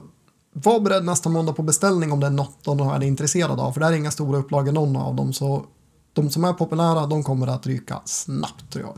var 0.54 0.80
beredd 0.80 1.06
nästa 1.06 1.30
måndag 1.30 1.54
på 1.54 1.62
beställning 1.62 2.12
om 2.12 2.20
det 2.20 2.28
är 2.28 2.32
något 2.32 2.64
de 2.64 2.80
är 2.80 3.04
intresserade 3.04 3.62
av. 3.62 3.72
För 3.72 3.80
det 3.80 3.86
är 3.86 3.94
inga 3.94 4.12
stora 4.12 4.38
upplagor 4.38 4.72
någon 4.72 4.96
av 4.96 5.16
dem. 5.16 5.34
Så 5.34 5.66
de 6.14 6.30
som 6.30 6.44
är 6.44 6.54
populära, 6.54 7.06
de 7.06 7.24
kommer 7.24 7.48
att 7.48 7.68
ryka 7.68 8.02
snabbt 8.06 8.74
tror 8.74 8.86
jag. 8.86 8.96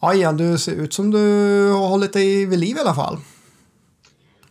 Ja, 0.00 0.14
Ian, 0.14 0.36
du 0.36 0.58
ser 0.58 0.72
ut 0.72 0.92
som 0.94 1.10
du 1.10 1.18
har 1.72 1.88
hållit 1.88 2.12
dig 2.12 2.46
vid 2.46 2.58
liv 2.58 2.76
i 2.76 2.80
alla 2.80 2.94
fall. 2.94 3.16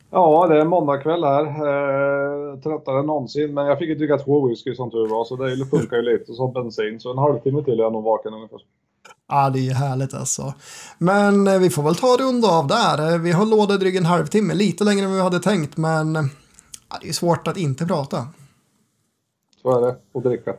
Ja, 0.09 0.47
det 0.47 0.61
är 0.61 0.65
måndagkväll 0.65 1.23
här. 1.23 1.45
Eh, 1.45 2.59
tröttare 2.59 2.99
än 2.99 3.05
någonsin. 3.05 3.53
Men 3.53 3.65
jag 3.65 3.79
fick 3.79 3.89
ju 3.89 3.95
dricka 3.95 4.17
två 4.17 4.47
whisky 4.47 4.75
som 4.75 4.91
tur 4.91 5.07
var, 5.07 5.25
så 5.25 5.35
det 5.35 5.65
funkar 5.65 5.97
ju 5.97 6.03
lite 6.03 6.33
som 6.33 6.53
bensin. 6.53 6.99
Så 6.99 7.11
en 7.11 7.17
halvtimme 7.17 7.63
till 7.63 7.79
är 7.79 7.83
jag 7.83 7.93
nog 7.93 8.03
vaken 8.03 8.33
ungefär. 8.33 8.59
Ja, 9.31 9.49
det 9.49 9.59
är 9.59 9.61
ju 9.61 9.73
härligt 9.73 10.13
alltså. 10.13 10.53
Men 10.97 11.47
eh, 11.47 11.59
vi 11.59 11.69
får 11.69 11.83
väl 11.83 11.95
ta 11.95 12.17
runda 12.19 12.47
av 12.47 12.67
där. 12.67 13.11
Eh, 13.11 13.19
vi 13.19 13.31
har 13.31 13.45
låda 13.45 13.77
drygt 13.77 13.97
en 13.97 14.05
halvtimme, 14.05 14.53
lite 14.53 14.83
längre 14.83 15.05
än 15.05 15.13
vi 15.13 15.21
hade 15.21 15.39
tänkt, 15.39 15.77
men 15.77 16.15
ja, 16.89 16.97
det 17.01 17.09
är 17.09 17.13
svårt 17.13 17.47
att 17.47 17.57
inte 17.57 17.85
prata. 17.85 18.27
Så 19.61 19.77
är 19.77 19.81
det, 19.81 19.95
och 20.11 20.21
dricka. 20.21 20.55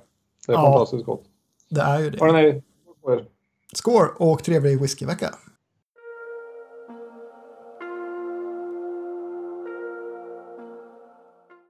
Det 0.46 0.52
är 0.52 0.56
ja, 0.56 0.72
fantastiskt 0.72 1.04
gott. 1.04 1.24
Det 1.68 1.80
är 1.80 1.98
ju 2.00 2.10
det. 2.10 2.18
Hörrni, 2.20 2.62
Score 3.72 4.08
och 4.16 4.44
trevlig 4.44 4.80
whiskyvecka. 4.80 5.34